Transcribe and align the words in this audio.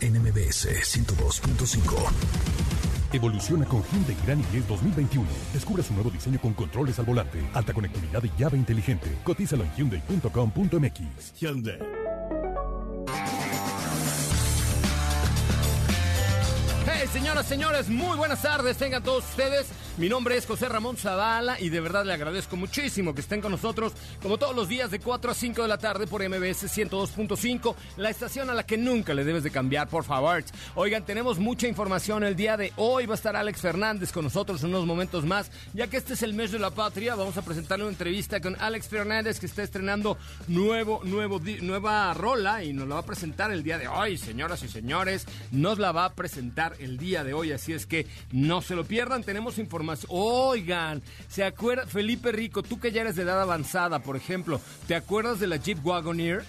en 0.00 0.20
MBS 0.20 0.68
102.5. 0.68 2.10
Evoluciona 3.12 3.64
con 3.64 3.82
Hyundai 3.82 4.16
Grand 4.26 4.44
i10 4.44 4.66
2021. 4.66 5.26
Descubre 5.52 5.82
su 5.82 5.94
nuevo 5.94 6.10
diseño 6.10 6.40
con 6.40 6.54
controles 6.54 6.98
al 6.98 7.06
volante, 7.06 7.38
alta 7.54 7.72
conectividad 7.72 8.22
y 8.22 8.30
llave 8.38 8.58
inteligente. 8.58 9.16
Cotízalo 9.24 9.64
en 9.64 9.72
hyundai.com.mx. 9.74 11.34
Hyundai. 11.40 11.78
Señoras, 17.12 17.46
señores, 17.46 17.88
muy 17.88 18.16
buenas 18.16 18.42
tardes. 18.42 18.76
Tengan 18.76 19.02
todos 19.02 19.24
ustedes 19.30 19.66
mi 19.98 20.10
nombre 20.10 20.36
es 20.36 20.44
José 20.44 20.68
Ramón 20.68 20.98
Zavala 20.98 21.58
y 21.58 21.70
de 21.70 21.80
verdad 21.80 22.04
le 22.04 22.12
agradezco 22.12 22.54
muchísimo 22.54 23.14
que 23.14 23.22
estén 23.22 23.40
con 23.40 23.50
nosotros 23.50 23.94
como 24.20 24.36
todos 24.36 24.54
los 24.54 24.68
días 24.68 24.90
de 24.90 24.98
4 24.98 25.30
a 25.30 25.34
5 25.34 25.62
de 25.62 25.68
la 25.68 25.78
tarde 25.78 26.06
por 26.06 26.20
MBS 26.22 26.64
102.5, 26.64 27.74
la 27.96 28.10
estación 28.10 28.50
a 28.50 28.54
la 28.54 28.66
que 28.66 28.76
nunca 28.76 29.14
le 29.14 29.24
debes 29.24 29.42
de 29.42 29.50
cambiar, 29.50 29.88
por 29.88 30.04
favor. 30.04 30.44
Oigan, 30.74 31.06
tenemos 31.06 31.38
mucha 31.38 31.66
información 31.66 32.24
el 32.24 32.36
día 32.36 32.58
de 32.58 32.74
hoy. 32.76 33.06
Va 33.06 33.14
a 33.14 33.16
estar 33.16 33.36
Alex 33.36 33.62
Fernández 33.62 34.12
con 34.12 34.24
nosotros 34.24 34.62
en 34.62 34.68
unos 34.68 34.84
momentos 34.84 35.24
más. 35.24 35.50
Ya 35.72 35.86
que 35.86 35.96
este 35.96 36.12
es 36.12 36.22
el 36.22 36.34
mes 36.34 36.52
de 36.52 36.58
la 36.58 36.72
patria, 36.72 37.14
vamos 37.14 37.38
a 37.38 37.42
presentarle 37.42 37.84
una 37.84 37.92
entrevista 37.92 38.38
con 38.42 38.54
Alex 38.60 38.88
Fernández 38.88 39.40
que 39.40 39.46
está 39.46 39.62
estrenando 39.62 40.18
nuevo, 40.48 41.00
nuevo, 41.04 41.40
nueva 41.62 42.12
rola 42.12 42.62
y 42.64 42.74
nos 42.74 42.86
la 42.86 42.96
va 42.96 43.00
a 43.00 43.06
presentar 43.06 43.50
el 43.50 43.62
día 43.62 43.78
de 43.78 43.88
hoy, 43.88 44.18
señoras 44.18 44.62
y 44.62 44.68
señores. 44.68 45.24
Nos 45.52 45.78
la 45.78 45.92
va 45.92 46.04
a 46.04 46.12
presentar 46.12 46.74
el 46.80 46.95
día 46.96 47.24
de 47.24 47.34
hoy, 47.34 47.52
así 47.52 47.72
es 47.72 47.86
que 47.86 48.06
no 48.32 48.62
se 48.62 48.74
lo 48.74 48.84
pierdan. 48.84 49.22
Tenemos 49.22 49.58
información 49.58 50.10
Oigan, 50.12 51.02
¿se 51.28 51.44
acuerda? 51.44 51.86
Felipe 51.86 52.32
Rico, 52.32 52.62
tú 52.62 52.78
que 52.78 52.92
ya 52.92 53.02
eres 53.02 53.16
de 53.16 53.22
edad 53.22 53.40
avanzada, 53.40 54.00
por 54.00 54.16
ejemplo, 54.16 54.60
¿te 54.86 54.94
acuerdas 54.94 55.40
de 55.40 55.46
la 55.46 55.56
Jeep 55.56 55.84
Wagoneer? 55.84 56.44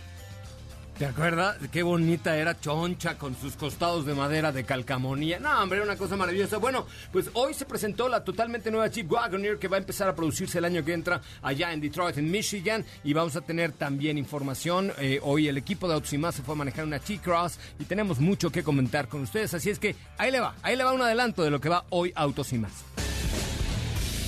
¿Te 0.98 1.06
acuerdas? 1.06 1.58
Qué 1.72 1.84
bonita 1.84 2.36
era 2.36 2.60
Choncha 2.60 3.20
con 3.20 3.40
sus 3.40 3.56
costados 3.56 4.08
de 4.08 4.16
madera 4.16 4.52
de 4.52 4.64
calcamonía. 4.64 5.40
No, 5.40 5.62
hombre, 5.62 5.80
una 5.80 5.96
cosa 5.96 6.16
maravillosa. 6.16 6.58
Bueno, 6.58 6.88
pues 7.12 7.30
hoy 7.34 7.54
se 7.54 7.66
presentó 7.66 8.10
la 8.10 8.24
totalmente 8.24 8.72
nueva 8.72 8.88
Jeep 8.88 9.12
Wagoneer 9.12 9.60
que 9.60 9.68
va 9.68 9.78
a 9.78 9.80
empezar 9.80 10.10
a 10.10 10.16
producirse 10.16 10.58
el 10.58 10.66
año 10.66 10.84
que 10.84 10.94
entra 10.94 11.22
allá 11.44 11.72
en 11.72 11.82
Detroit, 11.82 12.18
en 12.18 12.32
Michigan. 12.32 12.84
Y 13.04 13.14
vamos 13.14 13.36
a 13.36 13.42
tener 13.42 13.74
también 13.74 14.18
información. 14.18 14.92
Eh, 14.98 15.20
hoy 15.22 15.48
el 15.48 15.58
equipo 15.58 15.88
de 15.88 15.94
Autos 15.94 16.14
y 16.14 16.18
Más 16.18 16.34
se 16.34 16.42
fue 16.42 16.56
a 16.56 16.58
manejar 16.58 16.84
una 16.84 16.98
T-Cross 16.98 17.60
y 17.78 17.84
tenemos 17.84 18.20
mucho 18.20 18.52
que 18.52 18.64
comentar 18.64 19.08
con 19.08 19.22
ustedes. 19.22 19.54
Así 19.54 19.70
es 19.70 19.78
que 19.78 19.96
ahí 20.18 20.32
le 20.32 20.40
va, 20.40 20.56
ahí 20.64 20.76
le 20.76 20.84
va 20.84 20.94
un 20.94 21.02
adelanto 21.04 21.44
de 21.44 21.52
lo 21.52 21.62
que 21.62 21.70
va 21.70 21.86
hoy 21.92 22.12
Autos 22.16 22.52
y 22.54 22.58
Más. 22.58 22.74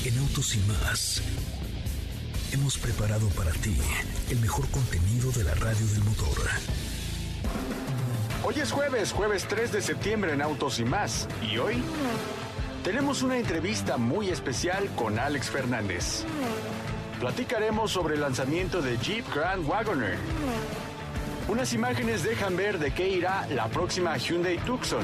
En 0.05 0.19
Autos 0.19 0.55
y 0.55 0.59
más 0.59 1.23
hemos 2.51 2.77
preparado 2.77 3.27
para 3.29 3.51
ti 3.51 3.77
el 4.29 4.39
mejor 4.39 4.67
contenido 4.69 5.31
de 5.31 5.43
la 5.43 5.53
radio 5.55 5.85
del 5.87 6.03
motor. 6.03 6.37
Hoy 8.43 8.55
es 8.59 8.71
jueves, 8.71 9.11
jueves 9.11 9.45
3 9.47 9.71
de 9.71 9.81
septiembre 9.81 10.33
en 10.33 10.41
Autos 10.41 10.79
y 10.79 10.85
más. 10.85 11.27
Y 11.51 11.57
hoy 11.57 11.83
tenemos 12.83 13.21
una 13.21 13.37
entrevista 13.37 13.97
muy 13.97 14.29
especial 14.29 14.89
con 14.95 15.19
Alex 15.19 15.49
Fernández. 15.49 16.23
Platicaremos 17.19 17.91
sobre 17.91 18.15
el 18.15 18.21
lanzamiento 18.21 18.81
de 18.81 18.97
Jeep 18.97 19.25
Grand 19.33 19.67
Wagoner. 19.67 20.17
Unas 21.47 21.73
imágenes 21.73 22.23
dejan 22.23 22.55
ver 22.55 22.79
de 22.79 22.91
qué 22.91 23.09
irá 23.09 23.47
la 23.49 23.67
próxima 23.67 24.15
Hyundai 24.17 24.57
Tucson. 24.59 25.03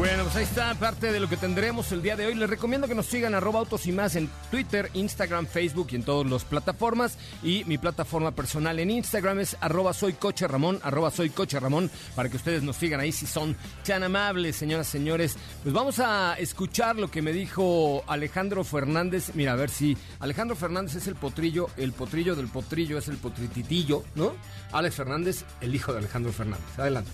Bueno, 0.00 0.22
pues 0.22 0.34
ahí 0.36 0.44
está 0.44 0.74
parte 0.76 1.12
de 1.12 1.20
lo 1.20 1.28
que 1.28 1.36
tendremos 1.36 1.92
el 1.92 2.00
día 2.00 2.16
de 2.16 2.24
hoy. 2.24 2.34
Les 2.34 2.48
recomiendo 2.48 2.88
que 2.88 2.94
nos 2.94 3.04
sigan 3.04 3.34
arroba 3.34 3.58
autos 3.58 3.84
y 3.84 3.92
más 3.92 4.16
en 4.16 4.30
Twitter, 4.50 4.88
Instagram, 4.94 5.46
Facebook 5.46 5.88
y 5.90 5.96
en 5.96 6.04
todas 6.04 6.30
las 6.30 6.46
plataformas. 6.46 7.18
Y 7.42 7.64
mi 7.66 7.76
plataforma 7.76 8.30
personal 8.30 8.78
en 8.78 8.90
Instagram 8.90 9.40
es 9.40 9.58
arroba 9.60 9.92
soy 9.92 10.14
coche 10.14 10.48
Ramón, 10.48 10.80
arroba 10.82 11.10
soy 11.10 11.28
coche 11.28 11.60
Ramón, 11.60 11.90
para 12.14 12.30
que 12.30 12.38
ustedes 12.38 12.62
nos 12.62 12.76
sigan 12.76 12.98
ahí 12.98 13.12
si 13.12 13.26
son 13.26 13.54
tan 13.86 14.02
amables, 14.02 14.56
señoras, 14.56 14.86
señores. 14.86 15.36
Pues 15.62 15.74
vamos 15.74 15.98
a 15.98 16.32
escuchar 16.38 16.96
lo 16.96 17.10
que 17.10 17.20
me 17.20 17.34
dijo 17.34 18.02
Alejandro 18.06 18.64
Fernández. 18.64 19.32
Mira, 19.34 19.52
a 19.52 19.56
ver 19.56 19.68
si 19.68 19.98
Alejandro 20.20 20.56
Fernández 20.56 20.94
es 20.94 21.08
el 21.08 21.14
potrillo, 21.16 21.68
el 21.76 21.92
potrillo 21.92 22.34
del 22.34 22.48
potrillo 22.48 22.96
es 22.96 23.08
el 23.08 23.18
potrititillo, 23.18 24.02
¿no? 24.14 24.32
Alex 24.72 24.94
Fernández, 24.94 25.44
el 25.60 25.74
hijo 25.74 25.92
de 25.92 25.98
Alejandro 25.98 26.32
Fernández. 26.32 26.78
Adelante. 26.78 27.10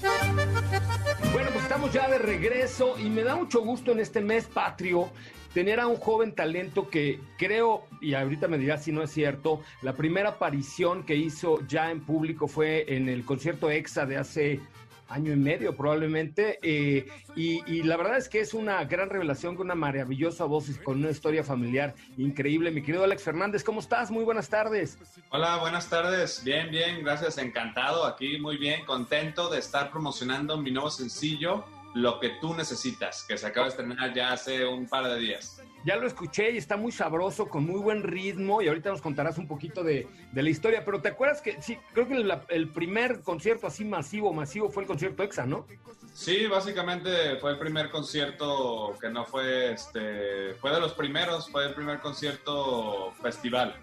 Bueno, 0.00 1.50
pues 1.52 1.62
estamos 1.64 1.92
ya 1.92 2.08
de 2.08 2.18
regreso 2.18 2.98
y 2.98 3.10
me 3.10 3.22
da 3.22 3.34
mucho 3.34 3.60
gusto 3.62 3.92
en 3.92 4.00
este 4.00 4.20
mes 4.20 4.44
patrio 4.46 5.10
tener 5.52 5.80
a 5.80 5.86
un 5.86 5.96
joven 5.96 6.34
talento 6.34 6.88
que 6.88 7.20
creo, 7.36 7.84
y 8.00 8.14
ahorita 8.14 8.48
me 8.48 8.58
dirás 8.58 8.84
si 8.84 8.92
no 8.92 9.02
es 9.02 9.10
cierto, 9.10 9.60
la 9.82 9.94
primera 9.94 10.30
aparición 10.30 11.04
que 11.04 11.16
hizo 11.16 11.66
ya 11.66 11.90
en 11.90 12.00
público 12.00 12.46
fue 12.46 12.84
en 12.94 13.08
el 13.08 13.24
concierto 13.24 13.70
EXA 13.70 14.06
de 14.06 14.16
hace 14.18 14.60
año 15.08 15.32
y 15.32 15.36
medio 15.36 15.76
probablemente. 15.76 16.58
Eh, 16.62 17.06
y, 17.34 17.82
la 17.82 17.96
verdad 17.96 18.18
es 18.18 18.28
que 18.28 18.40
es 18.40 18.54
una 18.54 18.84
gran 18.84 19.10
revelación 19.10 19.56
con 19.56 19.66
una 19.66 19.74
maravillosa 19.74 20.44
voz 20.44 20.68
y 20.68 20.74
con 20.74 20.98
una 20.98 21.10
historia 21.10 21.42
familiar 21.42 21.94
increíble. 22.16 22.70
Mi 22.70 22.82
querido 22.82 23.04
Alex 23.04 23.22
Fernández, 23.22 23.64
¿cómo 23.64 23.80
estás? 23.80 24.10
Muy 24.10 24.24
buenas 24.24 24.48
tardes. 24.48 24.98
Hola, 25.30 25.56
buenas 25.58 25.88
tardes. 25.88 26.42
Bien, 26.44 26.70
bien, 26.70 27.02
gracias. 27.02 27.38
Encantado 27.38 28.04
aquí, 28.04 28.38
muy 28.38 28.56
bien, 28.56 28.84
contento 28.84 29.48
de 29.48 29.58
estar 29.58 29.90
promocionando 29.90 30.56
mi 30.58 30.70
nuevo 30.70 30.90
sencillo, 30.90 31.64
Lo 31.94 32.20
que 32.20 32.30
tú 32.40 32.54
necesitas, 32.54 33.24
que 33.26 33.38
se 33.38 33.46
acaba 33.46 33.66
de 33.66 33.70
estrenar 33.70 34.14
ya 34.14 34.32
hace 34.32 34.64
un 34.66 34.86
par 34.86 35.04
de 35.08 35.18
días. 35.18 35.57
Ya 35.88 35.96
lo 35.96 36.06
escuché 36.06 36.50
y 36.50 36.58
está 36.58 36.76
muy 36.76 36.92
sabroso, 36.92 37.48
con 37.48 37.64
muy 37.64 37.80
buen 37.80 38.02
ritmo, 38.02 38.60
y 38.60 38.68
ahorita 38.68 38.90
nos 38.90 39.00
contarás 39.00 39.38
un 39.38 39.48
poquito 39.48 39.82
de, 39.82 40.06
la 40.34 40.50
historia. 40.50 40.84
Pero 40.84 41.00
¿te 41.00 41.08
acuerdas 41.08 41.40
que 41.40 41.62
sí, 41.62 41.78
creo 41.94 42.06
que 42.06 42.30
el 42.50 42.68
primer 42.68 43.22
concierto 43.22 43.66
así 43.66 43.86
masivo, 43.86 44.34
masivo 44.34 44.68
fue 44.68 44.82
el 44.82 44.86
concierto 44.86 45.22
EXA, 45.22 45.46
¿no? 45.46 45.66
Sí, 46.12 46.46
básicamente 46.46 47.36
fue 47.36 47.52
el 47.52 47.58
primer 47.58 47.88
concierto 47.88 48.98
que 49.00 49.08
no 49.08 49.24
fue, 49.24 49.72
este, 49.72 50.52
fue 50.60 50.72
de 50.72 50.80
los 50.80 50.92
primeros, 50.92 51.48
fue 51.48 51.64
el 51.64 51.72
primer 51.72 52.00
concierto 52.00 53.14
festival. 53.22 53.74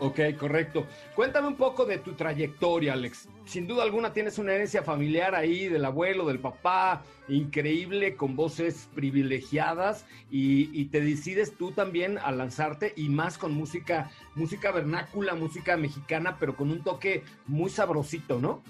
Ok, 0.00 0.18
correcto. 0.38 0.86
Cuéntame 1.14 1.48
un 1.48 1.56
poco 1.56 1.84
de 1.84 1.98
tu 1.98 2.14
trayectoria, 2.14 2.94
Alex. 2.94 3.28
Sin 3.44 3.66
duda 3.66 3.82
alguna 3.82 4.14
tienes 4.14 4.38
una 4.38 4.54
herencia 4.54 4.82
familiar 4.82 5.34
ahí 5.34 5.68
del 5.68 5.84
abuelo, 5.84 6.24
del 6.24 6.38
papá, 6.38 7.02
increíble, 7.28 8.16
con 8.16 8.34
voces 8.34 8.88
privilegiadas 8.94 10.06
y, 10.30 10.86
te 10.86 11.02
decides 11.02 11.54
tú 11.54 11.72
también 11.72 12.16
a 12.18 12.32
lanzarte 12.32 12.94
y 12.96 13.10
más 13.10 13.36
con 13.36 13.52
música, 13.52 14.10
música 14.34 14.72
vernácula, 14.72 15.34
música 15.34 15.76
mexicana, 15.76 16.38
pero 16.40 16.56
con 16.56 16.70
un 16.70 16.82
toque 16.82 17.22
muy 17.46 17.68
sabrosito, 17.68 18.40
¿no? 18.40 18.62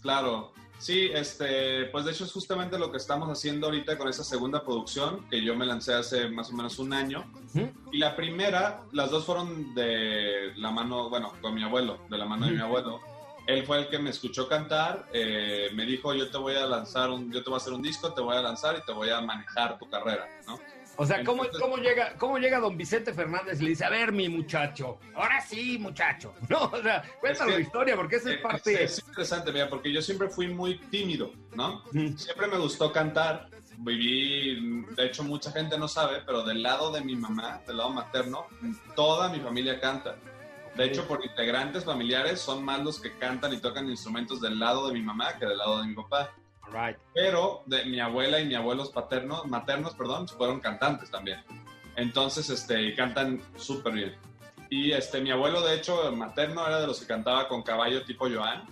Claro. 0.00 0.52
Sí, 0.78 1.10
este, 1.12 1.86
pues 1.86 2.04
de 2.04 2.12
hecho 2.12 2.24
es 2.24 2.32
justamente 2.32 2.78
lo 2.78 2.90
que 2.90 2.98
estamos 2.98 3.28
haciendo 3.28 3.66
ahorita 3.66 3.98
con 3.98 4.08
esa 4.08 4.22
segunda 4.22 4.62
producción 4.62 5.28
que 5.28 5.42
yo 5.42 5.56
me 5.56 5.66
lancé 5.66 5.92
hace 5.92 6.28
más 6.28 6.50
o 6.50 6.52
menos 6.54 6.78
un 6.78 6.92
año. 6.92 7.30
Y 7.90 7.98
la 7.98 8.14
primera, 8.14 8.82
las 8.92 9.10
dos 9.10 9.24
fueron 9.24 9.74
de 9.74 10.52
la 10.56 10.70
mano, 10.70 11.10
bueno, 11.10 11.32
con 11.42 11.54
mi 11.54 11.64
abuelo, 11.64 11.98
de 12.08 12.16
la 12.16 12.26
mano 12.26 12.46
de 12.46 12.52
mi 12.52 12.60
abuelo. 12.60 13.00
él 13.48 13.64
fue 13.64 13.78
el 13.78 13.88
que 13.88 13.98
me 13.98 14.10
escuchó 14.10 14.46
cantar, 14.46 15.08
eh, 15.12 15.70
me 15.74 15.84
dijo, 15.84 16.14
yo 16.14 16.30
te 16.30 16.38
voy 16.38 16.54
a 16.54 16.66
lanzar, 16.66 17.10
un, 17.10 17.32
yo 17.32 17.42
te 17.42 17.50
voy 17.50 17.54
a 17.54 17.62
hacer 17.62 17.72
un 17.72 17.82
disco, 17.82 18.12
te 18.12 18.20
voy 18.20 18.36
a 18.36 18.42
lanzar 18.42 18.78
y 18.80 18.86
te 18.86 18.92
voy 18.92 19.10
a 19.10 19.20
manejar 19.20 19.78
tu 19.78 19.88
carrera, 19.88 20.28
¿no? 20.46 20.60
O 21.00 21.06
sea, 21.06 21.24
¿cómo, 21.24 21.44
cómo, 21.60 21.76
llega, 21.76 22.14
¿cómo 22.18 22.38
llega 22.38 22.58
don 22.58 22.76
Vicente 22.76 23.14
Fernández 23.14 23.60
y 23.60 23.62
le 23.62 23.70
dice, 23.70 23.84
a 23.84 23.88
ver, 23.88 24.10
mi 24.10 24.28
muchacho, 24.28 24.98
ahora 25.14 25.40
sí, 25.40 25.78
muchacho? 25.78 26.34
No, 26.48 26.64
o 26.64 26.82
sea, 26.82 27.04
cuéntame 27.20 27.52
la 27.52 27.60
historia, 27.60 27.94
porque 27.94 28.16
esa 28.16 28.32
es 28.32 28.40
parte... 28.40 28.82
Es, 28.82 28.98
es 28.98 29.06
interesante, 29.06 29.52
mira, 29.52 29.70
porque 29.70 29.92
yo 29.92 30.02
siempre 30.02 30.28
fui 30.28 30.48
muy 30.48 30.78
tímido, 30.90 31.30
¿no? 31.54 31.84
Siempre 32.16 32.48
me 32.48 32.58
gustó 32.58 32.92
cantar, 32.92 33.48
viví, 33.78 34.84
de 34.96 35.06
hecho 35.06 35.22
mucha 35.22 35.52
gente 35.52 35.78
no 35.78 35.86
sabe, 35.86 36.22
pero 36.26 36.42
del 36.42 36.64
lado 36.64 36.90
de 36.90 37.00
mi 37.00 37.14
mamá, 37.14 37.60
del 37.64 37.76
lado 37.76 37.90
materno, 37.90 38.46
toda 38.96 39.28
mi 39.28 39.38
familia 39.38 39.78
canta. 39.78 40.16
De 40.74 40.84
hecho, 40.84 41.06
por 41.06 41.24
integrantes 41.24 41.84
familiares 41.84 42.40
son 42.40 42.64
más 42.64 42.82
los 42.82 43.00
que 43.00 43.12
cantan 43.18 43.52
y 43.52 43.58
tocan 43.58 43.88
instrumentos 43.88 44.40
del 44.40 44.58
lado 44.58 44.88
de 44.88 44.94
mi 44.94 45.02
mamá 45.02 45.36
que 45.38 45.46
del 45.46 45.58
lado 45.58 45.80
de 45.80 45.86
mi 45.86 45.94
papá. 45.94 46.32
Pero 47.14 47.62
de 47.66 47.84
mi 47.84 48.00
abuela 48.00 48.40
y 48.40 48.46
mi 48.46 48.54
abuelos 48.54 48.90
paternos, 48.90 49.46
maternos, 49.46 49.94
perdón, 49.94 50.28
fueron 50.28 50.60
cantantes 50.60 51.10
también. 51.10 51.42
Entonces, 51.96 52.48
este, 52.50 52.94
cantan 52.94 53.40
súper 53.56 53.92
bien. 53.92 54.16
Y 54.70 54.92
este, 54.92 55.20
mi 55.20 55.30
abuelo, 55.30 55.62
de 55.62 55.76
hecho, 55.76 56.12
materno 56.12 56.66
era 56.66 56.80
de 56.80 56.86
los 56.86 57.00
que 57.00 57.06
cantaba 57.06 57.48
con 57.48 57.62
caballo 57.62 58.04
tipo 58.04 58.28
Joan. 58.28 58.64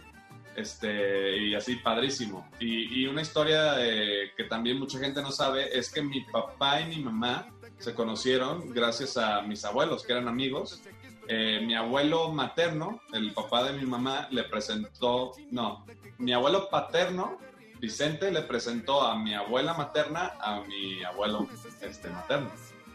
Este, 0.54 1.36
y 1.36 1.54
así, 1.54 1.76
padrísimo. 1.76 2.48
Y, 2.60 3.02
y 3.02 3.06
una 3.06 3.22
historia 3.22 3.74
eh, 3.78 4.32
que 4.36 4.44
también 4.44 4.78
mucha 4.78 4.98
gente 4.98 5.20
no 5.20 5.30
sabe 5.30 5.76
es 5.76 5.92
que 5.92 6.00
mi 6.00 6.22
papá 6.22 6.80
y 6.80 6.86
mi 6.86 7.02
mamá 7.02 7.48
se 7.78 7.94
conocieron 7.94 8.72
gracias 8.72 9.16
a 9.16 9.42
mis 9.42 9.64
abuelos, 9.64 10.02
que 10.02 10.12
eran 10.12 10.28
amigos. 10.28 10.82
Eh, 11.28 11.60
mi 11.66 11.74
abuelo 11.74 12.30
materno, 12.30 13.00
el 13.12 13.32
papá 13.32 13.64
de 13.64 13.78
mi 13.78 13.84
mamá, 13.84 14.28
le 14.30 14.44
presentó, 14.44 15.32
no, 15.50 15.84
mi 16.18 16.32
abuelo 16.32 16.68
paterno, 16.70 17.38
Vicente, 17.80 18.30
le 18.30 18.42
presentó 18.42 19.02
a 19.02 19.18
mi 19.18 19.34
abuela 19.34 19.74
materna 19.74 20.34
a 20.40 20.60
mi 20.62 21.02
abuelo 21.04 21.46
este, 21.80 22.10
materno. 22.10 22.50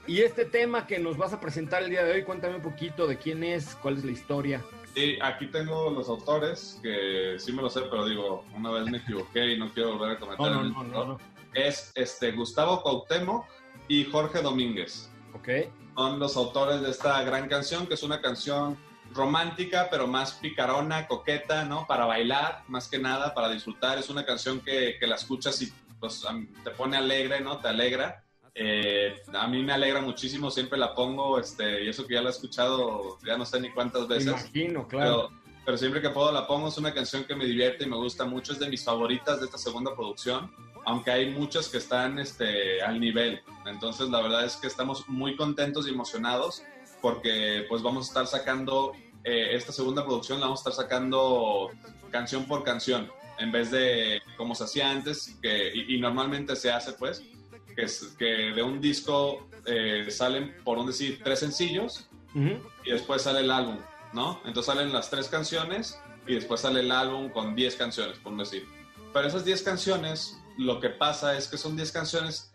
Y 0.08 0.22
este 0.22 0.46
tema 0.46 0.88
que 0.88 1.00
nos 1.00 1.18
vas 1.18 1.34
a 1.34 1.40
presentar 1.40 1.84
el 1.84 1.90
día 1.92 2.04
de 2.04 2.14
hoy, 2.14 2.24
cuéntame 2.24 2.56
un 2.56 2.62
poquito 2.62 3.06
de 3.08 3.18
quién 3.18 3.44
es, 3.44 3.76
cuál 3.76 3.98
es 3.98 4.04
la 4.04 4.12
historia. 4.12 4.62
Sí, 4.96 5.18
aquí 5.22 5.48
tengo 5.48 5.90
los 5.92 6.10
autores, 6.10 6.80
que 6.82 7.36
sí 7.38 7.54
me 7.54 7.62
lo 7.62 7.70
sé, 7.70 7.82
pero 7.82 8.06
digo, 8.06 8.44
una 8.56 8.72
vez 8.72 8.86
me 8.88 8.98
equivoqué 8.98 9.54
y 9.54 9.60
no 9.60 9.72
quiero 9.72 9.98
volver 9.98 10.18
a 10.18 10.20
cometer 10.20 10.40
No, 10.40 10.50
no, 10.50 10.62
el 10.62 10.92
no, 10.92 11.02
error. 11.04 11.18
Es 11.54 11.92
este, 11.96 12.32
Gustavo 12.32 12.82
Cuauhtémoc 12.82 13.46
y 13.88 14.06
Jorge 14.06 14.42
Domínguez. 14.42 15.10
Ok. 15.34 15.48
son 15.96 16.20
los 16.20 16.36
autores 16.36 16.82
de 16.82 16.90
esta 16.90 17.24
gran 17.24 17.48
canción, 17.48 17.88
que 17.88 17.94
es 17.94 18.04
una 18.04 18.20
canción 18.20 18.78
romántica, 19.14 19.88
pero 19.90 20.08
más 20.08 20.34
picarona, 20.34 21.08
coqueta, 21.08 21.66
¿no? 21.66 21.86
Para 21.88 22.06
bailar, 22.06 22.64
más 22.68 22.88
que 22.88 23.00
nada, 23.00 23.34
para 23.34 23.50
disfrutar. 23.50 23.98
Es 23.98 24.10
una 24.10 24.26
canción 24.26 24.60
que, 24.62 24.98
que 25.00 25.08
la 25.08 25.16
escuchas 25.16 25.62
y 25.62 25.72
pues, 26.00 26.26
te 26.64 26.72
pone 26.72 26.98
alegre, 26.98 27.42
¿no? 27.42 27.60
Te 27.60 27.68
alegra. 27.68 28.24
Eh, 28.54 29.22
a 29.34 29.48
mí 29.48 29.64
me 29.64 29.74
alegra 29.74 30.02
muchísimo, 30.02 30.52
siempre 30.52 30.78
la 30.78 30.94
pongo, 30.94 31.40
este, 31.40 31.86
y 31.86 31.90
eso 31.90 32.06
que 32.06 32.16
ya 32.16 32.22
la 32.22 32.30
he 32.30 32.34
escuchado, 32.34 33.18
ya 33.26 33.38
no 33.38 33.46
sé 33.46 33.62
ni 33.62 33.70
cuántas 33.72 34.02
Me 34.08 34.16
veces. 34.16 34.28
imagino, 34.28 34.88
claro. 34.88 35.30
Pero, 35.30 35.42
pero 35.66 35.78
siempre 35.78 36.02
que 36.02 36.10
puedo 36.10 36.32
la 36.32 36.48
pongo, 36.48 36.68
es 36.68 36.78
una 36.78 36.94
canción 36.94 37.24
que 37.24 37.36
me 37.36 37.46
divierte 37.46 37.86
y 37.86 37.88
me 37.88 37.96
gusta 37.96 38.26
mucho, 38.26 38.52
es 38.52 38.60
de 38.60 38.68
mis 38.68 38.84
favoritas 38.84 39.40
de 39.40 39.46
esta 39.46 39.58
segunda 39.58 39.96
producción, 39.96 40.52
aunque 40.86 41.12
hay 41.12 41.30
muchas 41.30 41.70
que 41.70 41.78
están 41.78 42.20
este, 42.20 42.82
al 42.82 43.00
nivel. 43.00 43.42
Entonces 43.66 44.10
la 44.10 44.22
verdad 44.22 44.44
es 44.44 44.58
que 44.58 44.68
estamos 44.68 45.08
muy 45.08 45.38
contentos 45.38 45.88
y 45.88 45.92
emocionados 45.92 46.64
porque 47.02 47.66
pues 47.68 47.82
vamos 47.82 48.06
a 48.06 48.08
estar 48.10 48.28
sacando 48.28 48.94
eh, 49.24 49.56
esta 49.56 49.72
segunda 49.72 50.06
producción, 50.06 50.40
la 50.40 50.46
vamos 50.46 50.66
a 50.66 50.70
estar 50.70 50.86
sacando 50.86 51.70
canción 52.12 52.46
por 52.46 52.64
canción, 52.64 53.12
en 53.40 53.52
vez 53.52 53.72
de 53.72 54.22
como 54.38 54.56
se 54.56 54.66
hacía 54.66 54.90
antes, 54.90 55.38
que, 55.42 55.72
y, 55.74 55.96
y 55.96 56.00
normalmente 56.00 56.56
se 56.56 56.72
hace 56.72 56.94
pues, 56.94 57.24
que, 57.76 57.84
es, 57.84 58.16
que 58.18 58.26
de 58.26 58.64
un 58.64 58.82
disco 58.82 59.48
eh, 59.66 60.08
salen, 60.10 60.56
por 60.64 60.78
un 60.78 60.88
decir, 60.88 61.22
tres 61.24 61.40
sencillos 61.40 62.08
Ujú. 62.34 62.60
y 62.84 62.92
después 62.92 63.24
sale 63.24 63.42
el 63.42 63.52
álbum, 63.52 63.78
¿no? 64.14 64.42
Entonces 64.46 64.74
salen 64.74 64.92
las 64.92 65.10
tres 65.10 65.28
canciones 65.28 66.00
y 66.28 66.36
después 66.36 66.62
sale 66.62 66.82
el 66.82 66.92
álbum 66.92 67.30
con 67.30 67.56
10 67.56 67.76
canciones, 67.76 68.18
por 68.20 68.36
decir. 68.38 68.68
Pero 69.14 69.28
esas 69.28 69.44
10 69.44 69.62
canciones, 69.64 70.40
lo 70.58 70.80
que 70.80 70.90
pasa 70.90 71.38
es 71.38 71.48
que 71.48 71.58
son 71.58 71.76
10 71.76 71.92
canciones 71.92 72.51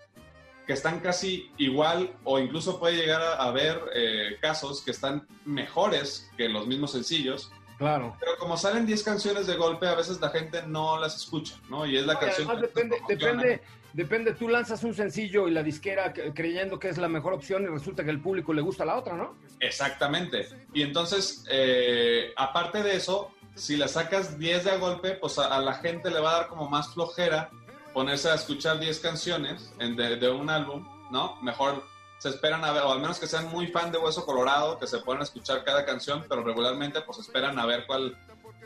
que 0.66 0.72
están 0.72 1.00
casi 1.00 1.50
igual 1.58 2.12
o 2.24 2.38
incluso 2.38 2.78
puede 2.80 2.96
llegar 2.96 3.22
a 3.22 3.34
haber 3.44 3.80
eh, 3.94 4.36
casos 4.40 4.82
que 4.82 4.90
están 4.90 5.26
mejores 5.44 6.28
que 6.36 6.48
los 6.48 6.66
mismos 6.66 6.92
sencillos. 6.92 7.52
Claro. 7.78 8.16
Pero 8.18 8.32
como 8.38 8.56
salen 8.56 8.86
10 8.86 9.02
canciones 9.02 9.46
de 9.46 9.54
golpe, 9.56 9.86
a 9.86 9.94
veces 9.94 10.20
la 10.20 10.30
gente 10.30 10.62
no 10.66 10.98
las 10.98 11.14
escucha, 11.16 11.54
¿no? 11.68 11.86
Y 11.86 11.96
es 11.98 12.06
la 12.06 12.14
No, 12.14 12.20
canción 12.20 12.48
además 12.50 12.70
que 12.74 12.80
depende, 12.82 12.96
depende, 13.06 13.62
depende, 13.92 14.32
tú 14.34 14.48
lanzas 14.48 14.82
un 14.82 14.94
sencillo 14.94 15.46
y 15.46 15.50
la 15.52 15.62
disquera 15.62 16.12
cre- 16.14 16.32
creyendo 16.34 16.78
que 16.80 16.88
es 16.88 16.96
la 16.98 17.08
mejor 17.08 17.34
opción 17.34 17.62
y 17.64 17.66
resulta 17.66 18.02
que 18.02 18.10
al 18.10 18.20
público 18.20 18.52
le 18.54 18.62
gusta 18.62 18.84
la 18.86 18.96
otra, 18.96 19.14
¿no? 19.14 19.36
Exactamente. 19.60 20.48
Y 20.72 20.82
entonces, 20.82 21.44
eh, 21.50 22.32
aparte 22.36 22.82
de 22.82 22.96
eso, 22.96 23.30
si 23.54 23.76
la 23.76 23.88
sacas 23.88 24.38
10 24.38 24.64
de 24.64 24.70
a 24.70 24.76
golpe, 24.78 25.10
pues 25.12 25.38
a, 25.38 25.54
a 25.54 25.60
la 25.60 25.74
gente 25.74 26.10
le 26.10 26.18
va 26.20 26.30
a 26.30 26.36
dar 26.40 26.48
como 26.48 26.68
más 26.70 26.92
flojera 26.94 27.50
ponerse 27.96 28.28
a 28.30 28.34
escuchar 28.34 28.78
10 28.78 29.00
canciones 29.00 29.72
en- 29.78 29.96
de, 29.96 30.16
de 30.16 30.28
un 30.28 30.50
álbum, 30.50 30.86
¿no? 31.10 31.38
Mejor 31.40 31.82
se 32.18 32.28
esperan 32.28 32.62
a 32.62 32.70
ver, 32.70 32.82
o 32.82 32.92
al 32.92 33.00
menos 33.00 33.18
que 33.18 33.26
sean 33.26 33.48
muy 33.48 33.68
fan 33.68 33.90
de 33.90 33.96
Hueso 33.96 34.26
Colorado, 34.26 34.78
que 34.78 34.86
se 34.86 34.98
puedan 34.98 35.22
escuchar 35.22 35.64
cada 35.64 35.86
canción, 35.86 36.22
pero 36.28 36.44
regularmente 36.44 37.00
pues 37.00 37.18
esperan 37.20 37.58
a 37.58 37.64
ver 37.64 37.86
cuál 37.86 38.14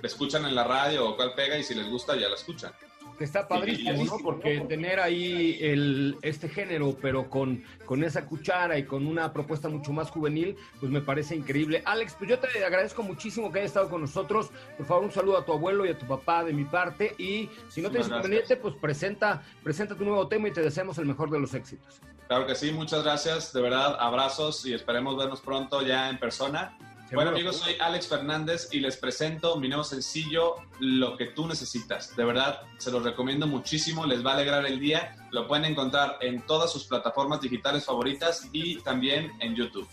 escuchan 0.03 0.47
en 0.47 0.57
la 0.57 0.65
radio 0.65 1.09
o 1.11 1.15
cuál 1.17 1.33
pega 1.35 1.57
y 1.57 1.63
si 1.63 1.77
les 1.77 1.89
gusta 1.89 2.17
ya 2.17 2.29
la 2.29 2.35
escuchan. 2.35 2.73
Que 3.21 3.25
está 3.25 3.47
padrísimo, 3.47 4.03
¿no? 4.03 4.17
Porque 4.23 4.61
tener 4.61 4.99
ahí 4.99 5.59
el, 5.61 6.17
este 6.23 6.49
género, 6.49 6.97
pero 7.03 7.29
con, 7.29 7.63
con 7.85 8.03
esa 8.03 8.25
cuchara 8.25 8.79
y 8.79 8.85
con 8.85 9.07
una 9.07 9.31
propuesta 9.31 9.69
mucho 9.69 9.93
más 9.93 10.11
juvenil, 10.11 10.57
pues 10.81 10.91
me 10.91 11.03
parece 11.03 11.37
increíble. 11.37 11.83
Alex, 11.85 12.15
pues 12.19 12.31
yo 12.31 12.39
te 12.39 12.65
agradezco 12.65 13.03
muchísimo 13.03 13.53
que 13.53 13.59
hayas 13.59 13.73
estado 13.73 13.91
con 13.91 14.01
nosotros. 14.01 14.51
Por 14.79 14.87
favor, 14.87 15.05
un 15.05 15.13
saludo 15.13 15.37
a 15.37 15.45
tu 15.45 15.53
abuelo 15.53 15.85
y 15.85 15.91
a 15.91 15.99
tu 15.99 16.07
papá 16.07 16.45
de 16.45 16.55
mi 16.55 16.65
parte. 16.65 17.15
Y 17.19 17.51
si 17.69 17.83
no 17.83 17.91
tienes 17.91 18.09
inconveniente, 18.09 18.57
pues 18.57 18.75
presenta, 18.77 19.43
presenta 19.63 19.95
tu 19.95 20.07
nuevo 20.07 20.27
tema 20.27 20.49
y 20.49 20.53
te 20.53 20.63
deseamos 20.63 20.97
el 20.97 21.05
mejor 21.05 21.31
de 21.31 21.41
los 21.41 21.53
éxitos. 21.53 22.01
Claro 22.27 22.47
que 22.47 22.55
sí, 22.55 22.73
muchas 22.73 23.05
gracias, 23.05 23.53
de 23.53 23.61
verdad, 23.61 23.99
abrazos 24.01 24.65
y 24.65 24.73
esperemos 24.73 25.19
vernos 25.19 25.43
pronto 25.43 25.83
ya 25.83 26.09
en 26.09 26.19
persona. 26.19 26.75
Bueno 27.13 27.31
amigos, 27.31 27.57
soy 27.57 27.75
Alex 27.81 28.07
Fernández 28.07 28.69
y 28.71 28.79
les 28.79 28.97
presento 28.97 29.57
mi 29.57 29.69
nuevo 29.69 29.83
sencillo, 29.83 30.57
Lo 30.79 31.17
que 31.17 31.27
tú 31.27 31.47
necesitas. 31.47 32.15
De 32.15 32.25
verdad, 32.25 32.61
se 32.79 32.91
los 32.91 33.03
recomiendo 33.03 33.47
muchísimo, 33.47 34.07
les 34.07 34.25
va 34.25 34.33
a 34.33 34.35
alegrar 34.35 34.65
el 34.67 34.79
día. 34.79 35.17
Lo 35.33 35.49
pueden 35.49 35.65
encontrar 35.65 36.19
en 36.21 36.43
todas 36.43 36.73
sus 36.73 36.85
plataformas 36.85 37.41
digitales 37.41 37.85
favoritas 37.85 38.49
y 38.53 38.81
también 38.81 39.33
en 39.41 39.57
YouTube. 39.57 39.89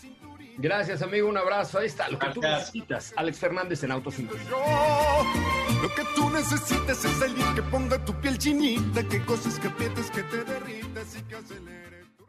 Gracias, 0.58 1.02
amigo. 1.02 1.28
Un 1.28 1.38
abrazo. 1.38 1.78
Ahí 1.78 1.86
está, 1.86 2.08
lo 2.08 2.18
que 2.18 2.28
tú 2.30 2.40
necesitas. 2.40 3.12
Alex 3.16 3.38
Fernández 3.38 3.82
en 3.82 3.92
Autos 3.92 4.18
lo 4.18 5.94
que 5.94 6.02
tú 6.16 6.28
necesitas 6.30 7.04
es 7.04 7.22
alguien 7.22 7.54
que 7.54 7.62
ponga 7.62 8.04
tu 8.04 8.12
piel 8.20 8.36
chinita, 8.36 9.06
que 9.06 9.24
cosas 9.24 9.58
que 9.60 9.68
aprietes, 9.68 10.10
que 10.10 10.24
te 10.24 10.42
derritas 10.44 11.16
y 11.16 11.22
que 11.22 11.36
acelere 11.36 12.04
tu 12.16 12.24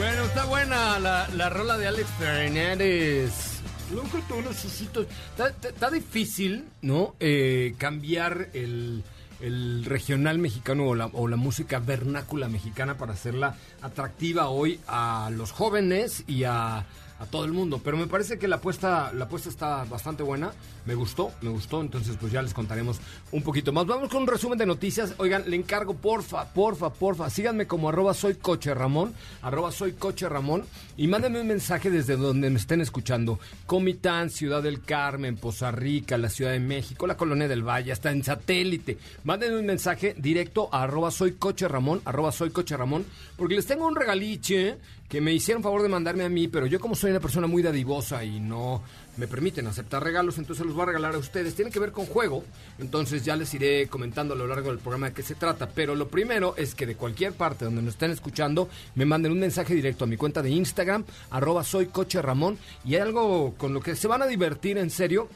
Bueno, 0.00 0.24
está 0.24 0.46
buena 0.46 0.98
la, 0.98 1.28
la 1.36 1.50
rola 1.50 1.76
de 1.76 1.86
Alex 1.86 2.08
Fernández. 2.18 3.60
Lo 3.94 4.02
que 4.04 4.22
tú 4.26 4.40
necesitas. 4.40 5.04
Está, 5.30 5.48
está- 5.48 5.68
está 5.68 5.90
difícil, 5.90 6.64
¿no? 6.80 7.14
Eh, 7.20 7.74
cambiar 7.76 8.48
el, 8.54 9.04
el 9.40 9.84
regional 9.84 10.38
mexicano 10.38 10.86
o 10.86 10.94
la, 10.94 11.06
o 11.12 11.28
la 11.28 11.36
música 11.36 11.80
vernácula 11.80 12.48
mexicana 12.48 12.96
para 12.96 13.12
hacerla 13.12 13.56
atractiva 13.82 14.48
hoy 14.48 14.80
a 14.88 15.28
los 15.36 15.52
jóvenes 15.52 16.24
y 16.26 16.44
a, 16.44 16.86
a 17.20 17.26
todo 17.26 17.44
el 17.44 17.52
mundo. 17.52 17.80
Pero 17.84 17.96
me 17.96 18.06
parece 18.06 18.38
que 18.38 18.48
la 18.48 18.56
apuesta, 18.56 19.12
la 19.12 19.26
apuesta 19.26 19.48
está 19.50 19.84
bastante 19.84 20.22
buena. 20.22 20.52
Me 20.86 20.94
gustó, 20.94 21.32
me 21.42 21.50
gustó. 21.50 21.80
Entonces, 21.82 22.16
pues 22.18 22.32
ya 22.32 22.42
les 22.42 22.54
contaremos 22.54 22.98
un 23.30 23.42
poquito 23.42 23.72
más. 23.72 23.86
Vamos 23.86 24.08
con 24.08 24.22
un 24.22 24.26
resumen 24.26 24.58
de 24.58 24.66
noticias. 24.66 25.14
Oigan, 25.18 25.44
le 25.46 25.56
encargo, 25.56 25.94
porfa, 25.94 26.46
porfa, 26.52 26.90
porfa. 26.90 27.30
Síganme 27.30 27.66
como 27.66 27.90
arroba 27.90 28.14
soy 28.14 28.34
coche 28.36 28.74
Ramón, 28.74 29.14
arroba 29.42 29.70
soy 29.70 29.92
coche 29.92 30.28
Ramón. 30.28 30.64
Y 30.96 31.06
mándenme 31.08 31.42
un 31.42 31.48
mensaje 31.48 31.90
desde 31.90 32.16
donde 32.16 32.50
me 32.50 32.58
estén 32.58 32.80
escuchando. 32.80 33.38
Comitán, 33.66 34.30
Ciudad 34.30 34.62
del 34.62 34.82
Carmen, 34.82 35.36
Poza 35.36 35.70
Rica, 35.70 36.16
la 36.16 36.30
Ciudad 36.30 36.52
de 36.52 36.60
México, 36.60 37.06
la 37.06 37.16
Colonia 37.16 37.48
del 37.48 37.62
Valle, 37.62 37.92
hasta 37.92 38.10
en 38.10 38.24
satélite. 38.24 38.98
Mándenme 39.24 39.58
un 39.58 39.66
mensaje 39.66 40.14
directo 40.16 40.70
a 40.72 40.84
arroba 40.84 41.10
soy 41.10 41.32
coche 41.32 41.68
Ramón, 41.68 42.00
arroba 42.06 42.32
soy 42.32 42.50
coche 42.50 42.76
Ramón, 42.76 43.04
porque 43.36 43.54
les 43.54 43.66
tengo 43.66 43.86
un 43.86 43.96
regaliche 43.96 44.78
que 45.10 45.20
me 45.20 45.32
hicieron 45.32 45.60
favor 45.60 45.82
de 45.82 45.88
mandarme 45.88 46.22
a 46.22 46.28
mí, 46.28 46.46
pero 46.46 46.66
yo 46.66 46.78
como 46.78 46.94
soy 46.94 47.10
una 47.10 47.18
persona 47.18 47.48
muy 47.48 47.64
dadivosa 47.64 48.22
y 48.22 48.38
no 48.38 48.80
me 49.16 49.26
permiten 49.26 49.66
aceptar 49.66 50.04
regalos, 50.04 50.38
entonces 50.38 50.64
los 50.64 50.72
voy 50.72 50.84
a 50.84 50.86
regalar 50.86 51.16
a 51.16 51.18
ustedes. 51.18 51.56
Tiene 51.56 51.72
que 51.72 51.80
ver 51.80 51.90
con 51.90 52.06
juego, 52.06 52.44
entonces 52.78 53.24
ya 53.24 53.34
les 53.34 53.52
iré 53.52 53.88
comentando 53.88 54.34
a 54.34 54.36
lo 54.36 54.46
largo 54.46 54.68
del 54.70 54.78
programa 54.78 55.08
de 55.08 55.12
qué 55.12 55.24
se 55.24 55.34
trata. 55.34 55.68
Pero 55.68 55.96
lo 55.96 56.06
primero 56.06 56.54
es 56.56 56.76
que 56.76 56.86
de 56.86 56.94
cualquier 56.94 57.32
parte 57.32 57.64
donde 57.64 57.82
nos 57.82 57.94
estén 57.94 58.12
escuchando, 58.12 58.68
me 58.94 59.04
manden 59.04 59.32
un 59.32 59.40
mensaje 59.40 59.74
directo 59.74 60.04
a 60.04 60.06
mi 60.06 60.16
cuenta 60.16 60.42
de 60.42 60.50
Instagram, 60.50 61.04
arroba 61.30 61.64
soy 61.64 61.86
coche 61.86 62.22
Ramón, 62.22 62.56
y 62.84 62.94
hay 62.94 63.00
algo 63.00 63.54
con 63.58 63.74
lo 63.74 63.80
que 63.80 63.96
se 63.96 64.06
van 64.06 64.22
a 64.22 64.28
divertir 64.28 64.78
en 64.78 64.90
serio 64.90 65.28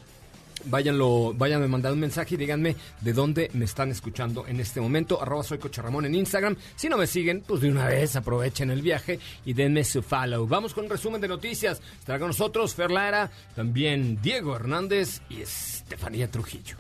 váyanlo, 0.67 1.35
váyanme 1.35 1.69
mandando 1.69 1.95
un 1.95 2.01
mensaje 2.01 2.35
y 2.35 2.39
díganme 2.39 2.77
de 3.01 3.13
dónde 3.13 3.51
me 3.55 3.65
están 3.65 3.91
escuchando 3.91 4.47
en 4.47 4.61
este 4.61 4.81
momento. 4.81 5.21
Arroba 5.21 5.43
soy 5.43 5.59
Coche 5.59 5.83
en 5.85 6.15
Instagram. 6.15 6.57
Si 6.77 6.89
no 6.89 6.97
me 6.97 7.07
siguen, 7.07 7.43
pues 7.47 7.61
de 7.61 7.71
una 7.71 7.87
vez 7.87 8.17
aprovechen 8.17 8.71
el 8.71 8.83
viaje 8.83 9.19
y 9.45 9.53
denme 9.53 9.85
su 9.85 10.03
follow. 10.03 10.47
Vamos 10.47 10.75
con 10.75 10.85
un 10.85 10.91
resumen 10.91 11.21
de 11.21 11.29
noticias. 11.29 11.81
Estará 11.99 12.19
con 12.19 12.29
nosotros 12.29 12.75
Fer 12.75 12.91
Lara, 12.91 13.31
también 13.55 14.21
Diego 14.23 14.57
Hernández 14.57 15.21
y 15.29 15.43
Estefanía 15.43 16.31
Trujillo. 16.31 16.77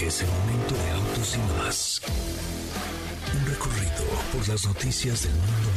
Es 0.00 0.22
el 0.22 0.28
momento 0.28 0.74
de 0.74 0.90
autos 0.90 1.36
y 1.36 1.58
más. 1.58 2.02
Un 3.34 3.46
recorrido 3.46 4.04
por 4.32 4.48
las 4.48 4.66
noticias 4.66 5.22
del 5.22 5.32
mundo 5.32 5.73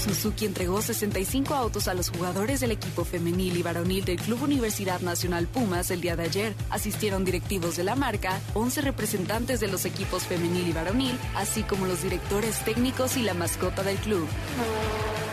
Suzuki 0.00 0.46
entregó 0.46 0.80
65 0.80 1.54
autos 1.54 1.86
a 1.86 1.94
los 1.94 2.10
jugadores 2.10 2.60
del 2.60 2.72
equipo 2.72 3.04
femenil 3.04 3.56
y 3.56 3.62
varonil 3.62 4.04
del 4.04 4.18
Club 4.18 4.42
Universidad 4.42 5.00
Nacional 5.00 5.46
Pumas 5.46 5.90
el 5.90 6.00
día 6.00 6.16
de 6.16 6.24
ayer. 6.24 6.54
Asistieron 6.70 7.24
directivos 7.24 7.76
de 7.76 7.84
la 7.84 7.94
marca, 7.94 8.40
11 8.54 8.80
representantes 8.80 9.60
de 9.60 9.68
los 9.68 9.84
equipos 9.84 10.24
femenil 10.24 10.68
y 10.68 10.72
varonil, 10.72 11.18
así 11.34 11.62
como 11.62 11.86
los 11.86 12.02
directores 12.02 12.64
técnicos 12.64 13.16
y 13.16 13.22
la 13.22 13.34
mascota 13.34 13.82
del 13.82 13.96
club. 13.98 14.26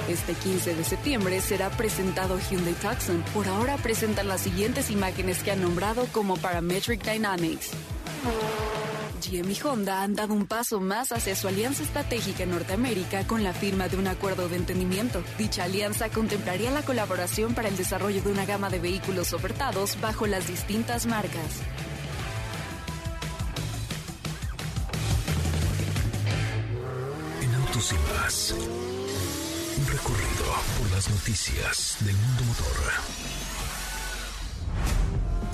Este 0.10 0.34
15 0.34 0.76
de 0.76 0.84
septiembre 0.84 1.42
será 1.42 1.70
presentado 1.70 2.38
Hyundai 2.40 2.74
Tucson. 2.76 3.24
Por 3.34 3.48
ahora 3.48 3.78
presentan 3.78 4.28
las 4.28 4.42
siguientes 4.42 4.90
imágenes 4.90 5.44
que 5.44 5.52
han 5.52 5.62
nombrado 5.62 6.06
como 6.12 6.38
Parametric 6.38 7.04
Dynamics. 7.04 7.72
GM 9.20 9.52
y 9.52 9.58
Honda 9.64 10.04
han 10.04 10.16
dado 10.16 10.34
un 10.34 10.46
paso 10.46 10.80
más 10.80 11.12
hacia 11.12 11.36
su 11.36 11.48
alianza 11.48 11.84
estratégica 11.84 12.44
en 12.44 12.52
Norteamérica 12.52 13.26
con 13.28 13.44
la 13.44 13.54
firma 13.54 13.88
de 13.88 13.98
un 13.98 14.08
acuerdo 14.08 14.48
de 14.50 14.58
entendimiento. 14.58 15.24
Dicha 15.38 15.64
alianza 15.64 16.10
contemplaría 16.10 16.72
la 16.72 16.84
colaboración 16.84 17.54
para 17.54 17.68
el 17.68 17.78
desarrollo 17.78 18.22
de 18.22 18.32
una 18.32 18.46
gama 18.46 18.70
de 18.70 18.80
vehículos 18.80 19.34
ofertados 19.34 20.00
bajo 20.02 20.28
las 20.28 20.48
distintas 20.48 21.06
marcas. 21.06 21.62
En 27.42 27.56
Autos 27.56 27.92
y 27.92 28.14
más, 28.14 28.56
un 29.78 29.88
recorrido 29.88 30.46
por 30.80 30.92
las 30.92 31.10
noticias 31.10 31.98
del 32.02 32.16
mundo 32.16 32.44
motor. 32.46 33.27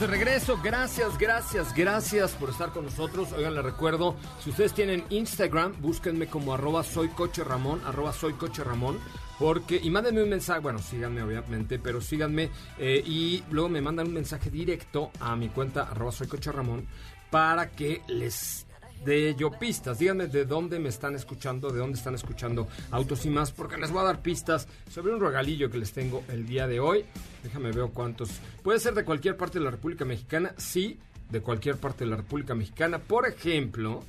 De 0.00 0.06
regreso. 0.06 0.58
Gracias, 0.62 1.18
gracias, 1.18 1.74
gracias 1.74 2.32
por 2.32 2.48
estar 2.48 2.70
con 2.70 2.86
nosotros. 2.86 3.32
Oigan, 3.32 3.54
les 3.54 3.62
recuerdo, 3.62 4.16
si 4.42 4.48
ustedes 4.48 4.72
tienen 4.72 5.04
Instagram, 5.10 5.74
búsquenme 5.80 6.26
como 6.26 6.54
arroba 6.54 6.82
soy 6.82 7.08
coche 7.08 7.44
Ramón, 7.44 7.82
arroba 7.84 8.12
soy 8.14 8.32
coche 8.32 8.64
Ramón. 8.64 8.98
Porque, 9.38 9.78
y 9.82 9.90
mándenme 9.90 10.22
un 10.22 10.30
mensaje, 10.30 10.60
bueno, 10.60 10.78
síganme 10.78 11.22
obviamente, 11.22 11.78
pero 11.78 12.00
síganme 12.00 12.50
eh, 12.78 13.02
y 13.04 13.44
luego 13.50 13.68
me 13.68 13.82
mandan 13.82 14.08
un 14.08 14.14
mensaje 14.14 14.48
directo 14.50 15.10
a 15.20 15.36
mi 15.36 15.50
cuenta 15.50 15.82
arroba 15.82 16.12
soy 16.12 16.28
coche 16.28 16.50
Ramón 16.50 16.86
para 17.30 17.70
que 17.70 18.02
les 18.08 18.66
de 19.04 19.34
yo 19.36 19.50
pistas. 19.50 19.98
Díganme 19.98 20.26
de 20.26 20.44
dónde 20.44 20.78
me 20.78 20.88
están 20.88 21.14
escuchando, 21.14 21.70
de 21.70 21.78
dónde 21.78 21.98
están 21.98 22.14
escuchando 22.14 22.68
Autos 22.90 23.24
y 23.24 23.30
más, 23.30 23.52
porque 23.52 23.76
les 23.76 23.90
voy 23.90 24.00
a 24.00 24.04
dar 24.04 24.22
pistas 24.22 24.68
sobre 24.90 25.12
un 25.14 25.20
regalillo 25.20 25.70
que 25.70 25.78
les 25.78 25.92
tengo 25.92 26.22
el 26.28 26.46
día 26.46 26.66
de 26.66 26.80
hoy. 26.80 27.04
Déjame 27.42 27.72
ver 27.72 27.90
cuántos. 27.92 28.30
Puede 28.62 28.80
ser 28.80 28.94
de 28.94 29.04
cualquier 29.04 29.36
parte 29.36 29.58
de 29.58 29.64
la 29.64 29.70
República 29.70 30.04
Mexicana, 30.04 30.54
sí, 30.56 30.98
de 31.30 31.40
cualquier 31.40 31.76
parte 31.76 32.04
de 32.04 32.10
la 32.10 32.16
República 32.16 32.54
Mexicana. 32.54 32.98
Por 32.98 33.26
ejemplo, 33.26 34.02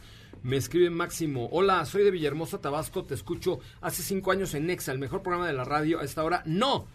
me 0.43 0.57
escribe 0.57 0.89
Máximo, 0.89 1.49
hola, 1.51 1.85
soy 1.85 2.03
de 2.03 2.11
Villahermosa, 2.11 2.59
Tabasco, 2.59 3.03
te 3.03 3.13
escucho 3.13 3.59
hace 3.81 4.01
cinco 4.01 4.31
años 4.31 4.53
en 4.55 4.65
Nexa, 4.65 4.91
el 4.91 4.99
mejor 4.99 5.21
programa 5.21 5.47
de 5.47 5.53
la 5.53 5.63
radio 5.63 5.99
a 5.99 6.03
esta 6.03 6.23
hora. 6.23 6.41
No, 6.45 6.87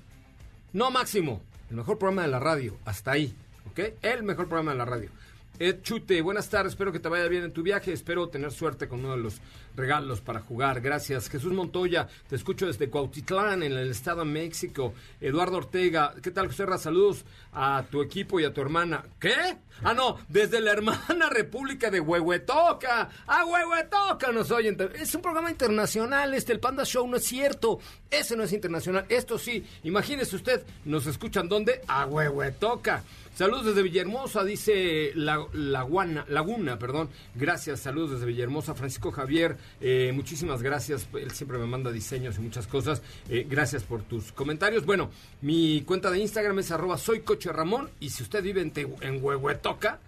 no 0.73 0.91
Máximo, 0.91 1.43
el 1.71 1.77
mejor 1.77 1.99
programa 1.99 2.23
de 2.23 2.29
la 2.29 2.41
radio, 2.41 2.77
hasta 2.85 3.13
ahí, 3.13 3.35
¿ok? 3.71 3.95
El 4.03 4.25
mejor 4.25 4.49
programa 4.49 4.73
de 4.73 4.79
la 4.79 4.85
radio. 4.85 5.11
Ed 5.59 5.81
Chute, 5.83 6.21
buenas 6.21 6.51
tardes, 6.51 6.73
espero 6.73 6.93
que 6.93 7.01
te 7.01 7.09
vaya 7.09 7.29
bien 7.29 7.45
en 7.45 7.53
tu 7.53 7.63
viaje, 7.63 7.91
espero 7.91 8.29
tener 8.29 8.53
suerte 8.53 8.89
con 8.89 9.01
uno 9.01 9.17
de 9.17 9.23
los 9.23 9.41
regalos 9.75 10.21
para 10.21 10.41
jugar, 10.41 10.81
gracias. 10.83 11.31
Jesús 11.31 11.53
Montoya, 11.53 12.09
te 12.29 12.37
escucho 12.37 12.67
desde 12.67 12.91
Cuautitlán, 12.91 13.63
en 13.63 13.73
el 13.73 13.91
estado 13.91 14.21
de 14.21 14.27
México. 14.27 14.93
Eduardo 15.21 15.59
Ortega, 15.59 16.15
¿qué 16.23 16.31
tal, 16.31 16.49
José 16.49 16.67
Ra? 16.67 16.77
Saludos 16.77 17.25
a 17.53 17.85
tu 17.91 18.03
equipo 18.03 18.39
y 18.39 18.45
a 18.45 18.53
tu 18.53 18.61
hermana. 18.61 19.05
¿Qué? 19.19 19.35
Ah, 19.83 19.95
no, 19.95 20.19
desde 20.29 20.61
la 20.61 20.73
hermana 20.73 21.29
República 21.31 21.91
de 21.91 22.01
Huehuetoca. 22.01 23.09
¡A 23.27 23.45
Huehuetoca 23.45 24.33
nos 24.33 24.51
oyen! 24.51 24.77
Es 24.95 25.15
un 25.15 25.23
programa 25.23 25.51
internacional, 25.51 26.35
este, 26.35 26.53
el 26.53 26.61
Panda 26.61 26.85
Show 26.85 27.07
no 27.07 27.17
es 27.17 27.25
cierto. 27.25 27.79
Ese 28.11 28.37
no 28.37 28.45
es 28.45 28.53
internacional, 28.53 29.07
esto 29.09 29.39
sí. 29.39 29.65
Imagínese 29.85 30.37
usted, 30.37 30.65
nos 30.85 31.07
escuchan 31.07 31.49
¿dónde? 31.49 31.81
A 31.89 32.07
Huehuetoca. 32.07 33.03
Saludos 33.37 33.67
desde 33.67 33.83
Villahermosa, 33.83 34.45
dice 34.45 35.13
la, 35.15 35.47
Laguna, 35.53 36.79
perdón. 36.79 37.11
Gracias, 37.35 37.81
saludos 37.81 38.13
desde 38.13 38.25
Villahermosa. 38.25 38.75
Francisco 38.75 39.13
Javier, 39.13 39.59
eh, 39.83 40.11
muchísimas 40.15 40.63
gracias. 40.63 41.07
Él 41.13 41.31
siempre 41.33 41.59
me 41.59 41.67
manda 41.67 41.93
diseños 41.93 42.39
y 42.39 42.41
muchas 42.41 42.67
cosas. 42.67 43.03
Eh, 43.29 43.47
gracias 43.47 43.83
por 43.83 44.03
tus 44.05 44.33
comentarios. 44.33 44.87
Bueno, 44.87 45.11
mi 45.43 45.83
cuenta 45.83 46.11
de 46.11 46.19
Instagram 46.19 46.61
es 46.61 46.71
arroba 46.71 46.97
soy 46.97 47.21
coche 47.21 47.53
Ramón. 47.53 47.91
Y 48.01 48.09
si 48.09 48.23
usted 48.23 48.43
vive 48.43 48.63
en, 48.63 48.73
Tehu- 48.73 48.97
en 49.03 49.23
Huehuetoca, 49.23 50.01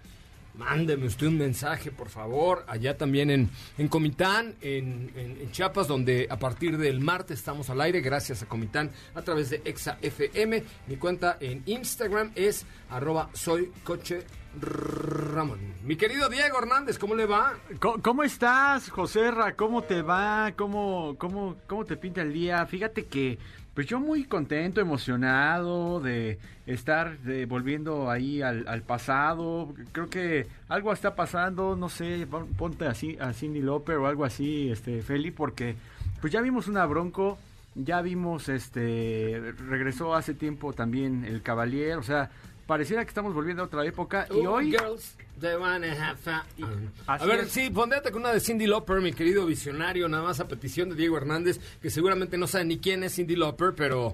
Mándeme 0.59 1.05
usted 1.07 1.27
un 1.27 1.37
mensaje, 1.37 1.89
por 1.89 2.09
favor, 2.09 2.65
allá 2.67 2.97
también 2.97 3.29
en, 3.31 3.49
en 3.77 3.87
Comitán, 3.87 4.55
en, 4.61 5.09
en- 5.15 5.51
Chiapas, 5.51 5.87
donde 5.87 6.27
a 6.29 6.37
partir 6.37 6.77
del 6.77 6.99
martes 6.99 7.39
estamos 7.39 7.69
al 7.69 7.79
aire, 7.79 8.01
gracias 8.01 8.43
a 8.43 8.45
Comitán, 8.45 8.91
a 9.15 9.21
través 9.21 9.49
de 9.49 9.61
Exa 9.63 9.97
FM. 10.01 10.63
Mi 10.87 10.97
cuenta 10.97 11.37
en 11.39 11.63
Instagram 11.65 12.31
es 12.35 12.65
arroba 12.89 13.29
soy 13.33 13.71
coche 13.85 14.25
Ramón. 14.61 15.59
Mi 15.83 15.95
querido 15.95 16.27
Diego 16.27 16.57
Hernández, 16.59 16.97
¿cómo 16.99 17.15
le 17.15 17.25
va? 17.25 17.53
Co- 17.79 17.99
¿Cómo 18.01 18.23
estás, 18.23 18.89
Joserra? 18.89 19.55
¿Cómo 19.55 19.83
te 19.83 20.01
va? 20.01 20.51
¿Cómo, 20.57 21.15
cómo, 21.17 21.55
¿Cómo 21.67 21.85
te 21.85 21.95
pinta 21.97 22.21
el 22.21 22.33
día? 22.33 22.65
Fíjate 22.65 23.05
que, 23.05 23.37
pues 23.73 23.87
yo 23.87 23.99
muy 23.99 24.23
contento, 24.25 24.81
emocionado 24.81 25.99
de 26.01 26.37
estar 26.65 27.17
de- 27.19 27.45
volviendo 27.45 28.09
ahí 28.09 28.41
al, 28.41 28.67
al 28.67 28.81
pasado. 28.81 29.73
Creo 29.91 30.09
que 30.09 30.47
algo 30.67 30.91
está 30.91 31.15
pasando, 31.15 31.75
no 31.75 31.89
sé, 31.89 32.27
pon- 32.29 32.47
ponte 32.57 32.85
así 32.87 33.17
a 33.19 33.33
Cindy 33.33 33.61
Lauper 33.61 33.97
o 33.97 34.07
algo 34.07 34.25
así, 34.25 34.69
este, 34.69 35.01
Feli, 35.01 35.31
porque 35.31 35.75
pues 36.21 36.33
ya 36.33 36.41
vimos 36.41 36.67
una 36.67 36.85
Bronco, 36.85 37.37
ya 37.75 38.01
vimos, 38.01 38.49
este, 38.49 39.53
regresó 39.69 40.13
hace 40.15 40.33
tiempo 40.33 40.73
también 40.73 41.23
el 41.23 41.41
Cavalier, 41.41 41.97
o 41.97 42.03
sea, 42.03 42.29
pareciera 42.69 43.03
que 43.03 43.09
estamos 43.09 43.33
volviendo 43.33 43.63
a 43.63 43.65
otra 43.65 43.83
época 43.83 44.27
y 44.29 44.45
Ooh, 44.45 44.51
hoy... 44.51 44.69
Girls, 44.69 45.15
they 45.41 45.55
wanna 45.55 45.87
have 45.91 46.17
fun. 46.19 46.91
A 47.07 47.25
ver, 47.25 47.39
es. 47.39 47.51
sí, 47.51 47.71
pondete 47.71 48.11
con 48.11 48.21
una 48.21 48.31
de 48.31 48.39
Cindy 48.39 48.67
Lauper, 48.67 49.01
mi 49.01 49.11
querido 49.11 49.43
visionario, 49.47 50.07
nada 50.07 50.21
más 50.21 50.39
a 50.39 50.47
petición 50.47 50.89
de 50.89 50.95
Diego 50.95 51.17
Hernández, 51.17 51.59
que 51.81 51.89
seguramente 51.89 52.37
no 52.37 52.45
sabe 52.45 52.65
ni 52.65 52.77
quién 52.77 53.03
es 53.03 53.15
Cindy 53.15 53.35
Lauper, 53.35 53.73
pero, 53.75 54.13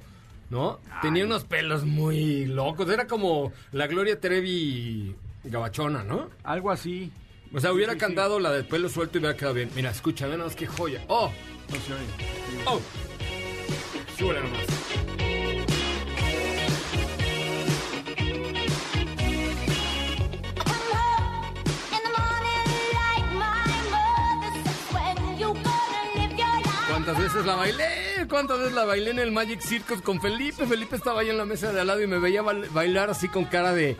¿no? 0.49 0.79
Tenía 1.01 1.25
unos 1.25 1.43
pelos 1.43 1.83
muy 1.83 2.45
locos, 2.45 2.89
era 2.89 3.07
como 3.07 3.51
la 3.73 3.87
Gloria 3.87 4.21
Trevi 4.21 5.13
gabachona, 5.43 6.05
¿no? 6.05 6.29
Algo 6.45 6.71
así. 6.71 7.11
O 7.53 7.59
sea, 7.59 7.73
hubiera 7.73 7.91
Sí, 7.91 7.99
sí, 7.99 8.05
sí. 8.05 8.05
cantado 8.07 8.39
la 8.39 8.51
del 8.53 8.65
pelo 8.65 8.87
suelto 8.87 9.17
y 9.17 9.19
hubiera 9.19 9.35
quedado 9.35 9.55
bien. 9.55 9.69
Mira, 9.75 9.89
escucha, 9.91 10.27
ve 10.27 10.37
nada 10.37 10.45
más 10.45 10.55
qué 10.55 10.65
joya. 10.65 11.03
¡Oh! 11.09 11.29
No 11.69 11.75
se 11.75 11.93
oye. 11.93 12.65
¡Oh! 12.67 12.79
Súbele 14.17 14.41
nomás. 14.43 14.65
¿Cuántas 27.05 27.23
veces 27.23 27.45
la 27.45 27.55
bailé? 27.55 27.85
¿Cuántas 28.27 28.57
veces 28.57 28.73
la 28.73 28.85
bailé 28.85 29.11
en 29.11 29.19
el 29.19 29.31
Magic 29.31 29.59
Circus 29.61 30.01
con 30.01 30.19
Felipe? 30.19 30.65
Felipe 30.65 30.95
estaba 30.95 31.21
ahí 31.21 31.29
en 31.29 31.37
la 31.37 31.45
mesa 31.45 31.71
de 31.71 31.79
al 31.81 31.85
lado 31.85 32.01
y 32.01 32.07
me 32.07 32.17
veía 32.17 32.41
bail- 32.41 32.67
bailar 32.71 33.11
así 33.11 33.27
con 33.29 33.45
cara 33.45 33.73
de... 33.73 33.95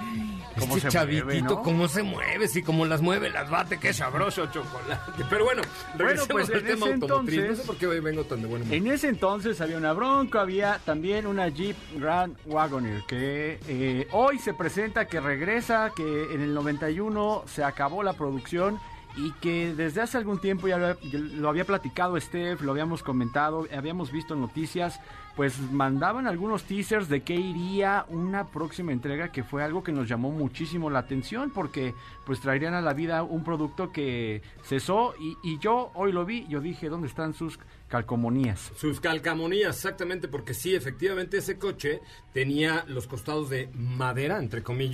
¿Cómo 0.57 0.77
este 0.77 0.89
se 0.89 0.97
mueve, 1.05 1.23
chavitito, 1.25 1.55
no? 1.55 1.61
cómo 1.63 1.87
se 1.89 2.01
mueve, 2.01 2.47
sí, 2.47 2.63
cómo 2.63 2.85
las 2.85 3.01
mueve, 3.01 3.29
las 3.29 3.49
bate, 3.49 3.77
qué 3.77 3.93
sabroso 3.93 4.45
chocolate. 4.47 5.23
Pero 5.29 5.43
bueno, 5.43 5.61
regresemos 5.97 6.27
pues, 6.31 6.49
al 6.49 6.63
tema 6.63 6.85
automotriz. 6.87 7.37
entonces- 7.39 7.49
no 7.49 7.55
sé 7.57 7.67
por 7.67 7.75
qué 7.77 7.87
vengo 7.99 8.23
tan 8.23 8.41
de 8.41 8.47
buen 8.47 8.61
humor. 8.63 8.73
En 8.73 8.87
ese 8.87 9.09
entonces 9.09 9.59
había 9.61 9.77
una 9.77 9.91
Bronco, 9.93 10.39
había 10.39 10.79
también 10.85 11.27
una 11.27 11.49
Jeep 11.49 11.75
Grand 11.97 12.35
Wagoneer 12.45 13.03
que 13.05 13.59
eh, 13.67 14.07
hoy 14.13 14.39
se 14.39 14.53
presenta, 14.55 15.05
que 15.05 15.19
regresa, 15.19 15.91
que 15.95 16.33
en 16.33 16.41
el 16.41 16.53
91 16.55 17.43
se 17.45 17.63
acabó 17.63 18.01
la 18.01 18.13
producción 18.13 18.79
y 19.17 19.31
que 19.33 19.73
desde 19.73 20.01
hace 20.01 20.17
algún 20.17 20.39
tiempo 20.39 20.67
ya 20.67 20.77
lo, 20.77 21.49
había 21.49 21.65
platicado 21.65 22.19
Steph, 22.19 22.61
lo 22.61 22.71
habíamos 22.71 23.01
comentado, 23.01 23.67
habíamos 23.75 24.11
visto 24.11 24.35
noticias, 24.35 24.99
pues 25.35 25.59
mandaban 25.71 26.27
algunos 26.27 26.63
teasers 26.63 27.09
de 27.09 27.21
qué 27.21 27.35
iría 27.35 28.05
una 28.09 28.47
próxima 28.47 28.91
entrega 28.91 29.31
que 29.31 29.43
fue 29.43 29.63
algo 29.63 29.83
que 29.83 29.91
nos 29.91 30.07
llamó 30.07 30.31
muchísimo 30.31 30.89
la 30.89 30.99
atención 30.99 31.51
porque 31.51 31.93
pues 32.25 32.39
traerían 32.39 32.73
a 32.73 32.81
la 32.81 32.93
vida 32.93 33.23
un 33.23 33.43
producto 33.43 33.91
que 33.91 34.41
cesó 34.63 35.13
y, 35.19 35.37
y 35.43 35.59
yo 35.59 35.91
hoy 35.93 36.11
lo 36.11 36.25
vi, 36.25 36.45
yo 36.47 36.61
dije, 36.61 36.89
¿dónde 36.89 37.07
están 37.07 37.33
sus 37.33 37.59
calcomanías? 37.87 38.71
Sus 38.75 38.99
calcamonías, 38.99 39.75
exactamente, 39.75 40.27
porque 40.27 40.53
sí, 40.53 40.75
efectivamente 40.75 41.37
ese 41.37 41.57
coche 41.57 42.01
tenía 42.33 42.85
los 42.87 43.07
costados 43.07 43.49
de 43.49 43.69
madera, 43.73 44.39
entre 44.39 44.63
comillas, 44.63 44.85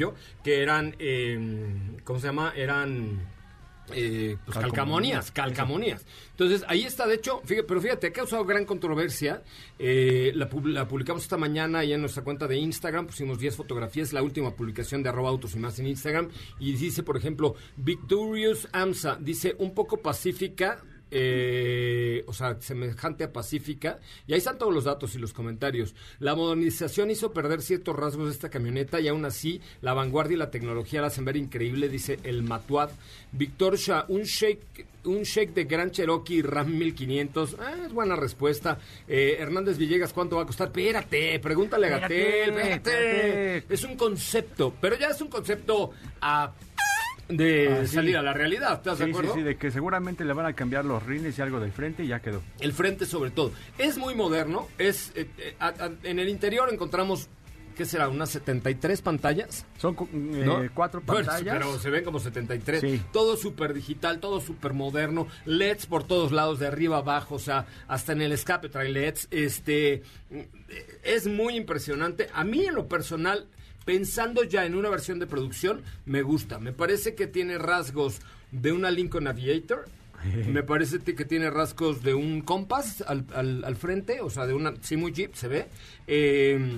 que 0.43 0.61
eran, 0.61 0.95
eh, 0.99 1.99
¿cómo 2.03 2.19
se 2.19 2.27
llama? 2.27 2.53
Eran 2.55 3.19
eh, 3.93 4.37
pues, 4.45 4.57
calcamonías, 4.57 5.31
calcamonías. 5.31 6.05
Entonces, 6.31 6.63
ahí 6.67 6.83
está, 6.83 7.07
de 7.07 7.15
hecho, 7.15 7.41
fíjate, 7.45 7.67
pero 7.67 7.81
fíjate, 7.81 8.07
ha 8.07 8.13
causado 8.13 8.45
gran 8.45 8.65
controversia. 8.65 9.43
Eh, 9.77 10.31
la, 10.35 10.49
la 10.65 10.87
publicamos 10.87 11.23
esta 11.23 11.37
mañana 11.37 11.79
ahí 11.79 11.93
en 11.93 12.01
nuestra 12.01 12.23
cuenta 12.23 12.47
de 12.47 12.57
Instagram, 12.57 13.07
pusimos 13.07 13.39
10 13.39 13.55
fotografías, 13.55 14.13
la 14.13 14.23
última 14.23 14.55
publicación 14.55 15.03
de 15.03 15.09
arroba 15.09 15.29
autos 15.29 15.55
y 15.55 15.59
más 15.59 15.77
en 15.79 15.87
Instagram, 15.87 16.29
y 16.59 16.73
dice, 16.73 17.03
por 17.03 17.17
ejemplo, 17.17 17.55
Victorious 17.77 18.67
AMSA, 18.71 19.17
dice, 19.19 19.55
un 19.59 19.73
poco 19.73 19.97
pacífica, 19.97 20.83
eh, 21.11 22.23
o 22.25 22.33
sea, 22.33 22.59
semejante 22.61 23.25
a 23.25 23.33
Pacífica. 23.33 23.99
Y 24.25 24.33
ahí 24.33 24.39
están 24.39 24.57
todos 24.57 24.73
los 24.73 24.85
datos 24.85 25.13
y 25.15 25.19
los 25.19 25.33
comentarios. 25.33 25.93
La 26.19 26.35
modernización 26.35 27.11
hizo 27.11 27.33
perder 27.33 27.61
ciertos 27.61 27.95
rasgos 27.95 28.27
de 28.27 28.31
esta 28.31 28.49
camioneta 28.49 28.99
y 28.99 29.07
aún 29.09 29.25
así 29.25 29.61
la 29.81 29.93
vanguardia 29.93 30.35
y 30.35 30.39
la 30.39 30.51
tecnología 30.51 31.01
la 31.01 31.07
hacen 31.07 31.25
ver 31.25 31.37
increíble, 31.37 31.89
dice 31.89 32.19
el 32.23 32.43
Matuad. 32.43 32.89
Víctor 33.33 33.77
Shah, 33.77 34.05
un 34.07 34.23
shake, 34.23 34.85
un 35.03 35.23
shake 35.23 35.53
de 35.53 35.65
Gran 35.65 35.91
Cherokee 35.91 36.41
Ram 36.41 36.77
1500. 36.77 37.57
Ah, 37.59 37.75
es 37.85 37.93
buena 37.93 38.15
respuesta. 38.15 38.79
Eh, 39.07 39.37
Hernández 39.39 39.77
Villegas, 39.77 40.13
¿cuánto 40.13 40.37
va 40.37 40.43
a 40.43 40.45
costar? 40.45 40.67
Espérate, 40.67 41.39
pregúntale 41.39 41.87
a 41.87 41.99
Gatel. 41.99 42.57
Espérate. 42.57 43.73
Es 43.73 43.83
un 43.83 43.95
concepto, 43.97 44.73
pero 44.79 44.97
ya 44.97 45.09
es 45.09 45.21
un 45.21 45.27
concepto 45.27 45.91
a 46.21 46.53
de 47.29 47.67
Ah, 47.69 47.85
sí. 47.85 47.95
salir 47.95 48.17
a 48.17 48.21
la 48.21 48.33
realidad, 48.33 48.73
¿estás 48.73 48.99
de 48.99 49.05
Sí, 49.05 49.11
sí, 49.11 49.17
acuerdo? 49.17 49.33
sí, 49.35 49.41
de 49.41 49.55
que 49.55 49.71
seguramente 49.71 50.25
le 50.25 50.33
van 50.33 50.45
a 50.45 50.53
cambiar 50.53 50.85
los 50.85 51.01
rines 51.03 51.37
y 51.37 51.41
algo 51.41 51.59
del 51.59 51.71
frente 51.71 52.03
y 52.03 52.07
ya 52.07 52.19
quedó. 52.19 52.41
El 52.59 52.73
frente 52.73 53.05
sobre 53.05 53.31
todo. 53.31 53.51
Es 53.77 53.97
muy 53.97 54.15
moderno. 54.15 54.67
Es 54.77 55.11
eh, 55.15 55.27
eh, 55.37 55.55
a- 55.59 55.67
a- 55.67 55.91
En 56.03 56.19
el 56.19 56.27
interior 56.29 56.67
encontramos, 56.71 57.29
¿qué 57.77 57.85
será? 57.85 58.09
¿Unas 58.09 58.29
73 58.31 59.01
pantallas? 59.01 59.65
Son 59.77 59.95
eh, 59.95 60.43
¿no? 60.45 60.61
cuatro 60.73 61.01
Bueno, 61.05 61.25
pantallas. 61.25 61.57
pero 61.57 61.79
se 61.79 61.89
ven 61.89 62.03
como 62.03 62.19
73. 62.19 62.81
Sí. 62.81 63.01
Todo 63.13 63.37
súper 63.37 63.73
digital, 63.73 64.19
todo 64.19 64.41
súper 64.41 64.73
moderno. 64.73 65.27
LEDs 65.45 65.85
por 65.85 66.03
todos 66.03 66.31
lados, 66.33 66.59
de 66.59 66.67
arriba 66.67 66.97
abajo, 66.97 67.35
o 67.35 67.39
sea, 67.39 67.65
hasta 67.87 68.11
en 68.11 68.21
el 68.21 68.33
escape 68.33 68.67
trae 68.67 68.89
LEDs. 68.89 69.29
Este, 69.31 70.03
es 71.03 71.27
muy 71.27 71.55
impresionante. 71.55 72.27
A 72.33 72.43
mí 72.43 72.65
en 72.65 72.75
lo 72.75 72.87
personal, 72.87 73.47
pensando 73.85 74.43
ya 74.43 74.65
en 74.65 74.75
una 74.75 74.89
versión 74.89 75.19
de 75.19 75.27
producción, 75.27 75.81
me 76.05 76.21
gusta. 76.21 76.59
Me 76.59 76.71
parece 76.73 77.15
que 77.15 77.27
tiene 77.27 77.57
rasgos 77.57 78.19
de 78.51 78.71
una 78.71 78.91
Lincoln 78.91 79.27
Aviator. 79.27 79.85
Me 80.47 80.61
parece 80.61 80.99
que 80.99 81.25
tiene 81.25 81.49
rasgos 81.49 82.03
de 82.03 82.13
un 82.13 82.41
Compass 82.41 83.03
al, 83.07 83.25
al- 83.33 83.63
al 83.65 83.75
frente, 83.75 84.21
o 84.21 84.29
sea, 84.29 84.45
de 84.45 84.53
una, 84.53 84.73
sí, 84.81 84.95
muy 84.95 85.11
Jeep, 85.13 85.33
se 85.33 85.47
ve. 85.47 85.65
Eh, 86.05 86.77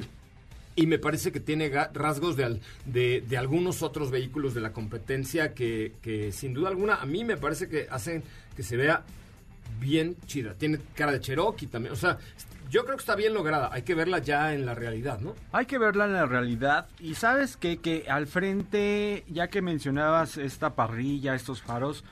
y 0.78 0.88
me 0.88 0.98
parece 0.98 1.32
que 1.34 1.40
tiene 1.42 1.70
rasgos 1.94 2.38
de, 2.38 2.46
al- 2.46 2.62
de, 2.86 3.22
de 3.28 3.38
algunos 3.38 3.84
otros 3.84 4.12
vehículos 4.12 4.54
de 4.54 4.62
la 4.62 4.72
competencia 4.72 5.54
que, 5.54 5.92
que 6.02 6.32
sin 6.32 6.54
duda 6.54 6.70
alguna 6.70 6.96
a 6.96 7.06
mí 7.06 7.26
me 7.26 7.36
parece 7.38 7.68
que 7.68 7.86
hacen 7.92 8.24
que 8.56 8.64
se 8.64 8.78
vea 8.78 9.04
bien 9.80 10.16
chida. 10.26 10.54
Tiene 10.56 10.80
cara 10.96 11.12
de 11.12 11.20
Cherokee 11.20 11.68
también. 11.68 11.92
O 11.94 11.98
sea, 11.98 12.18
yo 12.74 12.84
creo 12.86 12.98
que 12.98 13.02
está 13.02 13.16
bien 13.16 13.34
lograda. 13.36 13.70
Hay 13.72 13.84
que 13.84 13.94
verla 13.94 14.18
ya 14.18 14.54
en 14.54 14.66
la 14.66 14.74
realidad, 14.74 15.20
¿no? 15.20 15.36
Hay 15.52 15.68
que 15.68 15.78
verla 15.78 16.06
en 16.06 16.14
la 16.14 16.26
realidad. 16.26 16.88
Y 17.00 17.14
sabes 17.14 17.56
qué? 17.56 17.78
que 17.78 18.06
al 18.10 18.26
frente, 18.26 19.24
ya 19.30 19.48
que 19.48 19.62
mencionabas 19.62 20.38
esta 20.38 20.72
parrilla, 20.74 21.36
estos 21.36 21.62
faros, 21.62 22.04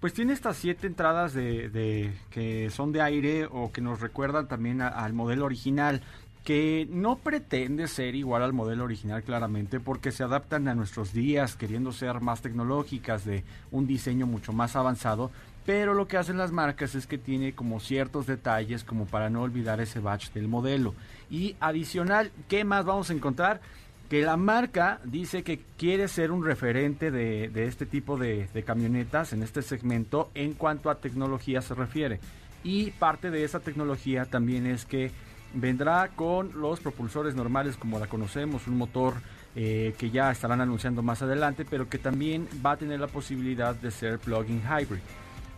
pues 0.00 0.14
tiene 0.14 0.32
estas 0.32 0.56
siete 0.56 0.86
entradas 0.86 1.34
de, 1.34 1.68
de- 1.68 2.14
que 2.30 2.70
son 2.70 2.92
de 2.92 3.02
aire 3.02 3.46
o 3.50 3.70
que 3.72 3.82
nos 3.82 4.00
recuerdan 4.00 4.48
también 4.48 4.80
al 4.80 5.12
modelo 5.12 5.44
original 5.44 6.00
que 6.44 6.86
no 6.90 7.16
pretende 7.16 7.88
ser 7.88 8.14
igual 8.14 8.42
al 8.44 8.52
modelo 8.52 8.84
original 8.84 9.22
claramente 9.24 9.80
porque 9.80 10.12
se 10.12 10.22
adaptan 10.22 10.68
a 10.68 10.76
nuestros 10.76 11.12
días 11.12 11.56
queriendo 11.56 11.92
ser 11.92 12.20
más 12.20 12.40
tecnológicas 12.40 13.24
de 13.24 13.42
un 13.72 13.88
diseño 13.88 14.26
mucho 14.28 14.52
más 14.52 14.76
avanzado 14.76 15.32
pero 15.66 15.92
lo 15.92 16.08
que 16.08 16.16
hacen 16.16 16.38
las 16.38 16.52
marcas 16.52 16.94
es 16.94 17.06
que 17.06 17.18
tiene 17.18 17.52
como 17.52 17.80
ciertos 17.80 18.26
detalles 18.26 18.84
como 18.84 19.04
para 19.04 19.28
no 19.28 19.42
olvidar 19.42 19.80
ese 19.80 20.00
batch 20.00 20.30
del 20.30 20.48
modelo 20.48 20.94
y 21.28 21.56
adicional 21.60 22.30
¿qué 22.48 22.64
más 22.64 22.84
vamos 22.84 23.10
a 23.10 23.12
encontrar? 23.12 23.60
que 24.08 24.22
la 24.22 24.36
marca 24.36 25.00
dice 25.04 25.42
que 25.42 25.60
quiere 25.76 26.08
ser 26.08 26.30
un 26.30 26.44
referente 26.44 27.10
de, 27.10 27.50
este 27.66 27.86
tipo 27.86 28.16
de, 28.16 28.48
de 28.54 28.62
camionetas 28.62 29.32
en 29.32 29.42
este 29.42 29.62
segmento 29.62 30.30
en 30.34 30.54
cuanto 30.54 30.90
a 30.90 31.00
tecnología 31.00 31.60
se 31.60 31.74
refiere. 31.74 32.20
Y 32.62 32.92
parte 32.92 33.30
de 33.30 33.42
esa 33.44 33.60
tecnología 33.60 34.24
también 34.24 34.66
es 34.66 34.84
que 34.84 35.10
vendrá 35.54 36.08
con 36.14 36.52
los 36.60 36.80
propulsores 36.80 37.34
normales 37.34 37.76
como 37.76 37.98
la 37.98 38.06
conocemos, 38.06 38.66
un 38.66 38.76
motor 38.76 39.14
eh, 39.54 39.94
que 39.98 40.10
ya 40.10 40.30
estarán 40.30 40.60
anunciando 40.60 41.02
más 41.02 41.22
adelante, 41.22 41.64
pero 41.68 41.88
que 41.88 41.98
también 41.98 42.48
va 42.64 42.72
a 42.72 42.76
tener 42.76 43.00
la 43.00 43.06
posibilidad 43.08 43.74
de 43.74 43.90
ser 43.90 44.18
plug-in 44.18 44.62
hybrid. 44.62 45.00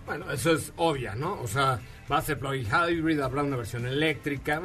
Bueno, 0.09 0.33
eso 0.33 0.53
es 0.53 0.73
obvia, 0.77 1.15
¿no? 1.15 1.41
O 1.43 1.47
sea, 1.47 1.79
va 2.11 2.17
a 2.19 2.23
ser 2.23 2.39
plug-in 2.39 2.65
hybrid, 2.67 3.21
habrá 3.21 3.43
una 3.43 3.57
versión 3.57 3.87
eléctrica, 3.87 4.61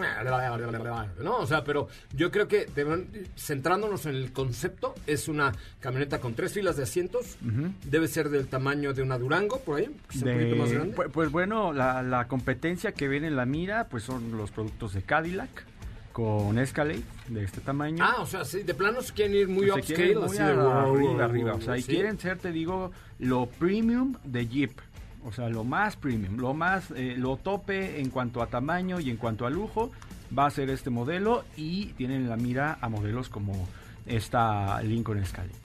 ¿no? 1.21 1.37
O 1.39 1.45
sea, 1.45 1.63
pero 1.63 1.87
yo 2.15 2.31
creo 2.31 2.47
que 2.47 2.65
deben- 2.67 3.07
centrándonos 3.37 4.05
en 4.05 4.15
el 4.15 4.31
concepto, 4.31 4.95
es 5.05 5.27
una 5.27 5.51
camioneta 5.81 6.19
con 6.19 6.33
tres 6.33 6.53
filas 6.53 6.77
de 6.77 6.83
asientos, 6.83 7.37
debe 7.83 8.07
ser 8.07 8.29
del 8.29 8.47
tamaño 8.47 8.93
de 8.93 9.01
una 9.01 9.17
Durango, 9.17 9.59
por 9.59 9.79
ahí, 9.79 9.89
que 10.09 10.17
un 10.19 10.23
poquito 10.33 10.55
más 10.55 10.71
grande. 10.71 10.95
Pues, 10.95 11.09
pues 11.11 11.31
bueno, 11.31 11.73
la, 11.73 12.01
la 12.01 12.27
competencia 12.27 12.93
que 12.93 13.07
viene 13.07 13.27
en 13.27 13.35
la 13.35 13.45
mira 13.45 13.87
pues 13.89 14.03
son 14.03 14.37
los 14.37 14.51
productos 14.51 14.93
de 14.93 15.01
Cadillac. 15.01 15.65
con 16.13 16.57
Escalade 16.59 17.01
de 17.27 17.43
este 17.43 17.59
tamaño. 17.59 18.03
Ah, 18.07 18.17
o 18.21 18.25
sea, 18.27 18.45
sí, 18.45 18.61
de 18.63 18.73
plano 18.75 19.01
se 19.01 19.13
quieren 19.13 19.35
ir 19.35 19.47
muy 19.47 19.65
Se 19.65 19.71
upscale, 19.73 20.15
así 20.23 20.37
de 20.37 20.43
arriba, 20.43 21.25
arriba. 21.25 21.53
O 21.55 21.61
sea, 21.61 21.75
y 21.77 21.81
sí. 21.81 21.91
quieren 21.91 22.19
ser, 22.19 22.37
te 22.37 22.51
digo, 22.51 22.91
lo 23.19 23.47
premium 23.47 24.15
de 24.23 24.47
Jeep. 24.47 24.71
O 25.25 25.31
sea, 25.31 25.49
lo 25.49 25.63
más 25.63 25.95
premium, 25.95 26.37
lo 26.37 26.53
más, 26.53 26.91
eh, 26.91 27.15
lo 27.17 27.37
tope 27.37 27.99
en 27.99 28.09
cuanto 28.09 28.41
a 28.41 28.47
tamaño 28.47 28.99
y 28.99 29.09
en 29.09 29.17
cuanto 29.17 29.45
a 29.45 29.49
lujo 29.49 29.91
va 30.37 30.45
a 30.45 30.51
ser 30.51 30.69
este 30.69 30.89
modelo 30.89 31.45
y 31.55 31.87
tienen 31.93 32.23
en 32.23 32.29
la 32.29 32.37
mira 32.37 32.77
a 32.81 32.89
modelos 32.89 33.29
como 33.29 33.67
esta 34.05 34.81
Lincoln 34.81 35.19
Escalade. 35.19 35.62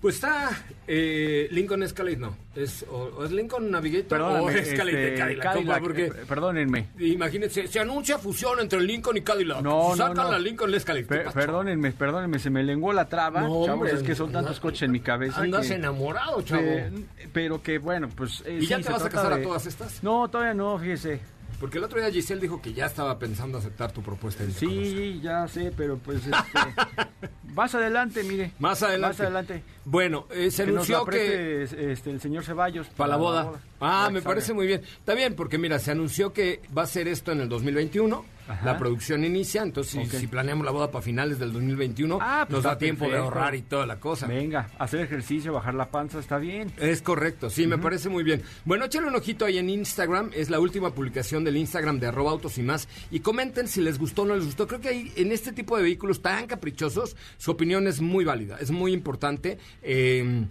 Pues 0.00 0.16
está 0.16 0.50
eh, 0.86 1.48
Lincoln 1.50 1.82
Escalade, 1.82 2.16
no. 2.18 2.36
Es, 2.54 2.84
o, 2.88 2.96
o 3.18 3.24
es 3.24 3.32
Lincoln 3.32 3.70
Navigator 3.70 4.20
o 4.20 4.50
Escalade 4.50 4.96
de 4.96 5.14
este, 5.14 5.38
Cadillac. 5.38 5.80
Porque 5.80 6.06
eh, 6.06 6.12
perdónenme. 6.28 6.88
imagínense, 6.98 7.66
se 7.66 7.80
anuncia 7.80 8.18
fusión 8.18 8.60
entre 8.60 8.80
Lincoln 8.80 9.16
y 9.16 9.22
Cadillac. 9.22 9.62
No, 9.62 9.90
no, 9.90 9.96
Sacan 9.96 10.16
no. 10.26 10.30
la 10.32 10.38
Lincoln 10.38 10.72
Escalade. 10.74 11.06
Per- 11.06 11.32
perdónenme, 11.32 11.92
perdónenme, 11.92 12.38
se 12.38 12.50
me 12.50 12.62
lenguó 12.62 12.92
la 12.92 13.08
traba. 13.08 13.40
No, 13.40 13.48
chavos, 13.48 13.68
hombre, 13.70 13.92
es 13.92 14.02
que 14.02 14.14
son 14.14 14.30
tantos 14.32 14.60
coches 14.60 14.82
en 14.82 14.92
mi 14.92 15.00
cabeza. 15.00 15.40
Andas 15.40 15.66
que- 15.66 15.74
enamorado, 15.74 16.40
chavo. 16.42 16.62
Pe- 16.62 16.90
pero 17.32 17.62
que 17.62 17.78
bueno, 17.78 18.08
pues. 18.14 18.42
eh, 18.46 18.58
¿Y 18.62 18.66
ya 18.66 18.80
te 18.80 18.90
vas 18.90 19.04
a 19.04 19.08
casar 19.08 19.32
a 19.32 19.42
todas 19.42 19.66
estas? 19.66 20.02
No, 20.02 20.28
todavía 20.28 20.54
no, 20.54 20.78
fíjese. 20.78 21.20
Porque 21.58 21.78
el 21.78 21.84
otro 21.84 21.98
día 21.98 22.10
Giselle 22.10 22.40
dijo 22.40 22.60
que 22.60 22.72
ya 22.72 22.86
estaba 22.86 23.18
pensando 23.18 23.58
aceptar 23.58 23.92
tu 23.92 24.02
propuesta. 24.02 24.44
de 24.44 24.52
conocer. 24.52 24.68
Sí, 24.68 25.20
ya 25.22 25.48
sé, 25.48 25.72
pero 25.76 25.96
pues. 25.98 26.18
Este, 26.18 26.32
más 27.54 27.74
adelante, 27.74 28.22
mire. 28.24 28.52
Más 28.58 28.82
adelante. 28.82 29.14
Más 29.14 29.20
adelante. 29.20 29.62
Bueno, 29.84 30.26
eh, 30.30 30.50
se 30.50 30.64
que 30.66 30.72
nos 30.72 30.88
la 30.88 30.96
anunció 30.98 31.12
que... 31.12 31.62
este, 31.92 32.10
el 32.10 32.20
señor 32.20 32.44
Ceballos. 32.44 32.88
Para 32.88 33.08
la 33.10 33.16
boda. 33.16 33.52
Ah, 33.52 33.58
Para 33.78 34.10
me 34.10 34.20
que 34.20 34.24
parece 34.26 34.52
muy 34.52 34.66
bien. 34.66 34.82
Está 34.82 35.14
bien, 35.14 35.34
porque 35.34 35.56
mira, 35.58 35.78
se 35.78 35.90
anunció 35.90 36.32
que 36.32 36.60
va 36.76 36.82
a 36.82 36.86
ser 36.86 37.08
esto 37.08 37.32
en 37.32 37.40
el 37.40 37.48
2021. 37.48 38.35
Ajá. 38.48 38.64
La 38.64 38.78
producción 38.78 39.24
inicia, 39.24 39.62
entonces 39.62 40.08
si- 40.08 40.26
planeamos 40.26 40.64
la 40.64 40.70
boda 40.72 40.90
para 40.90 41.02
finales 41.02 41.38
del 41.38 41.52
2021, 41.52 42.18
Ah, 42.20 42.44
pues 42.48 42.54
nos 42.56 42.62
da 42.64 42.78
tiempo 42.78 43.08
de 43.08 43.16
ahorrar 43.16 43.54
y 43.54 43.62
toda 43.62 43.86
la 43.86 43.98
cosa. 43.98 44.26
Venga, 44.26 44.68
hacer 44.78 45.00
ejercicio, 45.00 45.52
bajar 45.52 45.74
la 45.74 45.90
panza, 45.90 46.18
está 46.18 46.38
bien. 46.38 46.72
Es 46.78 47.02
correcto, 47.02 47.50
sí, 47.50 47.66
me 47.66 47.78
parece 47.78 48.08
muy 48.08 48.22
bien. 48.24 48.42
Bueno, 48.64 48.84
échale 48.84 49.06
un 49.08 49.16
ojito 49.16 49.44
ahí 49.44 49.58
en 49.58 49.68
Instagram, 49.70 50.30
es 50.34 50.50
la 50.50 50.60
última 50.60 50.90
publicación 50.94 51.44
del 51.44 51.56
Instagram 51.56 51.98
de 51.98 52.06
arroba 52.06 52.30
autos 52.30 52.58
y 52.58 52.62
más, 52.62 52.88
y 53.10 53.20
comenten 53.20 53.68
si 53.68 53.80
les 53.80 53.98
gustó 53.98 54.22
o 54.22 54.26
no 54.26 54.36
les 54.36 54.44
gustó. 54.44 54.66
Creo 54.66 54.80
que 54.80 54.88
ahí, 54.88 55.12
en 55.16 55.32
este 55.32 55.52
tipo 55.52 55.76
de 55.76 55.82
vehículos 55.82 56.22
tan 56.22 56.46
caprichosos, 56.46 57.16
su 57.38 57.50
opinión 57.50 57.86
es 57.86 58.00
muy 58.00 58.24
válida, 58.24 58.58
es 58.60 58.70
muy 58.70 58.92
importante. 58.92 59.58
Eh, 59.82 60.46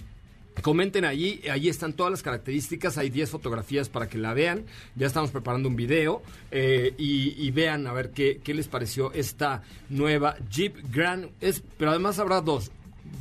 Comenten 0.62 1.06
allí, 1.06 1.42
allí 1.52 1.70
están 1.70 1.94
todas 1.94 2.12
las 2.12 2.24
características, 2.24 2.98
hay 2.98 3.10
10 3.10 3.30
fotografías 3.30 3.90
para 3.90 4.08
que 4.08 4.18
la 4.18 4.34
vean, 4.34 4.66
ya 4.96 5.08
estamos 5.08 5.32
preparando 5.32 5.70
un 5.70 5.76
video 5.76 6.22
eh, 6.52 6.94
y, 6.98 7.36
y 7.46 7.52
vean 7.52 7.88
a 7.88 7.94
ver 7.94 8.12
qué, 8.12 8.42
qué 8.44 8.54
les 8.54 8.68
pareció 8.68 9.12
esta 9.14 9.64
nueva 9.90 10.38
Jeep 10.50 10.76
Grand, 10.92 11.30
es, 11.42 11.62
pero 11.78 11.92
además 11.92 12.20
habrá 12.20 12.42
dos, 12.42 12.72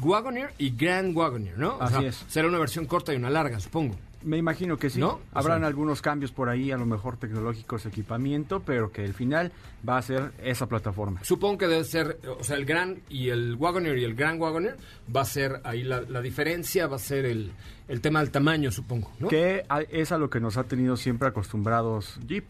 Wagoneer 0.03 0.53
y 0.59 0.71
Grand 0.71 1.17
Wagoneer, 1.17 1.59
¿no? 1.59 1.79
O 1.79 1.89
sea, 1.89 2.01
es. 2.01 2.25
Será 2.29 2.49
una 2.49 2.59
versión 2.59 2.87
corta 2.87 3.13
y 3.13 3.17
una 3.17 3.31
larga, 3.31 3.61
supongo. 3.61 3.97
Me 4.25 4.39
imagino 4.39 4.77
que 4.79 4.89
sí. 4.91 4.99
¿No? 4.99 5.09
O 5.11 5.21
Habrán 5.35 5.61
sea- 5.61 5.69
algunos 5.69 6.01
cambios 6.03 6.33
por 6.33 6.49
ahí, 6.49 6.71
a 6.73 6.77
lo 6.77 6.87
mejor 6.87 7.17
tecnológicos, 7.19 7.85
equipamiento, 7.87 8.61
pero 8.61 8.91
que 8.91 9.05
el 9.05 9.13
final 9.15 9.53
va 9.87 9.99
a 9.99 10.03
ser 10.03 10.33
esa 10.43 10.67
plataforma. 10.67 11.23
Supongo 11.23 11.59
que 11.59 11.67
debe 11.69 11.85
ser, 11.85 12.19
o 12.39 12.43
sea, 12.43 12.57
el 12.57 12.65
Grand 12.65 12.99
y 13.11 13.29
el 13.29 13.55
Wagoneer 13.57 13.99
y 13.99 14.05
el 14.05 14.15
Grand 14.15 14.41
Wagoneer 14.41 14.77
va 15.15 15.21
a 15.21 15.25
ser 15.27 15.61
ahí 15.65 15.83
la, 15.83 16.01
la 16.01 16.21
diferencia, 16.23 16.87
va 16.87 16.97
a 16.97 16.99
ser 16.99 17.27
el, 17.27 17.53
el 17.87 18.01
tema 18.01 18.21
del 18.21 18.31
tamaño, 18.31 18.71
supongo, 18.71 19.13
¿no? 19.21 19.29
Que 19.29 19.65
es 19.91 20.11
a 20.11 20.17
lo 20.19 20.31
que 20.31 20.41
nos 20.41 20.57
ha 20.57 20.65
tenido 20.65 20.97
siempre 20.97 21.29
acostumbrados 21.29 22.19
Jeep, 22.27 22.47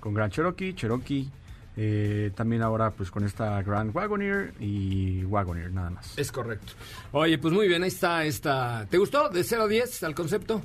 con 0.00 0.14
Grand 0.14 0.32
Cherokee, 0.32 0.74
Cherokee, 0.74 1.30
eh, 1.76 2.32
también 2.34 2.60
ahora 2.62 2.90
pues 2.90 3.10
con 3.10 3.24
esta 3.24 3.62
Grand 3.62 3.94
Wagoneer 3.96 4.52
y 4.60 5.24
Wagoneer 5.24 5.72
nada 5.72 5.90
más. 5.90 6.18
Es 6.18 6.30
correcto. 6.32 6.72
Oye, 7.12 7.38
pues 7.38 7.54
muy 7.54 7.68
bien, 7.68 7.82
ahí 7.82 7.88
está 7.88 8.24
esta. 8.24 8.86
¿Te 8.90 8.98
gustó? 8.98 9.28
¿De 9.30 9.42
0 9.44 9.62
a 9.62 9.68
10 9.68 10.02
al 10.02 10.14
concepto? 10.14 10.60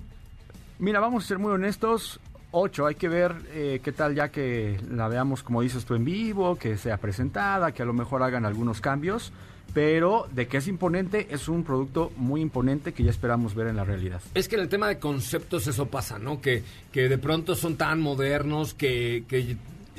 Mira, 0.79 0.99
vamos 0.99 1.23
a 1.23 1.27
ser 1.27 1.39
muy 1.39 1.51
honestos. 1.51 2.19
8, 2.51 2.85
hay 2.85 2.95
que 2.95 3.09
ver 3.09 3.35
eh, 3.49 3.81
qué 3.83 3.91
tal 3.91 4.15
ya 4.15 4.29
que 4.29 4.79
la 4.89 5.07
veamos, 5.07 5.43
como 5.43 5.61
dices 5.61 5.85
tú, 5.85 5.95
en 5.95 6.05
vivo, 6.05 6.55
que 6.55 6.77
sea 6.77 6.97
presentada, 6.97 7.71
que 7.71 7.83
a 7.83 7.85
lo 7.85 7.93
mejor 7.93 8.23
hagan 8.23 8.45
algunos 8.45 8.79
cambios, 8.79 9.33
pero 9.73 10.27
de 10.31 10.47
que 10.47 10.57
es 10.57 10.67
imponente, 10.67 11.27
es 11.29 11.49
un 11.49 11.63
producto 11.63 12.11
muy 12.15 12.41
imponente 12.41 12.93
que 12.93 13.03
ya 13.03 13.09
esperamos 13.09 13.53
ver 13.53 13.67
en 13.67 13.75
la 13.75 13.83
realidad. 13.83 14.21
Es 14.33 14.47
que 14.47 14.55
en 14.55 14.61
el 14.61 14.69
tema 14.69 14.87
de 14.87 14.97
conceptos 14.97 15.67
eso 15.67 15.87
pasa, 15.87 16.19
¿no? 16.19 16.39
Que, 16.41 16.63
que 16.91 17.09
de 17.09 17.17
pronto 17.17 17.55
son 17.55 17.75
tan 17.75 17.99
modernos 17.99 18.73
que, 18.73 19.25
que 19.27 19.57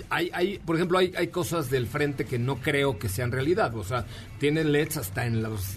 hay, 0.08 0.30
hay, 0.32 0.58
por 0.58 0.76
ejemplo, 0.76 0.98
hay, 0.98 1.12
hay 1.16 1.28
cosas 1.28 1.70
del 1.70 1.86
frente 1.86 2.24
que 2.24 2.38
no 2.38 2.56
creo 2.56 2.98
que 2.98 3.08
sean 3.08 3.30
realidad. 3.30 3.74
O 3.76 3.84
sea, 3.84 4.06
tienen 4.38 4.72
LEDs 4.72 4.96
hasta 4.96 5.26
en 5.26 5.42
los 5.42 5.76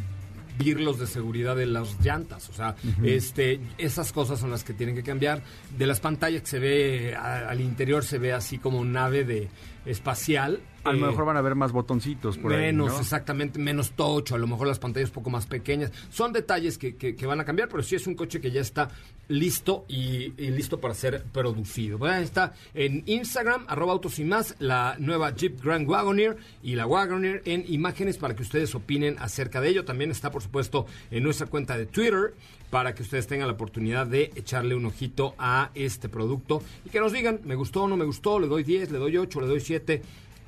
birlos 0.58 1.00
de 1.00 1.08
seguridad 1.08 1.56
de 1.56 1.66
las 1.66 2.00
llantas. 2.04 2.50
O 2.50 2.54
sea, 2.54 2.76
este, 3.04 3.60
esas 3.78 4.12
cosas 4.12 4.40
son 4.40 4.52
las 4.52 4.64
que 4.64 4.74
tienen 4.74 4.96
que 4.96 5.04
cambiar. 5.04 5.42
De 5.78 5.86
las 5.88 6.00
pantallas 6.00 6.42
que 6.42 6.48
se 6.48 6.60
ve 6.60 7.16
a- 7.16 7.50
al 7.50 7.62
interior 7.62 8.04
se 8.04 8.18
ve 8.20 8.34
así 8.34 8.58
como 8.58 8.84
nave 8.86 9.24
de 9.24 9.50
espacial. 9.86 10.62
A 10.84 10.94
lo 10.94 10.98
Eh, 11.06 11.10
mejor 11.12 11.26
van 11.26 11.38
a 11.38 11.42
ver 11.42 11.54
más 11.54 11.72
botoncitos 11.72 12.38
por 12.40 12.54
ahí, 12.54 12.60
menos, 12.60 12.94
¿no? 12.94 13.00
exactamente, 13.00 13.60
menos 13.60 13.92
tocho, 13.92 14.34
a 14.34 14.38
lo 14.40 14.48
mejor 14.48 14.68
las 14.68 14.80
pantallas 14.80 15.10
un 15.10 15.14
poco 15.16 15.30
más 15.30 15.46
pequeñas. 15.46 15.92
Son 16.10 16.34
detalles 16.34 16.78
que, 16.80 16.96
que- 16.96 17.16
que 17.16 17.26
van 17.28 17.40
a 17.40 17.46
cambiar, 17.46 17.70
pero 17.70 17.84
sí 17.84 17.96
es 17.96 18.08
un 18.08 18.16
coche 18.16 18.42
que 18.42 18.50
ya 18.50 18.62
está 18.62 18.90
listo 19.28 19.86
y, 19.88 20.34
y 20.38 20.50
listo 20.50 20.80
para 20.80 20.94
ser 20.96 21.24
producido. 21.32 21.98
Bueno, 22.00 22.16
está 22.18 22.54
en 22.74 23.04
Instagram, 23.06 23.66
arroba 23.68 23.94
autos 23.94 24.18
y 24.20 24.24
más, 24.26 24.56
la 24.60 24.96
nueva 25.00 25.36
Jeep 25.36 25.64
Grand 25.64 25.88
Wagoneer 25.88 26.38
y 26.64 26.76
la 26.76 26.88
Wagoneer 26.88 27.44
en 27.46 27.64
imágenes 27.68 28.18
para 28.18 28.36
que 28.36 28.42
ustedes 28.42 28.74
opinen 28.74 29.18
acerca 29.20 29.62
de 29.62 29.70
ello. 29.70 29.86
También 29.86 30.10
está, 30.10 30.32
por 30.32 30.42
supuesto, 30.42 30.88
en 31.12 31.24
nuestra 31.24 31.46
cuenta 31.48 31.78
de 31.78 31.86
Twitter 31.86 32.34
para 32.72 32.96
que 32.96 33.04
ustedes 33.04 33.28
tengan 33.28 33.48
la 33.48 33.54
oportunidad 33.54 34.08
de 34.08 34.32
echarle 34.36 34.74
un 34.74 34.86
ojito 34.88 35.36
a 35.38 35.70
este 35.76 36.10
producto 36.10 36.64
y 36.86 36.90
que 36.90 37.00
nos 37.00 37.12
digan, 37.12 37.42
me 37.44 37.54
gustó 37.54 37.84
o 37.84 37.88
no 37.88 37.98
me 37.98 38.06
gustó, 38.06 38.40
le 38.40 38.48
doy 38.48 38.64
10, 38.64 38.90
le 38.90 38.98
doy 38.98 39.18
8, 39.18 39.42
le 39.42 39.48
doy 39.48 39.60
7 39.60 40.02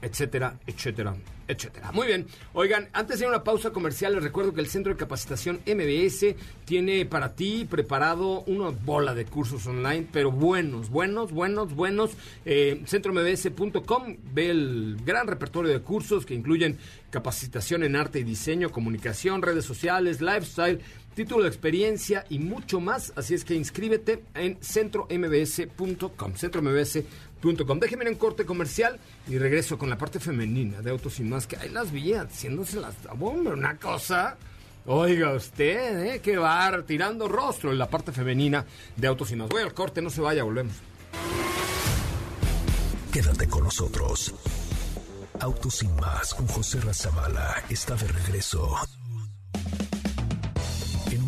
etcétera, 0.04 0.60
etcétera, 0.68 1.16
etcétera. 1.48 1.92
Muy 1.94 2.08
bien. 2.08 2.28
Oigan, 2.52 2.90
antes 2.92 3.20
de 3.20 3.28
una 3.28 3.42
pausa 3.42 3.72
comercial, 3.72 4.14
les 4.14 4.22
recuerdo 4.22 4.54
que 4.54 4.60
el 4.60 4.68
Centro 4.68 4.92
de 4.92 5.00
Capacitación 5.00 5.62
MBS 5.66 6.36
tiene 6.66 7.06
para 7.06 7.36
ti 7.36 7.66
preparado 7.70 8.42
una 8.42 8.68
bola 8.70 9.16
de 9.16 9.24
cursos 9.24 9.66
online, 9.66 10.06
pero 10.12 10.30
buenos, 10.30 10.90
buenos, 10.90 11.32
buenos, 11.32 11.74
buenos. 11.74 12.12
Eh, 12.44 12.84
CentroMBS.com 12.86 14.18
ve 14.34 14.50
el 14.50 14.98
gran 15.06 15.26
repertorio 15.26 15.72
de 15.72 15.80
cursos 15.80 16.26
que 16.26 16.34
incluyen 16.34 16.78
capacitación 17.10 17.84
en 17.84 17.96
arte 17.96 18.20
y 18.20 18.24
diseño, 18.24 18.72
comunicación, 18.72 19.42
redes 19.42 19.64
sociales, 19.64 20.20
lifestyle, 20.20 20.82
título 21.14 21.44
de 21.44 21.50
experiencia 21.50 22.26
y 22.30 22.40
mucho 22.40 22.80
más. 22.80 23.14
Así 23.16 23.34
es 23.34 23.44
que 23.46 23.56
inscríbete 23.56 24.24
en 24.34 24.58
centrombs.com. 24.62 26.34
CentroMBS.com. 26.36 27.80
Déjenme 27.80 28.06
en 28.06 28.16
corte 28.16 28.46
comercial 28.46 29.00
y 29.28 29.38
regreso 29.38 29.78
con 29.78 29.90
la 29.90 29.98
parte 29.98 30.20
femenina 30.20 30.82
de 30.82 30.92
Autos 30.92 31.20
y 31.20 31.24
Más, 31.24 31.48
que 31.48 31.58
ahí 31.58 31.70
las 31.70 31.92
vi 31.92 32.14
haciéndose 32.14 32.80
las... 32.80 32.96
Hombre, 33.20 33.54
una 33.54 33.78
cosa... 33.78 34.38
Oiga 34.86 35.34
usted, 35.34 36.16
¿eh? 36.16 36.20
Qué 36.22 36.36
bar, 36.36 36.84
tirando 36.84 37.30
rostro 37.30 37.72
en 37.72 37.78
la 37.78 37.90
parte 37.90 38.12
femenina 38.12 38.66
de 38.98 39.08
Autos 39.08 39.32
y 39.32 39.38
Más. 39.38 39.48
Voy 39.48 39.62
al 39.62 39.74
corte, 39.74 40.02
no 40.02 40.10
se 40.10 40.20
vaya, 40.20 40.44
volvemos. 40.44 40.74
Quédate 43.14 43.48
con 43.48 43.64
nosotros. 43.64 44.34
Autos 45.40 45.76
sin 45.76 45.96
más 45.96 46.34
con 46.34 46.48
José 46.48 46.82
Razabala 46.82 47.64
está 47.70 47.96
de 47.96 48.08
regreso. 48.08 48.76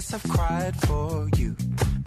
Yes, 0.00 0.14
I've 0.14 0.30
cried 0.30 0.76
for 0.86 1.28
you. 1.36 1.54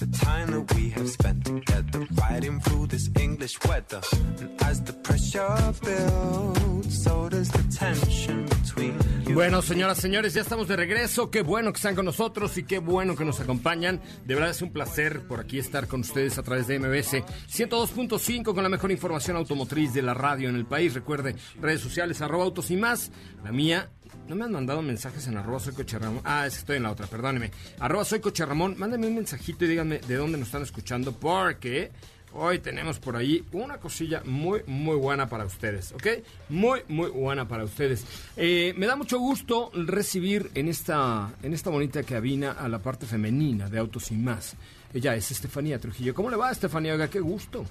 The 0.04 0.18
time 0.18 0.52
that 0.52 0.76
we 0.76 0.90
have 0.90 1.08
spent 1.08 1.46
together, 1.46 2.06
riding 2.30 2.60
through 2.60 2.88
this 2.88 3.10
English 3.18 3.58
weather. 3.64 4.02
And 4.38 4.62
as 4.64 4.84
the 4.84 4.92
pressure 4.92 5.74
builds, 5.82 7.04
so 7.04 7.30
does 7.30 7.50
the 7.50 7.64
tension 7.74 8.44
between 8.44 9.00
you. 9.26 9.34
Bueno, 9.34 9.62
señoras, 9.62 10.00
señores, 10.00 10.34
ya 10.34 10.42
estamos 10.42 10.68
de 10.68 10.76
regreso. 10.76 11.32
Qué 11.32 11.42
bueno 11.42 11.72
que 11.72 11.78
están 11.78 11.96
con 11.96 12.04
nosotros 12.04 12.58
y 12.58 12.64
qué 12.64 12.80
bueno 12.80 13.16
que 13.16 13.24
nos 13.24 13.40
acompañan. 13.40 14.02
De 14.26 14.34
verdad 14.36 14.50
es 14.50 14.62
un 14.62 14.74
placer 14.74 15.26
por 15.26 15.40
aquí 15.40 15.58
estar 15.58 15.88
con 15.88 16.02
ustedes 16.02 16.38
a 16.38 16.44
través 16.44 16.68
de 16.68 16.80
MBS 16.80 17.24
102.5 17.50 18.54
con 18.54 18.62
la 18.62 18.68
mejor 18.68 18.92
información 18.92 19.38
automotriz 19.38 19.94
de 19.94 20.02
la 20.02 20.14
radio 20.14 20.50
en 20.50 20.58
el 20.58 20.66
país. 20.66 20.94
Recuerde, 20.94 21.38
redes 21.62 21.80
sociales, 21.80 22.22
arroba 22.22 22.44
autos 22.44 22.72
y 22.72 22.76
más. 22.76 23.10
La 23.42 23.54
mía, 23.54 23.90
no 24.28 24.36
me 24.36 24.46
han 24.46 24.52
mandado 24.52 24.82
mensajes 24.82 25.28
en 25.28 25.38
arroba 25.38 25.60
soy 25.60 25.74
Coche 25.74 26.00
Ramón. 26.00 26.22
Ah, 26.24 26.48
es 26.48 26.54
que 26.54 26.60
estoy 26.60 26.78
en 26.78 26.84
la 26.84 26.92
otra, 26.92 27.08
perdóneme. 27.08 27.52
Arroba 27.80 28.06
soy 28.06 28.20
Coche 28.20 28.46
Ramón. 28.46 28.76
Mándenme 28.78 29.08
un 29.08 29.16
mensajito 29.16 29.66
y 29.66 29.68
díganme 29.68 29.93
de 30.00 30.16
dónde 30.16 30.38
nos 30.38 30.48
están 30.48 30.62
escuchando 30.64 31.12
porque 31.14 31.92
hoy 32.34 32.60
tenemos 32.60 33.00
por 33.00 33.16
ahí 33.16 33.46
una 33.52 33.78
cosilla 33.78 34.22
muy, 34.26 34.64
muy 34.66 34.96
buena 34.96 35.30
para 35.30 35.46
ustedes, 35.46 35.92
¿ok? 35.92 36.08
Muy, 36.50 36.82
muy 36.88 37.10
buena 37.10 37.48
para 37.48 37.64
ustedes. 37.64 38.06
Eh, 38.38 38.74
me 38.78 38.88
da 38.88 38.96
mucho 38.96 39.20
gusto 39.20 39.70
recibir 39.74 40.50
en 40.56 40.68
esta, 40.68 41.32
en 41.44 41.54
esta 41.54 41.70
bonita 41.70 42.02
cabina 42.04 42.52
a 42.54 42.68
la 42.68 42.80
parte 42.80 43.06
femenina 43.06 43.70
de 43.70 43.78
Autos 43.80 44.12
y 44.12 44.16
Más. 44.16 44.56
Ella 44.94 45.16
es 45.16 45.30
Estefanía 45.32 45.80
Trujillo. 45.80 46.14
¿Cómo 46.14 46.30
le 46.30 46.36
va, 46.38 46.52
Estefanía? 46.52 46.94
Oiga, 46.94 47.08
qué 47.10 47.20
gusto. 47.20 47.66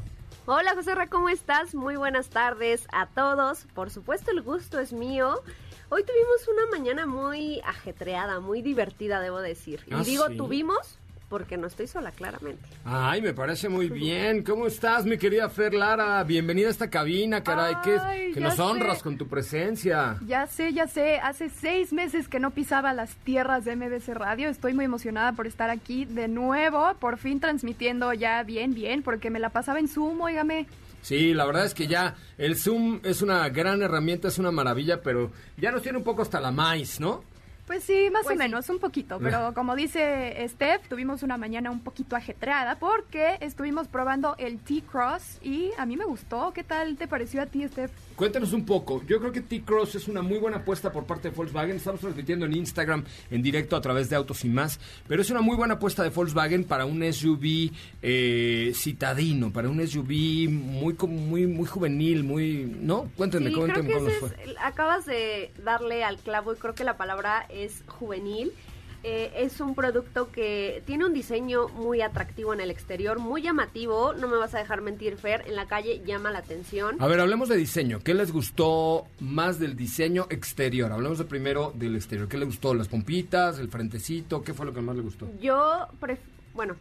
Hola 0.47 0.75
José 0.75 0.95
Ra, 0.97 1.07
¿cómo 1.09 1.29
estás? 1.29 1.73
Muy 1.75 1.95
buenas 1.95 2.29
tardes 2.29 2.85
a 2.93 3.07
todos. 3.07 3.67
Por 3.75 3.91
supuesto, 3.91 4.33
el 4.33 4.43
gusto 4.43 4.81
es 4.81 4.93
mío. 4.93 5.41
Hoy 5.89 6.03
tuvimos 6.05 6.49
una 6.49 6.67
mañana 6.79 7.07
muy 7.07 7.61
ajetreada, 7.61 8.41
muy 8.41 8.61
divertida, 8.63 9.21
debo 9.21 9.41
decir. 9.41 9.85
Y 9.87 9.95
Ah, 9.95 10.03
digo 10.05 10.27
¿sí? 10.29 10.37
tuvimos 10.37 10.99
porque 11.33 11.57
no 11.57 11.67
estoy 11.67 11.87
sola, 11.87 12.11
claramente. 12.11 12.63
Ay, 12.85 13.23
me 13.23 13.33
parece 13.33 13.71
muy 13.71 13.89
bien. 13.89 14.43
¿Cómo 14.43 14.67
estás, 14.67 15.07
mi 15.07 15.17
querida 15.17 15.49
Fer 15.49 15.73
Lara? 15.73 16.23
Bienvenida 16.25 16.69
a 16.69 16.71
esta 16.71 16.91
cabina, 16.91 17.43
caray. 17.43 17.75
que, 17.83 17.97
Ay, 17.99 18.33
que 18.33 18.41
nos 18.41 18.59
honras 18.59 19.03
con 19.03 19.17
tu 19.17 19.27
presencia. 19.27 20.19
Ya 20.27 20.47
sé, 20.47 20.75
ya 20.75 20.87
sé, 20.87 21.21
hace 21.21 21.49
seis 21.49 21.91
meses 21.95 22.29
que 22.29 22.39
no 22.39 22.51
pisaba 22.51 22.93
las 22.93 23.15
tierras 23.15 23.65
de 23.65 23.77
MBC 23.77 24.09
Radio. 24.09 24.51
Estoy 24.51 24.75
muy 24.75 24.85
emocionada 24.85 25.33
por 25.33 25.47
estar 25.47 25.71
aquí 25.71 26.05
de 26.05 26.29
nuevo, 26.29 26.93
por 27.01 27.17
fin 27.17 27.41
transmitiendo 27.41 28.13
ya 28.13 28.43
bien, 28.43 28.75
bien, 28.75 29.03
porque 29.03 29.31
me 29.31 29.39
la 29.39 29.49
pasaba 29.49 29.81
en 29.81 29.89
Zoom, 29.89 30.21
óigame. 30.21 30.67
Sí, 31.01 31.33
la 31.33 31.47
verdad 31.47 31.65
es 31.65 31.73
que 31.73 31.87
ya 31.87 32.15
el 32.37 32.57
Zoom 32.57 33.01
es 33.05 33.23
una 33.23 33.49
gran 33.49 33.81
herramienta, 33.81 34.29
es 34.29 34.39
una 34.39 34.51
maravilla, 34.51 35.01
pero 35.01 35.33
ya 35.57 35.73
nos 35.73 35.81
tiene 35.81 35.97
un 35.97 36.05
poco 36.05 36.21
hasta 36.21 36.43
la 36.43 36.51
maíz, 36.51 37.01
¿no? 37.01 37.25
Pues 37.73 37.85
sí, 37.85 38.11
más 38.13 38.25
Pues 38.25 38.37
o 38.37 38.39
sí. 38.39 38.39
menos, 38.39 38.69
un 38.69 38.79
poquito, 38.81 39.19
pero 39.19 39.55
como 39.55 39.75
dice 39.75 40.37
Steph, 40.47 40.89
tuvimos 40.89 41.23
una 41.23 41.39
mañana 41.39 41.71
un 41.71 41.81
poquito 41.81 42.17
ajetreada 42.17 42.79
porque 42.79 43.39
estuvimos 43.41 43.89
probando 43.89 44.35
el 44.37 44.59
T-Cross 44.59 45.39
y 45.43 45.71
a 45.79 45.87
mí 45.87 45.97
me 45.97 46.05
gustó. 46.05 46.53
¿Qué 46.53 46.65
tal 46.65 46.99
te 46.99 47.09
pareció 47.09 47.41
a 47.41 47.47
ti, 47.47 47.67
Steph? 47.67 47.91
Cuéntanos 48.15 48.53
un 48.53 48.67
poco. 48.67 49.03
Yo 49.07 49.19
creo 49.21 49.33
que 49.33 49.41
T-Cross 49.41 49.95
es 49.95 50.07
una 50.07 50.21
muy 50.21 50.37
buena 50.37 50.59
apuesta 50.59 50.93
por 50.93 51.07
parte 51.07 51.31
de 51.31 51.35
Volkswagen. 51.35 51.77
Estamos 51.77 52.03
transmitiendo 52.03 52.45
en 52.45 52.53
Instagram 52.55 53.05
en 53.31 53.43
directo 53.43 53.75
a 53.75 53.81
través 53.81 54.11
de 54.11 54.17
Autos 54.17 54.45
y 54.45 54.51
más. 54.51 54.79
Pero 55.09 55.23
es 55.23 55.31
una 55.31 55.41
muy 55.41 55.57
buena 55.57 55.75
apuesta 55.75 56.03
de 56.03 56.11
Volkswagen 56.11 56.65
para 56.65 56.85
un 56.85 57.03
SUV 57.11 57.71
eh, 58.03 58.73
citadino, 58.75 59.51
para 59.51 59.71
un 59.71 59.81
SUV 59.87 60.51
muy, 60.51 60.95
muy, 61.09 61.47
muy 61.47 61.67
juvenil, 61.67 62.23
muy... 62.23 62.65
¿No? 62.83 63.11
Cuéntenme, 63.17 63.49
Sí, 63.49 63.55
creo 63.55 63.65
cuéntenme 63.67 63.89
que 63.89 63.95
cómo 63.95 64.09
les 64.09 64.19
fue. 64.19 64.29
es- 64.45 64.57
acabas 64.63 65.07
de 65.07 65.51
darle 65.65 66.05
al 66.05 66.19
clavo 66.19 66.53
y 66.53 66.57
creo 66.57 66.75
que 66.75 66.85
la 66.85 66.99
palabra 66.99 67.47
es 67.65 67.83
juvenil. 67.87 68.53
Eh, 69.05 69.33
es 69.37 69.61
un 69.61 69.75
producto 69.75 70.31
que 70.31 70.81
tiene 70.87 71.05
un 71.05 71.13
diseño 71.13 71.67
muy 71.71 72.03
atractivo 72.03 72.55
en 72.55 72.61
el 72.61 72.71
exterior, 72.71 73.19
muy 73.19 73.43
llamativo. 73.43 74.13
No 74.13 74.29
me 74.29 74.37
vas 74.37 74.55
a 74.55 74.59
dejar 74.59 74.81
mentir, 74.81 75.17
Fer. 75.17 75.43
En 75.49 75.57
la 75.57 75.67
calle 75.67 76.03
llama 76.07 76.31
la 76.31 76.39
atención. 76.39 76.95
A 77.01 77.09
ver, 77.09 77.19
hablemos 77.19 77.49
de 77.49 77.57
diseño. 77.57 77.99
¿Qué 77.99 78.15
les 78.15 78.31
gustó 78.31 79.07
más 79.19 79.59
del 79.59 79.75
diseño 79.75 80.29
exterior? 80.31 80.93
Hablemos 80.93 81.19
de 81.19 81.25
primero 81.25 81.73
del 81.75 81.97
exterior. 81.97 82.29
¿Qué 82.29 82.37
les 82.39 82.47
gustó? 82.47 82.75
¿Las 82.75 82.87
pompitas? 82.87 83.59
¿El 83.59 83.69
frentecito? 83.71 84.45
¿Qué 84.45 84.55
fue 84.55 84.67
lo 84.67 84.73
que 84.73 84.81
más 84.83 84.95
le 84.95 85.03
gustó? 85.03 85.29
Yo, 85.41 85.89
pref- 86.01 86.19
bueno, 86.55 86.77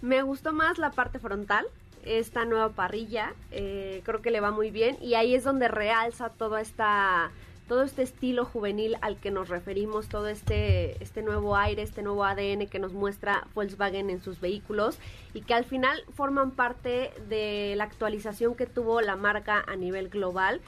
me 0.00 0.22
gustó 0.22 0.54
más 0.54 0.78
la 0.78 0.90
parte 0.92 1.18
frontal, 1.18 1.66
esta 2.02 2.46
nueva 2.46 2.70
parrilla, 2.70 3.34
eh, 3.50 4.00
creo 4.04 4.22
que 4.22 4.30
le 4.30 4.40
va 4.40 4.52
muy 4.52 4.70
bien 4.70 4.96
y 5.02 5.14
ahí 5.14 5.34
es 5.34 5.42
donde 5.44 5.68
realza 5.68 6.28
toda 6.30 6.60
esta, 6.60 7.30
todo 7.68 7.82
este 7.82 8.02
estilo 8.02 8.44
juvenil 8.44 8.96
al 9.00 9.16
que 9.16 9.30
nos 9.30 9.48
referimos, 9.48 10.08
todo 10.08 10.28
este, 10.28 11.02
este 11.02 11.22
nuevo 11.22 11.56
aire, 11.56 11.82
este 11.82 12.02
nuevo 12.02 12.24
ADN 12.24 12.66
que 12.68 12.78
nos 12.78 12.92
muestra 12.92 13.46
Volkswagen 13.54 14.10
en 14.10 14.20
sus 14.20 14.40
vehículos 14.40 14.98
y 15.34 15.40
que 15.40 15.54
al 15.54 15.64
final 15.64 16.04
forman 16.14 16.52
parte 16.52 17.12
de 17.28 17.74
la 17.76 17.84
actualización 17.84 18.54
que 18.54 18.66
tuvo 18.66 19.00
la 19.00 19.16
marca 19.16 19.64
a 19.66 19.76
nivel 19.76 20.08
global. 20.08 20.60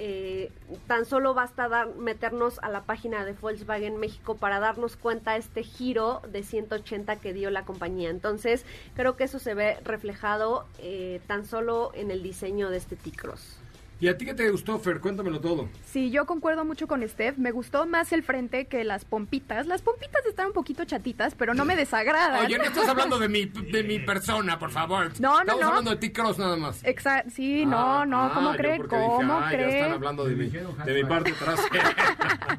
Eh, 0.00 0.52
tan 0.86 1.04
solo 1.06 1.34
basta 1.34 1.68
dar, 1.68 1.96
meternos 1.96 2.60
a 2.60 2.70
la 2.70 2.84
página 2.84 3.24
de 3.24 3.32
Volkswagen 3.32 3.96
México 3.96 4.36
para 4.36 4.60
darnos 4.60 4.96
cuenta 4.96 5.36
este 5.36 5.64
giro 5.64 6.22
de 6.30 6.44
180 6.44 7.16
que 7.16 7.32
dio 7.32 7.50
la 7.50 7.64
compañía. 7.64 8.08
Entonces, 8.08 8.64
creo 8.94 9.16
que 9.16 9.24
eso 9.24 9.40
se 9.40 9.54
ve 9.54 9.76
reflejado 9.84 10.66
eh, 10.78 11.20
tan 11.26 11.44
solo 11.44 11.90
en 11.94 12.12
el 12.12 12.22
diseño 12.22 12.70
de 12.70 12.76
este 12.76 12.94
T-Cross. 12.94 13.58
¿Y 14.00 14.06
a 14.06 14.16
ti 14.16 14.24
qué 14.24 14.34
te 14.34 14.48
gustó, 14.50 14.78
Fer? 14.78 15.00
Cuéntamelo 15.00 15.40
todo. 15.40 15.68
Sí, 15.86 16.10
yo 16.12 16.24
concuerdo 16.24 16.64
mucho 16.64 16.86
con 16.86 17.06
Steph. 17.08 17.36
Me 17.36 17.50
gustó 17.50 17.84
más 17.86 18.12
el 18.12 18.22
frente 18.22 18.66
que 18.66 18.84
las 18.84 19.04
pompitas. 19.04 19.66
Las 19.66 19.82
pompitas 19.82 20.24
están 20.26 20.46
un 20.46 20.52
poquito 20.52 20.84
chatitas, 20.84 21.34
pero 21.34 21.52
no 21.52 21.64
me 21.64 21.74
desagradan. 21.74 22.44
Oye, 22.46 22.58
no 22.58 22.64
estás 22.64 22.86
hablando 22.88 23.18
de 23.18 23.28
mi, 23.28 23.44
de 23.72 23.82
mi 23.82 23.98
persona, 23.98 24.56
por 24.58 24.70
favor. 24.70 25.10
No, 25.18 25.32
no, 25.34 25.40
Estamos 25.40 25.60
no. 25.62 25.68
hablando 25.68 25.90
de 25.90 25.96
T-Cross 25.96 26.38
nada 26.38 26.56
más. 26.56 26.84
Exacto, 26.84 27.30
sí, 27.34 27.62
Ah, 27.66 27.66
no, 27.66 28.06
no, 28.06 28.22
ah, 28.26 28.30
¿cómo 28.34 28.52
yo 28.52 28.56
cree? 28.56 28.72
dije, 28.74 28.86
¿Cómo 28.88 29.38
"Ay, 29.40 29.56
Ya 29.56 29.64
cree? 29.64 29.78
están 29.80 29.92
hablando 29.92 30.24
de 30.26 30.34
mi, 30.36 30.46
de 30.48 30.94
mi 30.94 31.04
parte 31.08 31.32
trasera. 31.32 31.94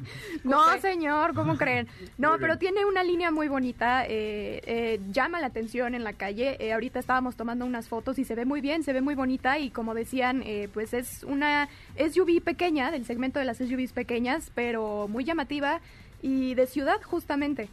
No, 0.44 0.78
señor, 0.80 1.34
¿cómo 1.34 1.56
creen? 1.56 1.86
No, 2.16 2.36
pero 2.38 2.56
tiene 2.58 2.84
una 2.86 3.02
línea 3.02 3.30
muy 3.30 3.48
bonita, 3.48 4.04
eh, 4.06 4.60
eh, 4.64 5.00
llama 5.10 5.40
la 5.40 5.48
atención 5.48 5.94
en 5.94 6.04
la 6.04 6.14
calle. 6.14 6.56
Eh, 6.60 6.72
ahorita 6.72 6.98
estábamos 6.98 7.36
tomando 7.36 7.66
unas 7.66 7.88
fotos 7.88 8.18
y 8.18 8.24
se 8.24 8.34
ve 8.34 8.44
muy 8.46 8.60
bien, 8.60 8.82
se 8.82 8.92
ve 8.92 9.00
muy 9.02 9.14
bonita 9.14 9.58
y 9.58 9.70
como 9.70 9.94
decían, 9.94 10.42
eh, 10.46 10.68
pues 10.72 10.94
es 10.94 11.22
una 11.30 11.68
SUV 11.96 12.42
pequeña, 12.42 12.90
del 12.90 13.04
segmento 13.06 13.38
de 13.38 13.44
las 13.44 13.58
SUVs 13.58 13.92
pequeñas, 13.92 14.50
pero 14.54 15.08
muy 15.08 15.24
llamativa 15.24 15.80
y 16.22 16.54
de 16.54 16.66
ciudad 16.66 17.00
justamente. 17.02 17.68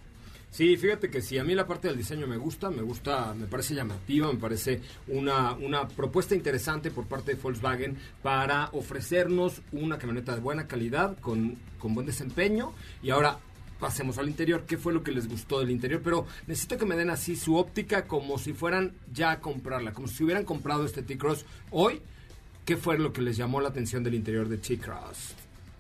Sí, 0.50 0.78
fíjate 0.78 1.10
que 1.10 1.22
sí, 1.22 1.38
a 1.38 1.44
mí 1.44 1.54
la 1.54 1.68
parte 1.68 1.90
del 1.90 1.98
diseño 1.98 2.26
me 2.26 2.38
gusta, 2.38 2.70
me 2.70 2.82
gusta, 2.82 3.34
me 3.34 3.48
parece 3.48 3.76
llamativa, 3.76 4.32
me 4.32 4.40
parece 4.40 4.82
una, 5.08 5.54
una 5.54 5.88
propuesta 5.88 6.36
interesante 6.36 6.90
por 6.90 7.06
parte 7.06 7.36
de 7.36 7.42
Volkswagen 7.42 7.98
para 8.24 8.70
ofrecernos 8.72 9.62
una 9.74 9.98
camioneta 9.98 10.34
de 10.34 10.42
buena 10.42 10.68
calidad, 10.68 11.18
con, 11.20 11.58
con 11.78 11.94
buen 11.94 12.08
desempeño 12.08 12.74
y 13.04 13.10
ahora 13.10 13.40
pasemos 13.80 14.18
al 14.18 14.30
interior, 14.30 14.64
qué 14.66 14.78
fue 14.78 14.94
lo 14.94 15.04
que 15.04 15.12
les 15.12 15.28
gustó 15.28 15.60
del 15.60 15.70
interior, 15.70 16.02
pero 16.04 16.26
necesito 16.48 16.78
que 16.78 16.86
me 16.86 16.96
den 16.96 17.10
así 17.10 17.36
su 17.36 17.56
óptica 17.58 18.06
como 18.06 18.38
si 18.38 18.54
fueran 18.54 18.94
ya 19.14 19.32
a 19.32 19.40
comprarla, 19.40 19.94
como 19.94 20.08
si 20.08 20.24
hubieran 20.24 20.46
comprado 20.46 20.86
este 20.86 21.04
T-Cross 21.04 21.46
hoy, 21.72 22.02
¿qué 22.68 22.78
fue 22.78 23.00
lo 23.00 23.14
que 23.14 23.22
les 23.22 23.38
llamó 23.38 23.62
la 23.62 23.70
atención 23.70 24.04
del 24.04 24.14
interior 24.14 24.48
de 24.50 24.58
T-Cross? 24.58 25.34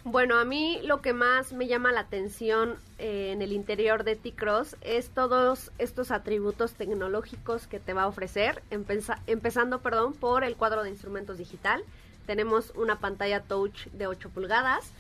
Bueno, 0.06 0.38
a 0.40 0.46
mí 0.46 0.80
lo 0.84 1.02
que 1.02 1.12
más 1.12 1.52
me 1.52 1.68
llama 1.68 1.92
la 1.92 2.00
atención 2.00 2.76
eh, 2.98 3.32
en 3.34 3.42
el 3.42 3.52
interior 3.52 4.06
de 4.06 4.16
T-Cross 4.16 4.78
es 4.80 5.10
todos 5.10 5.70
estos 5.80 6.12
atributos 6.12 6.72
tecnológicos 6.74 7.68
que 7.68 7.82
te 7.82 7.92
va 7.94 8.04
a 8.04 8.08
ofrecer, 8.08 8.64
empeza- 8.72 9.20
empezando 9.28 9.80
perdón, 9.82 10.14
por 10.14 10.46
el 10.46 10.56
cuadro 10.56 10.84
de 10.84 10.90
instrumentos 10.92 11.38
digital. 11.38 11.84
Tenemos 12.26 12.72
una 12.76 13.00
pantalla 13.00 13.42
touch 13.42 13.88
de 13.88 14.08
8 14.08 14.30
pulgadas, 14.30 14.92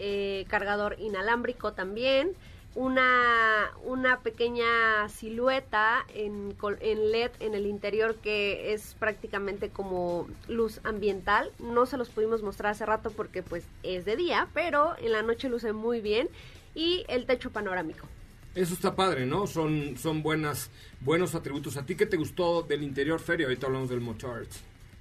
eh, 0.00 0.46
cargador 0.48 0.96
inalámbrico 0.98 1.72
también, 1.72 2.32
una, 2.76 3.72
una 3.84 4.20
pequeña 4.20 5.08
silueta 5.08 6.04
en, 6.14 6.54
en 6.80 7.10
LED 7.10 7.30
en 7.40 7.54
el 7.54 7.66
interior 7.66 8.16
que 8.16 8.74
es 8.74 8.94
prácticamente 8.98 9.70
como 9.70 10.28
luz 10.46 10.80
ambiental. 10.84 11.50
No 11.58 11.86
se 11.86 11.96
los 11.96 12.10
pudimos 12.10 12.42
mostrar 12.42 12.72
hace 12.72 12.84
rato 12.84 13.10
porque 13.10 13.42
pues 13.42 13.64
es 13.82 14.04
de 14.04 14.16
día, 14.16 14.48
pero 14.52 14.94
en 14.98 15.12
la 15.12 15.22
noche 15.22 15.48
luce 15.48 15.72
muy 15.72 16.00
bien. 16.00 16.28
Y 16.74 17.06
el 17.08 17.24
techo 17.24 17.50
panorámico. 17.50 18.06
Eso 18.54 18.74
está 18.74 18.94
padre, 18.94 19.24
¿no? 19.24 19.46
Son, 19.46 19.96
son 19.96 20.22
buenas, 20.22 20.70
buenos 21.00 21.34
atributos. 21.34 21.78
¿A 21.78 21.86
ti 21.86 21.94
qué 21.94 22.04
te 22.04 22.18
gustó 22.18 22.62
del 22.62 22.82
interior, 22.82 23.18
Feria? 23.18 23.46
Ahorita 23.46 23.66
hablamos 23.66 23.88
del 23.88 24.02
Motard. 24.02 24.48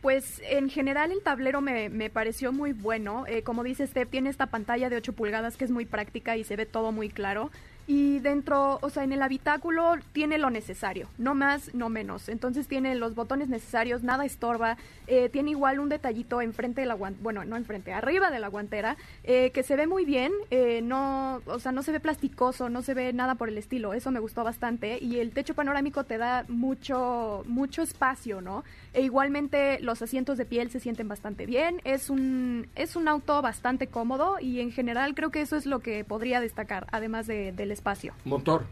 Pues 0.06 0.40
en 0.48 0.70
general 0.70 1.12
el 1.12 1.24
tablero 1.24 1.62
me, 1.62 1.90
me 1.90 2.12
pareció 2.12 2.54
muy 2.54 2.74
bueno. 2.74 3.26
Eh, 3.26 3.42
como 3.42 3.64
dice 3.64 3.88
Steph, 3.88 4.08
tiene 4.08 4.30
esta 4.30 4.46
pantalla 4.46 4.88
de 4.88 4.98
8 4.98 5.14
pulgadas 5.14 5.58
que 5.58 5.66
es 5.66 5.72
muy 5.72 5.86
práctica 5.86 6.38
y 6.38 6.44
se 6.44 6.56
ve 6.56 6.68
todo 6.68 6.92
muy 6.92 7.10
claro. 7.10 7.50
Y 7.88 8.20
dentro, 8.20 8.80
o 8.82 8.90
sea, 8.90 9.04
en 9.04 9.12
el 9.12 9.22
habitáculo 9.22 9.96
tiene 10.12 10.38
lo 10.38 10.50
necesario, 10.50 11.08
no 11.18 11.36
más, 11.36 11.74
no 11.76 11.90
menos. 11.90 12.30
Entonces 12.30 12.68
tiene 12.68 12.96
los 12.96 13.14
botones 13.14 13.48
necesarios, 13.48 14.02
nada 14.02 14.26
estorba, 14.26 14.78
eh, 15.08 15.30
tiene 15.30 15.52
igual 15.52 15.80
un 15.80 15.90
detallito 15.90 16.42
enfrente 16.42 16.82
de 16.82 16.88
la 16.88 16.96
guantera, 16.96 17.24
bueno, 17.24 17.46
no 17.46 17.58
enfrente, 17.58 17.94
arriba 17.94 18.32
de 18.32 18.40
la 18.40 18.48
guantera, 18.48 18.98
eh, 19.24 19.52
que 19.52 19.62
se 19.62 19.76
ve 19.76 19.86
muy 19.86 20.04
bien, 20.04 20.32
eh, 20.50 20.82
no, 20.82 21.42
o 21.46 21.60
sea, 21.60 21.72
no 21.72 21.84
se 21.84 21.92
ve 21.92 22.00
plasticoso, 22.00 22.70
no 22.70 22.82
se 22.82 22.96
ve 22.96 23.14
nada 23.14 23.36
por 23.36 23.50
el 23.50 23.58
estilo, 23.58 23.94
eso 23.94 24.10
me 24.12 24.20
gustó 24.20 24.44
bastante. 24.44 24.98
Y 25.00 25.20
el 25.20 25.32
techo 25.32 25.54
panorámico 25.54 26.04
te 26.06 26.18
da 26.18 26.46
mucho, 26.48 27.44
mucho 27.48 27.84
espacio, 27.84 28.42
¿no? 28.42 28.64
E 28.94 29.02
igualmente 29.02 29.80
los 29.82 30.02
asientos 30.02 30.38
de 30.38 30.46
piel 30.46 30.72
se 30.72 30.80
sienten 30.80 31.08
bastante 31.08 31.46
bien, 31.46 31.82
es 31.84 32.10
un, 32.10 32.68
es 32.76 32.96
un 32.96 33.08
auto 33.08 33.42
bastante 33.42 33.88
cómodo 33.88 34.38
y 34.40 34.60
en 34.60 34.72
general 34.72 35.14
creo 35.14 35.30
que 35.30 35.42
eso 35.42 35.56
es 35.56 35.66
lo 35.66 35.80
que 35.80 36.04
podría 36.04 36.40
destacar, 36.40 36.88
además 36.92 37.28
de, 37.28 37.52
del 37.52 37.75
espacio. 37.76 38.14
Motor. 38.24 38.66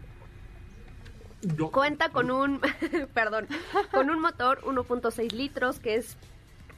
Cuenta 1.71 2.09
con 2.09 2.31
un, 2.31 2.61
perdón, 3.13 3.47
con 3.91 4.09
un 4.09 4.19
motor 4.19 4.61
1.6 4.61 5.31
litros 5.33 5.79
que 5.79 5.95
es 5.95 6.17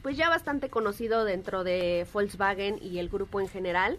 pues 0.01 0.17
ya 0.17 0.29
bastante 0.29 0.69
conocido 0.69 1.23
dentro 1.23 1.63
de 1.63 2.05
Volkswagen 2.13 2.77
y 2.81 2.99
el 2.99 3.09
grupo 3.09 3.39
en 3.39 3.47
general. 3.47 3.97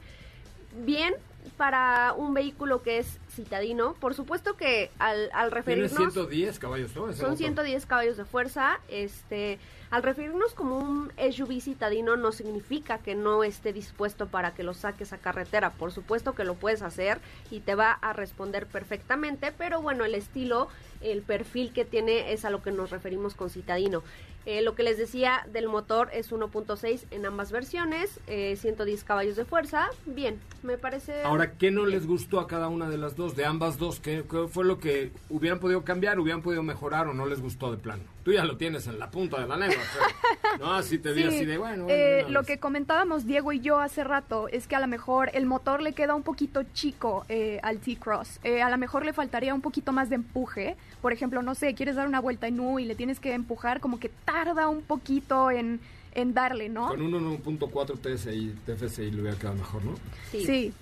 Bien 0.85 1.15
para 1.57 2.13
un 2.17 2.35
vehículo 2.35 2.83
que 2.83 2.99
es 2.99 3.19
citadino, 3.37 3.95
por 3.95 4.15
supuesto 4.15 4.57
que 4.57 4.91
al, 4.99 5.31
al 5.33 5.51
Tiene 5.51 5.51
referirnos 5.51 6.13
110 6.13 6.59
caballos, 6.59 6.97
¿no? 6.97 7.09
Ese 7.09 7.21
son 7.21 7.31
motor. 7.31 7.39
110 7.39 7.87
caballos 7.87 8.17
de 8.17 8.25
fuerza. 8.25 8.81
Este, 8.89 9.59
al 9.91 10.03
referirnos 10.03 10.53
como 10.55 10.79
un 10.79 11.13
SUV 11.17 11.61
citadino 11.61 12.17
no 12.17 12.33
significa 12.33 12.99
que 12.99 13.15
no 13.15 13.45
esté 13.45 13.73
dispuesto 13.73 14.27
para 14.27 14.55
que 14.55 14.65
lo 14.65 14.75
saques 14.75 15.13
a 15.13 15.19
carretera. 15.19 15.71
Por 15.71 15.93
supuesto 15.93 16.35
que 16.35 16.45
lo 16.45 16.55
puedes 16.55 16.83
hacer 16.83 17.21
y 17.51 17.61
te 17.61 17.75
va 17.75 17.93
a 17.93 18.13
responder 18.13 18.67
perfectamente, 18.67 19.53
pero 19.57 19.81
bueno, 19.81 20.05
el 20.05 20.15
estilo, 20.15 20.69
el 21.01 21.23
perfil 21.23 21.73
que 21.73 21.85
tiene 21.85 22.33
es 22.33 22.45
a 22.45 22.51
lo 22.51 22.63
que 22.63 22.73
nos 22.73 22.91
referimos 22.91 23.35
con 23.35 23.51
citadino. 23.51 24.03
Eh, 24.47 24.63
lo 24.63 24.77
que 24.77 24.85
les 24.85 24.97
decía 24.97 25.45
del 25.53 25.69
motor 25.69 26.09
es 26.13 26.31
1.6 26.31 27.07
en 27.11 27.27
ambas 27.27 27.51
versiones, 27.51 28.21
eh, 28.29 28.55
110 28.55 29.03
caballos 29.03 29.35
de 29.35 29.45
fuerza. 29.45 29.89
Bien, 30.07 30.39
me 30.63 30.79
parece... 30.79 31.23
Ahora, 31.23 31.55
¿qué 31.59 31.73
no 31.73 31.85
les 31.85 32.07
gustó 32.07 32.39
a 32.39 32.47
cada 32.47 32.69
una 32.69 32.89
de 32.89 32.97
las 32.97 33.17
dos, 33.17 33.26
de 33.35 33.45
ambas 33.47 33.79
dos? 33.79 33.99
¿Qué, 33.99 34.23
qué 34.31 34.47
fue 34.49 34.65
lo 34.65 34.79
que 34.79 35.11
hubieran 35.31 35.59
podido 35.59 35.83
cambiar, 35.83 36.21
hubieran 36.21 36.43
podido 36.43 36.63
mejorar 36.63 37.09
o 37.09 37.15
no 37.15 37.27
les 37.27 37.41
gustó 37.41 37.73
de 37.73 37.79
plano? 37.79 38.03
Tú 38.23 38.33
ya 38.33 38.45
lo 38.45 38.57
tienes 38.57 38.87
en 38.87 38.99
la 38.99 39.11
punta 39.11 39.41
de 39.41 39.49
la 39.49 39.57
lengua. 39.57 39.79
pero- 39.93 40.59
no, 40.67 40.75
así 40.75 40.99
te 40.99 41.13
vi 41.13 41.23
Sí, 41.23 41.29
así 41.29 41.45
de, 41.47 41.59
bueno, 41.59 41.85
bueno, 41.85 41.99
eh, 41.99 42.27
lo 42.29 42.43
que 42.45 42.59
comentábamos 42.59 43.27
Diego 43.27 43.53
y 43.53 43.61
yo 43.61 43.81
hace 43.81 44.05
rato 44.05 44.49
es 44.49 44.67
que 44.69 44.77
a 44.77 44.81
lo 44.81 44.87
mejor 44.87 45.31
el 45.35 45.47
motor 45.47 45.81
le 45.83 45.93
queda 45.95 46.15
un 46.15 46.23
poquito 46.23 46.63
chico 46.75 47.25
eh, 47.29 47.59
al 47.63 47.79
T-Cross. 47.79 48.41
Eh, 48.45 48.63
a 48.63 48.71
lo 48.71 48.79
mejor 48.79 49.05
le 49.05 49.13
faltaría 49.13 49.55
un 49.55 49.63
poquito 49.63 49.93
más 49.93 50.09
de 50.11 50.17
empuje. 50.17 50.77
Por 51.01 51.13
ejemplo, 51.13 51.43
no 51.43 51.55
sé, 51.55 51.75
quieres 51.75 51.97
dar 51.97 52.07
una 52.07 52.21
vuelta 52.21 52.47
en 52.49 52.61
U 52.61 52.79
y 52.79 52.85
le 52.85 52.95
tienes 52.95 53.19
que 53.21 53.33
empujar, 53.33 53.81
como 53.81 53.99
que 53.99 54.11
tarda 54.25 54.69
un 54.69 54.83
poquito 54.83 55.51
en, 55.51 55.81
en 56.15 56.35
darle, 56.35 56.69
¿no? 56.69 56.89
Con 56.89 57.03
un 57.03 57.13
1.4 57.43 57.99
TSI, 58.01 58.55
TFSI 58.67 59.11
le 59.11 59.21
hubiera 59.23 59.37
quedado 59.39 59.57
mejor, 59.57 59.85
¿no? 59.85 59.95
Sí. 60.33 60.73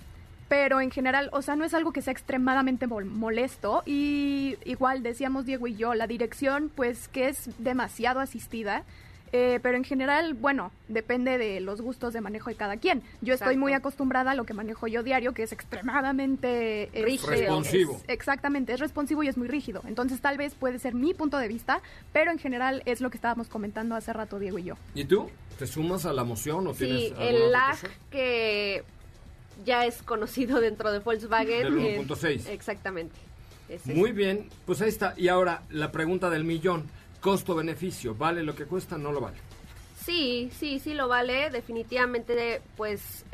Pero 0.47 0.79
en 0.79 0.91
general, 0.91 1.29
o 1.33 1.41
sea, 1.41 1.55
no 1.55 1.65
es 1.65 1.73
algo 1.73 1.91
que 1.91 2.01
sea 2.01 2.11
extremadamente 2.13 2.87
mol- 2.87 3.05
molesto. 3.05 3.81
Y 3.85 4.57
igual 4.65 5.01
decíamos 5.03 5.45
Diego 5.45 5.65
y 5.67 5.75
yo, 5.75 5.93
la 5.95 6.05
dirección, 6.07 6.71
pues 6.73 7.07
que 7.07 7.29
es 7.29 7.49
demasiado 7.57 8.19
asistida. 8.19 8.83
Eh, 9.31 9.59
pero 9.61 9.75
en 9.75 9.83
general, 9.83 10.33
bueno, 10.35 10.71
depende 10.87 11.37
de 11.37 11.59
los 11.59 11.81
gustos 11.81 12.13
de 12.13 12.21
manejo 12.21 12.49
de 12.51 12.55
cada 12.55 12.77
quien. 12.77 13.01
Yo 13.21 13.33
estoy 13.33 13.57
muy 13.57 13.73
acostumbrada 13.73 14.31
a 14.31 14.35
lo 14.35 14.45
que 14.45 14.53
manejo 14.53 14.87
yo 14.87 15.03
diario, 15.03 15.33
que 15.33 15.43
es 15.43 15.51
extremadamente 15.51 16.83
este, 16.83 17.01
Rígido. 17.03 17.29
Responsivo. 17.31 17.93
es- 17.95 18.03
exactamente, 18.07 18.71
es 18.71 18.79
responsivo 18.79 19.23
y 19.23 19.27
es 19.27 19.35
muy 19.35 19.47
rígido. 19.47 19.81
Entonces 19.87 20.21
tal 20.21 20.37
vez 20.37 20.53
puede 20.55 20.79
ser 20.79 20.93
mi 20.93 21.13
punto 21.13 21.37
de 21.37 21.47
vista, 21.49 21.81
pero 22.13 22.31
en 22.31 22.37
general 22.39 22.81
es 22.85 23.01
lo 23.01 23.09
que 23.09 23.17
estábamos 23.17 23.47
comentando 23.49 23.95
hace 23.95 24.13
rato 24.13 24.39
Diego 24.39 24.59
y 24.59 24.63
yo. 24.63 24.75
¿Y 24.93 25.03
tú? 25.05 25.29
¿Te 25.59 25.67
sumas 25.67 26.05
a 26.05 26.13
la 26.13 26.23
moción 26.23 26.67
o 26.67 26.73
tienes 26.73 26.99
Sí, 26.99 27.07
alguna 27.17 27.25
el 27.29 27.51
lag 27.51 27.77
que 28.11 28.83
ya 29.63 29.85
es 29.85 30.01
conocido 30.03 30.59
dentro 30.59 30.91
de 30.91 30.99
Volkswagen. 30.99 31.75
Del 31.75 31.85
eh, 31.85 32.05
1.6. 32.05 32.49
exactamente. 32.49 33.15
Ese 33.69 33.91
es. 33.91 33.97
Muy 33.97 34.11
bien, 34.11 34.49
pues 34.65 34.81
ahí 34.81 34.89
está. 34.89 35.13
Y 35.17 35.27
ahora, 35.27 35.63
la 35.69 35.91
pregunta 35.91 36.29
del 36.29 36.43
millón. 36.43 36.89
Costo-beneficio, 37.21 38.13
¿vale 38.13 38.43
lo 38.43 38.53
que 38.53 38.65
cuesta? 38.65 38.99
¿No 38.99 39.11
lo 39.11 39.19
vale? 39.19 39.37
Sí, 40.05 40.51
sí, 40.59 40.77
sí 40.77 40.93
lo 40.93 41.07
vale. 41.07 41.49
Definitivamente, 41.49 42.61
pues, 42.77 43.25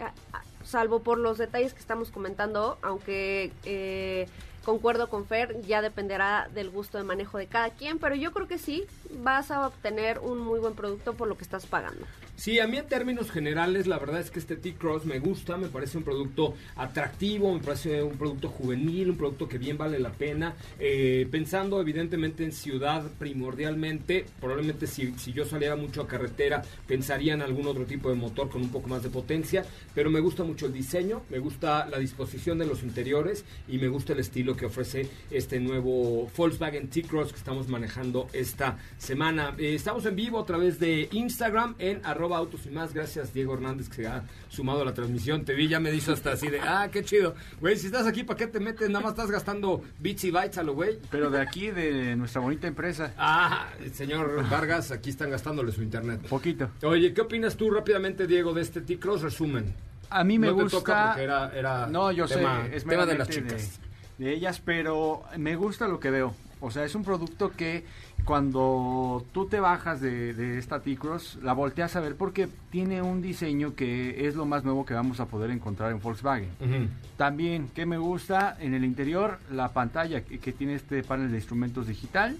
salvo 0.63 1.01
por 1.01 1.17
los 1.17 1.37
detalles 1.37 1.73
que 1.73 1.81
estamos 1.81 2.09
comentando, 2.09 2.77
aunque 2.81 3.51
eh, 3.65 4.27
concuerdo 4.63 5.09
con 5.09 5.25
Fer, 5.25 5.61
ya 5.63 5.81
dependerá 5.81 6.49
del 6.53 6.69
gusto 6.69 6.97
de 6.97 7.03
manejo 7.03 7.37
de 7.37 7.47
cada 7.47 7.71
quien, 7.71 7.99
pero 7.99 8.15
yo 8.15 8.31
creo 8.31 8.47
que 8.47 8.57
sí, 8.57 8.85
vas 9.19 9.51
a 9.51 9.67
obtener 9.67 10.19
un 10.19 10.39
muy 10.39 10.59
buen 10.59 10.73
producto 10.73 11.13
por 11.13 11.27
lo 11.27 11.35
que 11.35 11.43
estás 11.43 11.65
pagando. 11.65 12.05
Sí, 12.41 12.59
a 12.59 12.65
mí 12.65 12.75
en 12.75 12.87
términos 12.87 13.29
generales, 13.29 13.85
la 13.85 13.99
verdad 13.99 14.19
es 14.19 14.31
que 14.31 14.39
este 14.39 14.55
T-Cross 14.55 15.05
me 15.05 15.19
gusta, 15.19 15.57
me 15.57 15.67
parece 15.67 15.99
un 15.99 16.03
producto 16.03 16.55
atractivo, 16.75 17.53
me 17.53 17.59
parece 17.59 18.01
un 18.01 18.17
producto 18.17 18.49
juvenil, 18.49 19.11
un 19.11 19.17
producto 19.17 19.47
que 19.47 19.59
bien 19.59 19.77
vale 19.77 19.99
la 19.99 20.09
pena. 20.11 20.55
Eh, 20.79 21.27
pensando 21.29 21.79
evidentemente 21.79 22.43
en 22.43 22.51
ciudad 22.51 23.03
primordialmente, 23.19 24.25
probablemente 24.39 24.87
si, 24.87 25.13
si 25.19 25.33
yo 25.33 25.45
saliera 25.45 25.75
mucho 25.75 26.01
a 26.01 26.07
carretera, 26.07 26.63
pensaría 26.87 27.35
en 27.35 27.43
algún 27.43 27.67
otro 27.67 27.85
tipo 27.85 28.09
de 28.09 28.15
motor 28.15 28.49
con 28.49 28.63
un 28.63 28.69
poco 28.69 28.87
más 28.87 29.03
de 29.03 29.11
potencia, 29.11 29.63
pero 29.93 30.09
me 30.09 30.19
gusta 30.19 30.43
mucho 30.43 30.65
el 30.65 30.73
diseño, 30.73 31.21
me 31.29 31.37
gusta 31.37 31.85
la 31.91 31.99
disposición 31.99 32.57
de 32.57 32.65
los 32.65 32.81
interiores 32.81 33.45
y 33.67 33.77
me 33.77 33.87
gusta 33.87 34.13
el 34.13 34.19
estilo 34.19 34.57
que 34.57 34.65
ofrece 34.65 35.07
este 35.29 35.59
nuevo 35.59 36.27
Volkswagen 36.35 36.87
T-Cross 36.87 37.33
que 37.33 37.37
estamos 37.37 37.67
manejando 37.67 38.29
esta 38.33 38.79
semana. 38.97 39.53
Eh, 39.59 39.75
estamos 39.75 40.07
en 40.07 40.15
vivo 40.15 40.39
a 40.39 40.45
través 40.47 40.79
de 40.79 41.07
Instagram 41.11 41.75
en 41.77 42.03
arroba 42.03 42.30
autos 42.35 42.65
y 42.65 42.69
más. 42.69 42.93
Gracias 42.93 43.33
Diego 43.33 43.53
Hernández 43.53 43.89
que 43.89 43.95
se 43.95 44.07
ha 44.07 44.23
sumado 44.49 44.81
a 44.81 44.85
la 44.85 44.93
transmisión. 44.93 45.43
Te 45.45 45.53
vi, 45.53 45.67
ya 45.67 45.79
me 45.79 45.91
dijo 45.91 46.11
hasta 46.11 46.31
así 46.33 46.47
de, 46.49 46.59
ah, 46.61 46.89
qué 46.91 47.03
chido. 47.03 47.35
Güey, 47.59 47.77
si 47.77 47.87
estás 47.87 48.07
aquí, 48.07 48.23
¿para 48.23 48.37
qué 48.37 48.47
te 48.47 48.59
metes? 48.59 48.89
Nada 48.89 49.03
más 49.03 49.11
estás 49.13 49.31
gastando 49.31 49.81
bits 49.99 50.23
y 50.25 50.31
bytes 50.31 50.57
a 50.57 50.63
lo 50.63 50.73
güey. 50.73 50.99
Pero 51.09 51.29
de 51.29 51.41
aquí, 51.41 51.71
de 51.71 52.15
nuestra 52.15 52.41
bonita 52.41 52.67
empresa. 52.67 53.13
Ah, 53.17 53.69
el 53.79 53.93
señor 53.93 54.47
Vargas, 54.49 54.91
aquí 54.91 55.09
están 55.11 55.29
gastándole 55.29 55.71
su 55.71 55.81
internet. 55.83 56.21
Poquito. 56.29 56.69
Oye, 56.83 57.13
¿qué 57.13 57.21
opinas 57.21 57.55
tú 57.55 57.69
rápidamente, 57.71 58.27
Diego, 58.27 58.53
de 58.53 58.61
este 58.61 58.81
T-Cross? 58.81 59.21
Resumen. 59.21 59.73
A 60.09 60.23
mí 60.23 60.37
me 60.37 60.47
No 60.47 60.55
te 60.57 60.63
gusta. 60.63 60.77
toca 60.79 61.05
porque 61.09 61.23
era- 61.23 61.51
era 61.57 61.87
no, 61.87 62.11
yo 62.11 62.25
tema- 62.27 62.65
sé, 62.65 62.75
es 62.75 62.83
tema 62.85 63.05
de 63.05 63.17
las 63.17 63.29
chicas. 63.29 63.79
De, 64.17 64.25
de 64.25 64.33
ellas, 64.33 64.61
pero 64.63 65.23
me 65.37 65.55
gusta 65.55 65.87
lo 65.87 65.99
que 65.99 66.09
veo. 66.11 66.35
O 66.59 66.69
sea, 66.69 66.83
es 66.83 66.93
un 66.95 67.03
producto 67.03 67.51
que 67.51 67.85
cuando 68.25 69.25
tú 69.31 69.47
te 69.47 69.59
bajas 69.59 70.01
de, 70.01 70.33
de 70.33 70.57
esta 70.57 70.81
T-Cross, 70.81 71.39
la 71.41 71.53
volteas 71.53 71.95
a 71.95 71.99
ver 71.99 72.15
porque 72.15 72.47
tiene 72.69 73.01
un 73.01 73.21
diseño 73.21 73.75
que 73.75 74.27
es 74.27 74.35
lo 74.35 74.45
más 74.45 74.63
nuevo 74.63 74.85
que 74.85 74.93
vamos 74.93 75.19
a 75.19 75.25
poder 75.25 75.51
encontrar 75.51 75.91
en 75.91 75.99
Volkswagen. 75.99 76.49
También, 77.17 77.67
que 77.69 77.85
me 77.85 77.97
gusta 77.97 78.55
en 78.59 78.73
el 78.73 78.85
interior, 78.85 79.39
la 79.51 79.69
pantalla 79.69 80.21
que, 80.21 80.39
que 80.39 80.51
tiene 80.53 80.75
este 80.75 81.03
panel 81.03 81.31
de 81.31 81.37
instrumentos 81.37 81.87
digital, 81.87 82.37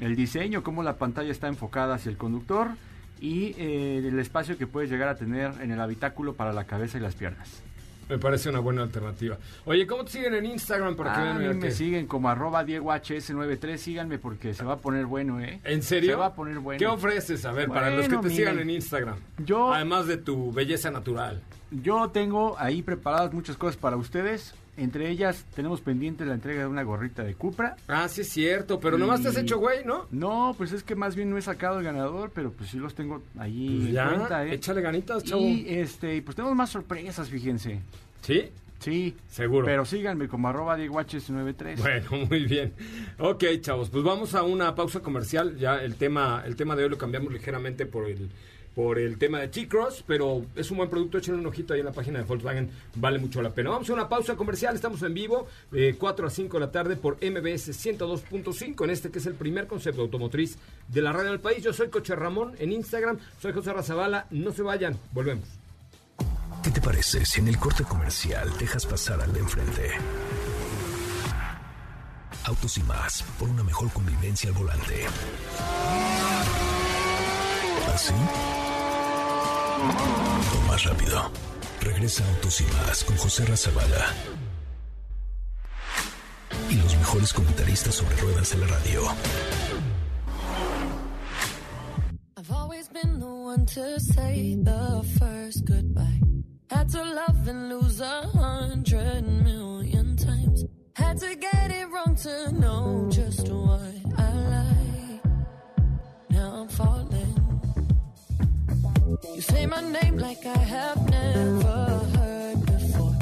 el 0.00 0.16
diseño, 0.16 0.62
cómo 0.62 0.82
la 0.82 0.96
pantalla 0.96 1.30
está 1.30 1.48
enfocada 1.48 1.94
hacia 1.94 2.10
el 2.10 2.16
conductor 2.16 2.68
y 3.20 3.54
eh, 3.58 4.02
el 4.04 4.18
espacio 4.18 4.58
que 4.58 4.66
puedes 4.66 4.90
llegar 4.90 5.08
a 5.08 5.16
tener 5.16 5.52
en 5.60 5.70
el 5.70 5.80
habitáculo 5.80 6.34
para 6.34 6.52
la 6.52 6.64
cabeza 6.64 6.98
y 6.98 7.00
las 7.00 7.14
piernas. 7.14 7.62
Me 8.08 8.18
parece 8.18 8.48
una 8.50 8.58
buena 8.60 8.82
alternativa. 8.82 9.38
Oye, 9.64 9.86
¿cómo 9.86 10.04
te 10.04 10.12
siguen 10.12 10.34
en 10.34 10.46
Instagram 10.46 10.94
para 10.96 11.14
que 11.14 11.20
Ah, 11.20 11.24
vean? 11.24 11.36
a 11.36 11.38
mí 11.40 11.54
me 11.54 11.60
que- 11.60 11.70
siguen 11.70 12.06
como 12.06 12.28
arroba 12.28 12.64
DiegoHS93, 12.64 13.76
síganme 13.78 14.18
porque 14.18 14.54
se 14.54 14.64
va 14.64 14.74
a 14.74 14.76
poner 14.78 15.06
bueno, 15.06 15.40
¿eh? 15.40 15.60
¿En 15.64 15.82
serio? 15.82 16.10
Se 16.10 16.16
va 16.16 16.26
a 16.26 16.34
poner 16.34 16.58
bueno. 16.58 16.78
¿Qué 16.78 16.86
ofreces? 16.86 17.44
A 17.44 17.52
ver, 17.52 17.68
para 17.68 17.90
los 17.90 18.02
que 18.08 18.16
te 18.16 18.22
miren, 18.22 18.36
sigan 18.36 18.58
en 18.58 18.70
Instagram. 18.70 19.16
Yo, 19.44 19.72
Además 19.72 20.06
de 20.06 20.16
tu 20.18 20.52
belleza 20.52 20.90
natural. 20.90 21.40
yo 21.70 22.10
tengo 22.10 22.56
ahí 22.58 22.82
preparadas 22.82 23.32
muchas 23.32 23.56
cosas 23.56 23.76
para 23.76 23.96
ustedes. 23.96 24.54
Entre 24.76 25.08
ellas 25.10 25.44
tenemos 25.54 25.80
pendiente 25.80 26.24
la 26.24 26.34
entrega 26.34 26.62
de 26.62 26.66
una 26.66 26.82
gorrita 26.82 27.22
de 27.22 27.34
Cupra. 27.34 27.76
Ah, 27.86 28.08
sí 28.08 28.22
es 28.22 28.28
cierto, 28.28 28.80
pero 28.80 28.98
nomás 28.98 29.22
te 29.22 29.28
has 29.28 29.36
Y- 29.36 29.40
hecho 29.40 29.58
güey, 29.58 29.84
¿no? 29.84 30.06
No, 30.10 30.54
pues 30.58 30.72
es 30.72 30.82
que 30.82 30.94
más 30.96 31.14
bien 31.14 31.30
no 31.30 31.38
he 31.38 31.42
sacado 31.42 31.78
el 31.78 31.84
ganador, 31.84 32.32
pero 32.34 32.50
pues 32.52 32.70
sí 32.70 32.78
los 32.78 32.94
tengo 32.94 33.22
ahí 33.38 33.68
Pues 33.76 33.88
en 33.88 33.92
ya, 33.94 34.08
cuenta, 34.08 34.46
¿eh? 34.46 34.54
échale 34.54 34.80
ganitas, 34.80 35.22
chavo. 35.24 35.42
Y 35.42 35.64
este, 35.68 36.20
pues 36.22 36.34
tenemos 36.34 36.56
más 36.56 36.70
sorpresas, 36.70 37.28
fíjense. 37.28 37.80
¿Sí? 38.22 38.48
Sí. 38.80 39.14
Seguro. 39.28 39.64
Pero 39.64 39.84
síganme 39.86 40.28
como 40.28 40.48
arroba 40.48 40.76
DiegoHS93. 40.76 41.76
Bueno, 41.78 42.26
muy 42.28 42.44
bien. 42.44 42.72
Ok, 43.18 43.44
chavos, 43.60 43.88
pues 43.90 44.04
vamos 44.04 44.34
a 44.34 44.42
una 44.42 44.74
pausa 44.74 45.00
comercial. 45.00 45.56
Ya 45.56 45.76
el 45.76 45.94
tema, 45.94 46.42
el 46.44 46.56
tema 46.56 46.76
de 46.76 46.84
hoy 46.84 46.90
lo 46.90 46.98
cambiamos 46.98 47.32
ligeramente 47.32 47.86
por 47.86 48.10
el 48.10 48.28
por 48.74 48.98
el 48.98 49.18
tema 49.18 49.40
de 49.40 49.48
T-Cross, 49.48 50.04
pero 50.06 50.44
es 50.56 50.70
un 50.70 50.78
buen 50.78 50.90
producto, 50.90 51.18
échenle 51.18 51.40
un 51.40 51.46
ojito 51.46 51.74
ahí 51.74 51.80
en 51.80 51.86
la 51.86 51.92
página 51.92 52.18
de 52.18 52.24
Volkswagen, 52.24 52.70
vale 52.96 53.18
mucho 53.18 53.40
la 53.40 53.50
pena. 53.50 53.70
Vamos 53.70 53.88
a 53.88 53.92
una 53.92 54.08
pausa 54.08 54.36
comercial, 54.36 54.74
estamos 54.74 55.02
en 55.02 55.14
vivo, 55.14 55.46
eh, 55.72 55.94
4 55.98 56.26
a 56.26 56.30
5 56.30 56.56
de 56.58 56.66
la 56.66 56.72
tarde 56.72 56.96
por 56.96 57.16
MBS 57.16 57.72
102.5, 57.72 58.84
en 58.84 58.90
este 58.90 59.10
que 59.10 59.18
es 59.18 59.26
el 59.26 59.34
primer 59.34 59.66
concepto 59.66 60.02
automotriz 60.02 60.58
de 60.88 61.02
la 61.02 61.12
radio 61.12 61.30
del 61.30 61.40
país. 61.40 61.62
Yo 61.62 61.72
soy 61.72 61.88
Coche 61.88 62.16
Ramón 62.16 62.54
en 62.58 62.72
Instagram, 62.72 63.18
soy 63.40 63.52
José 63.52 63.72
Razabala, 63.72 64.26
no 64.30 64.52
se 64.52 64.62
vayan, 64.62 64.98
volvemos. 65.12 65.48
¿Qué 66.62 66.70
te 66.70 66.80
parece 66.80 67.24
si 67.26 67.40
en 67.40 67.48
el 67.48 67.58
corte 67.58 67.84
comercial 67.84 68.50
dejas 68.58 68.86
pasar 68.86 69.20
al 69.20 69.32
de 69.32 69.40
enfrente? 69.40 69.90
Autos 72.44 72.76
y 72.78 72.82
más, 72.82 73.22
por 73.38 73.48
una 73.48 73.62
mejor 73.62 73.90
convivencia 73.92 74.50
al 74.50 74.56
volante. 74.56 75.06
¿Así? 77.94 78.12
Más 80.68 80.84
rápido. 80.84 81.30
Regresa 81.80 82.24
Autos 82.34 82.60
y 82.60 82.64
más 82.64 83.04
con 83.04 83.16
José 83.16 83.44
Razabala. 83.44 84.06
Y 86.70 86.74
los 86.76 86.96
mejores 86.96 87.32
comentaristas 87.32 87.94
sobre 87.94 88.16
ruedas 88.16 88.50
de 88.50 88.58
la 88.58 88.66
radio. 88.66 89.02
I've 92.36 92.50
always 92.50 92.88
been 92.88 93.18
the 93.20 93.26
one 93.26 93.66
to 93.66 94.00
say 94.00 94.56
the 94.62 95.02
first 95.18 95.64
goodbye. 95.64 96.20
Had 96.70 96.88
to 96.90 97.02
love 97.02 97.48
and 97.48 97.68
lose 97.68 98.00
a 98.00 98.22
hundred 98.34 99.22
million 99.44 100.16
times. 100.16 100.64
Had 100.96 101.18
to 101.20 101.34
get 101.36 101.70
it 101.70 101.86
wrong 101.92 102.16
to 102.22 102.52
know 102.52 103.08
just 103.10 103.48
what 103.48 103.80
I 104.18 104.32
like. 104.32 105.24
Now 106.30 106.62
I'm 106.62 106.68
falling. 106.68 107.13
You 109.06 109.40
say 109.40 109.66
my 109.66 109.80
name 109.82 110.16
like 110.16 110.46
I 110.46 110.56
have 110.56 111.10
never 111.10 111.76
heard 112.16 112.66
before. 112.66 113.14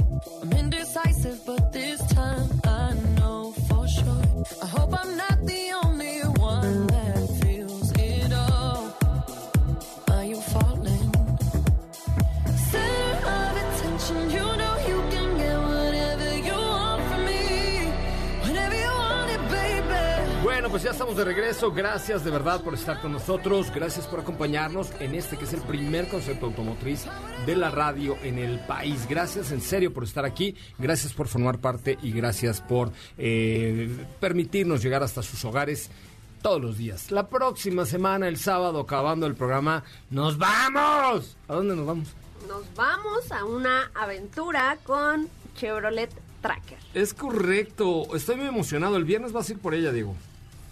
I'm 0.43 0.53
indecisive, 0.53 1.41
but 1.45 1.73
this 1.73 2.01
time 2.13 2.62
pues 20.73 20.85
ya 20.85 20.93
estamos 20.93 21.19
de 21.19 21.25
regreso. 21.27 21.71
Gracias 21.71 22.25
de 22.25 22.31
verdad 22.31 22.63
por 22.63 22.73
estar 22.73 22.99
con 23.03 23.13
nosotros. 23.13 23.71
Gracias 23.75 24.07
por 24.07 24.21
acompañarnos 24.21 24.91
en 25.01 25.15
este 25.15 25.37
que 25.37 25.45
es 25.45 25.53
el 25.53 25.61
primer 25.61 26.09
concepto 26.09 26.47
automotriz 26.47 27.05
de 27.45 27.57
la 27.57 27.71
radio 27.71 28.17
en 28.23 28.39
el 28.39 28.59
país. 28.61 29.07
Gracias 29.07 29.53
en 29.53 29.61
serio 29.61 29.93
por 29.93 30.05
estar 30.05 30.25
aquí. 30.25 30.57
Gracias 30.79 31.13
por 31.13 31.29
formar 31.29 31.59
parte 31.59 31.99
y 32.01 32.11
gracias 32.13 32.63
por 32.63 32.91
eh, 33.19 33.95
permitirnos 34.19 34.83
llegar 34.83 35.03
hasta 35.03 35.23
sus 35.23 35.45
hogares 35.45 35.91
todos 36.41 36.63
los 36.63 36.79
días. 36.79 37.11
La 37.11 37.29
próxima 37.29 37.85
semana, 37.85 38.27
el 38.27 38.39
sábado, 38.39 38.81
acabando 38.81 39.27
el 39.27 39.35
programa, 39.35 39.85
¡nos 40.09 40.39
vamos! 40.39 41.37
¿A 41.49 41.55
dónde 41.55 41.77
nos 41.77 41.85
vamos? 41.85 42.09
Nos 42.49 42.75
vamos 42.75 43.31
a 43.31 43.45
una 43.45 43.91
aventura 43.93 44.79
con 44.85 45.29
Chevrolet 45.55 46.11
Tracker. 46.41 46.79
Es 46.95 47.13
correcto. 47.13 48.17
Estoy 48.17 48.37
muy 48.37 48.47
emocionado. 48.47 48.97
El 48.97 49.05
viernes 49.05 49.33
vas 49.33 49.51
a 49.51 49.53
ir 49.53 49.59
por 49.59 49.75
ella, 49.75 49.93
Diego. 49.93 50.17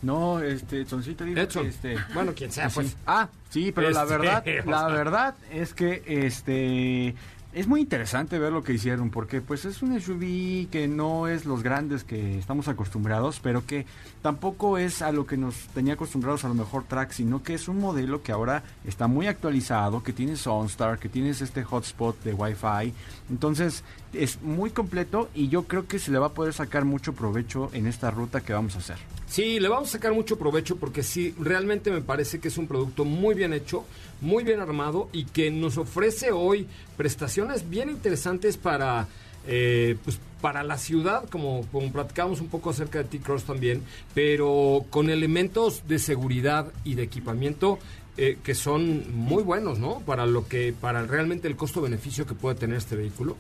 No, 0.03 0.41
este, 0.41 0.87
Soncito 0.87 1.25
dijo 1.25 1.39
Edson. 1.41 1.63
que, 1.65 1.69
este... 1.69 1.97
Bueno, 2.15 2.33
quien 2.35 2.51
sea, 2.51 2.71
Sí. 2.71 2.75
pues. 2.77 2.97
Ah, 3.07 3.29
sí, 3.51 3.73
pero 3.73 3.91
la 3.91 4.03
Este, 4.03 4.17
verdad, 4.19 4.45
o 4.67 4.71
la 4.71 4.87
verdad 4.89 5.35
es 5.53 5.75
que, 5.75 6.03
este... 6.07 7.15
Es 7.53 7.67
muy 7.67 7.81
interesante 7.81 8.39
ver 8.39 8.53
lo 8.53 8.63
que 8.63 8.73
hicieron 8.75 9.11
porque 9.11 9.41
pues 9.41 9.65
es 9.65 9.83
un 9.83 10.01
SUV 10.01 10.71
que 10.71 10.87
no 10.87 11.27
es 11.27 11.47
los 11.47 11.65
grandes 11.65 12.05
que 12.05 12.39
estamos 12.39 12.69
acostumbrados, 12.69 13.41
pero 13.41 13.67
que 13.67 13.87
tampoco 14.23 14.79
es 14.79 15.03
a 15.03 15.11
lo 15.11 15.27
que 15.27 15.37
nos 15.37 15.57
tenía 15.75 15.95
acostumbrados 15.95 16.45
a 16.45 16.49
lo 16.49 16.55
mejor 16.55 16.85
Track, 16.85 17.11
sino 17.11 17.43
que 17.43 17.55
es 17.55 17.67
un 17.67 17.81
modelo 17.81 18.23
que 18.23 18.31
ahora 18.31 18.63
está 18.87 19.09
muy 19.09 19.27
actualizado, 19.27 20.01
que 20.05 20.13
tiene 20.13 20.35
OnStar, 20.47 21.01
que 21.01 21.09
tienes 21.09 21.41
este 21.41 21.65
hotspot 21.65 22.23
de 22.23 22.35
Wi-Fi. 22.35 22.95
Entonces 23.31 23.85
es 24.13 24.43
muy 24.43 24.71
completo 24.71 25.31
y 25.35 25.49
yo 25.49 25.65
creo 25.65 25.87
que 25.87 25.99
se 25.99 26.11
le 26.11 26.19
va 26.19 26.27
a 26.27 26.33
poder 26.35 26.53
sacar 26.53 26.85
mucho 26.85 27.13
provecho 27.13 27.71
en 27.73 27.87
esta 27.87 28.11
ruta 28.11 28.41
que 28.41 28.53
vamos 28.53 28.75
a 28.75 28.79
hacer. 28.79 28.97
Sí, 29.27 29.61
le 29.61 29.69
vamos 29.69 29.91
a 29.91 29.93
sacar 29.93 30.13
mucho 30.13 30.39
provecho 30.39 30.77
porque 30.77 31.05
sí, 31.05 31.35
realmente 31.39 31.93
me 31.93 32.01
parece 32.01 32.41
que 32.41 32.49
es 32.49 32.59
un 32.59 32.67
producto 32.67 33.05
muy 33.05 33.37
bien 33.37 33.53
hecho, 33.53 33.85
muy 34.21 34.43
bien 34.43 34.61
armado 34.61 35.09
y 35.13 35.25
que 35.25 35.53
nos 35.53 35.79
ofrece 35.79 36.33
hoy 36.33 36.67
prestaciones 36.97 37.71
bien 37.71 37.91
interesantes 37.91 38.57
para, 38.57 39.07
eh, 39.47 39.97
pues, 40.05 40.19
para 40.41 40.65
la 40.65 40.79
ciudad, 40.79 41.29
como, 41.29 41.65
como 41.71 41.93
platicamos 41.93 42.41
un 42.41 42.49
poco 42.49 42.71
acerca 42.71 42.99
de 42.99 43.05
T-Cross 43.05 43.45
también, 43.45 43.83
pero 44.15 44.85
con 44.91 45.11
elementos 45.11 45.87
de 45.87 46.01
seguridad 46.01 46.73
y 46.83 46.95
de 46.95 47.05
equipamiento 47.05 47.79
eh, 48.17 48.39
que 48.43 48.55
son 48.55 49.05
muy 49.15 49.43
buenos, 49.43 49.79
¿no? 49.79 50.01
Para 50.01 50.27
lo 50.27 50.47
que, 50.47 50.75
para 50.79 51.03
realmente 51.03 51.49
el 51.49 51.57
costo-beneficio 51.57 52.27
que 52.27 52.35
puede 52.35 52.57
tener 52.57 52.77
este 52.77 52.97
vehículo. 52.97 53.37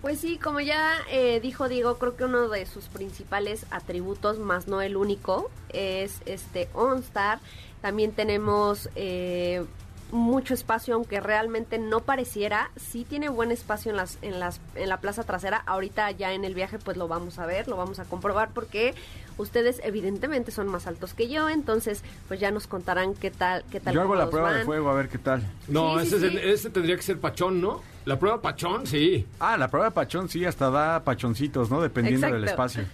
Pues 0.00 0.20
sí, 0.20 0.38
como 0.38 0.60
ya 0.60 0.96
eh, 1.10 1.40
dijo 1.40 1.68
Diego, 1.68 1.98
creo 1.98 2.16
que 2.16 2.24
uno 2.24 2.48
de 2.48 2.66
sus 2.66 2.84
principales 2.84 3.66
atributos, 3.70 4.38
más 4.38 4.68
no 4.68 4.80
el 4.80 4.96
único, 4.96 5.50
es 5.70 6.20
este 6.24 6.68
OnStar. 6.72 7.40
También 7.80 8.12
tenemos 8.12 8.88
eh, 8.94 9.64
mucho 10.10 10.54
espacio, 10.54 10.94
aunque 10.94 11.20
realmente 11.20 11.78
no 11.78 12.00
pareciera. 12.00 12.70
Sí 12.76 13.04
tiene 13.08 13.28
buen 13.28 13.50
espacio 13.52 13.90
en 13.90 13.96
las, 13.96 14.18
en 14.22 14.40
las, 14.40 14.60
en 14.74 14.88
la 14.88 14.98
plaza 15.00 15.22
trasera. 15.24 15.62
Ahorita 15.66 16.10
ya 16.12 16.32
en 16.32 16.44
el 16.44 16.54
viaje, 16.54 16.78
pues 16.78 16.96
lo 16.96 17.08
vamos 17.08 17.38
a 17.38 17.46
ver, 17.46 17.68
lo 17.68 17.76
vamos 17.76 17.98
a 17.98 18.04
comprobar, 18.04 18.50
porque 18.54 18.94
ustedes 19.36 19.80
evidentemente 19.84 20.50
son 20.50 20.66
más 20.68 20.86
altos 20.86 21.14
que 21.14 21.28
yo, 21.28 21.48
entonces 21.48 22.02
pues 22.26 22.40
ya 22.40 22.50
nos 22.50 22.66
contarán 22.66 23.14
qué 23.14 23.30
tal, 23.30 23.64
qué 23.70 23.78
tal. 23.80 23.94
Yo 23.94 24.00
hago 24.02 24.14
la 24.14 24.28
prueba 24.30 24.52
de 24.52 24.64
fuego 24.64 24.90
a 24.90 24.94
ver 24.94 25.08
qué 25.08 25.18
tal. 25.18 25.42
No, 25.68 26.00
Sí, 26.00 26.06
sí, 26.06 26.14
ese, 26.14 26.16
es 26.16 26.22
el- 26.34 26.40
sí. 26.40 26.48
ese 26.48 26.70
tendría 26.70 26.96
que 26.96 27.02
ser 27.02 27.20
Pachón, 27.20 27.60
¿no? 27.60 27.82
La 28.04 28.18
prueba 28.18 28.40
Pachón, 28.40 28.86
sí. 28.86 29.26
Ah, 29.38 29.56
la 29.58 29.68
prueba 29.68 29.86
de 29.88 29.92
pachón 29.92 30.28
sí, 30.30 30.44
hasta 30.44 30.70
da 30.70 31.04
pachoncitos, 31.04 31.70
¿no? 31.70 31.80
Dependiendo 31.82 32.26
del 32.32 32.44
espacio. 32.44 32.84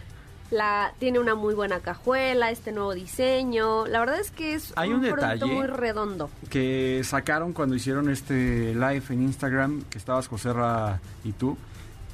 La, 0.54 0.92
tiene 0.98 1.18
una 1.18 1.34
muy 1.34 1.54
buena 1.54 1.80
cajuela, 1.80 2.50
este 2.50 2.70
nuevo 2.72 2.94
diseño. 2.94 3.86
La 3.86 3.98
verdad 4.00 4.20
es 4.20 4.30
que 4.30 4.54
es 4.54 4.72
Hay 4.76 4.90
un, 4.90 4.96
un 4.96 5.00
producto 5.10 5.26
detalle. 5.28 5.52
muy 5.52 5.66
redondo. 5.66 6.30
Que 6.48 7.02
sacaron 7.04 7.52
cuando 7.52 7.74
hicieron 7.74 8.08
este 8.08 8.72
live 8.74 9.02
en 9.10 9.22
Instagram, 9.22 9.82
que 9.90 9.98
estabas 9.98 10.28
Joserra 10.28 11.00
y 11.24 11.32
tú. 11.32 11.56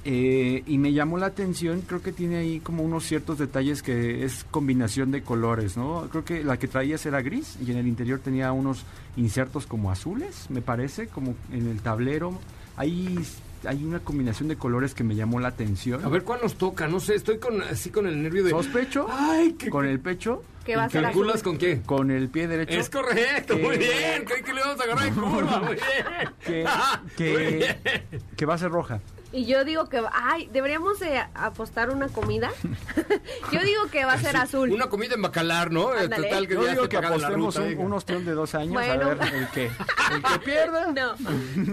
eh, 0.05 0.62
y 0.66 0.78
me 0.78 0.95
llamó 0.95 1.18
la 1.18 1.26
atención, 1.26 1.82
creo 1.82 2.01
que 2.01 2.12
tiene 2.12 2.38
ahí 2.38 2.61
como 2.61 2.82
unos 2.82 3.05
ciertos 3.05 3.36
detalles 3.36 3.82
que 3.82 4.24
es 4.24 4.47
combinación 4.51 5.11
de 5.11 5.22
colores, 5.22 5.76
¿no? 5.76 6.09
Creo 6.11 6.24
que 6.24 6.43
la 6.43 6.59
que 6.59 6.68
traías 6.68 7.05
era 7.05 7.20
gris 7.20 7.59
y 7.64 7.70
en 7.70 7.76
el 7.76 7.86
interior 7.86 8.18
tenía 8.20 8.51
unos 8.53 8.84
insertos 9.18 9.66
como 9.66 9.91
azules, 9.91 10.47
me 10.49 10.62
parece, 10.62 11.09
como 11.09 11.34
en 11.53 11.68
el 11.68 11.80
tablero. 11.82 12.32
Ahí 12.78 13.18
hay 13.66 13.84
una 13.84 14.00
combinación 14.00 14.48
de 14.48 14.56
colores 14.56 14.94
que 14.94 15.04
me 15.04 15.14
llamó 15.14 15.40
la 15.40 15.48
atención. 15.48 16.04
A 16.04 16.08
ver 16.08 16.22
cuál 16.24 16.40
nos 16.42 16.54
toca, 16.56 16.86
no 16.88 17.00
sé, 17.00 17.14
estoy 17.14 17.38
con 17.38 17.62
así 17.62 17.90
con 17.90 18.06
el 18.06 18.22
nervio 18.22 18.44
de. 18.44 18.50
Sospecho 18.50 19.06
Ay, 19.11 19.52
que 19.52 19.68
con 19.70 19.86
el 19.86 20.00
pecho. 20.00 20.42
Va 20.76 20.84
a 20.84 20.88
ser 20.90 21.02
¿Calculas 21.02 21.42
con 21.42 21.58
qué? 21.58 21.80
Con 21.84 22.11
el 22.12 22.28
pie 22.28 22.46
derecho. 22.46 22.78
Es 22.78 22.88
correcto, 22.90 23.56
Que- 23.56 23.62
muy 23.62 23.76
bien. 23.76 24.24
Creí 24.24 24.42
que 24.42 24.52
le 24.52 24.61
íbamos 24.61 24.78
a 24.80 24.84
agarrar 24.84 25.06
en 25.08 25.14
curva, 25.14 25.58
muy 25.58 25.74
bien. 25.74 26.30
Que, 26.44 26.64
Muy 27.02 27.11
que, 27.16 27.56
bien. 27.56 28.16
que 28.36 28.46
va 28.46 28.54
a 28.54 28.58
ser 28.58 28.70
roja. 28.70 29.00
Y 29.33 29.45
yo 29.47 29.64
digo 29.64 29.89
que, 29.89 30.03
ay, 30.12 30.49
deberíamos 30.53 30.99
de 30.99 31.18
apostar 31.35 31.91
una 31.91 32.09
comida. 32.09 32.51
yo 33.53 33.61
digo 33.61 33.83
que 33.91 34.05
va 34.05 34.14
a 34.14 34.18
ser 34.18 34.37
azul. 34.37 34.70
Una 34.72 34.89
comida 34.89 35.14
en 35.14 35.22
bacalar, 35.22 35.70
¿no? 35.70 35.95
Eh, 35.95 36.01
Ándale. 36.05 36.28
Total 36.28 36.49
que 36.49 36.55
Yo 36.55 36.66
digo 36.66 36.89
que 36.89 36.97
apostemos 36.97 37.55
ruta, 37.57 37.68
un, 37.68 37.78
un 37.87 37.93
ostión 37.93 38.24
de 38.24 38.33
dos 38.33 38.55
años 38.55 38.72
Bueno. 38.72 39.11
a 39.11 39.14
ver 39.14 39.35
el 39.35 39.49
que, 39.51 39.66
el 39.66 40.22
que 40.22 40.39
pierda. 40.45 40.87
No, 40.91 41.14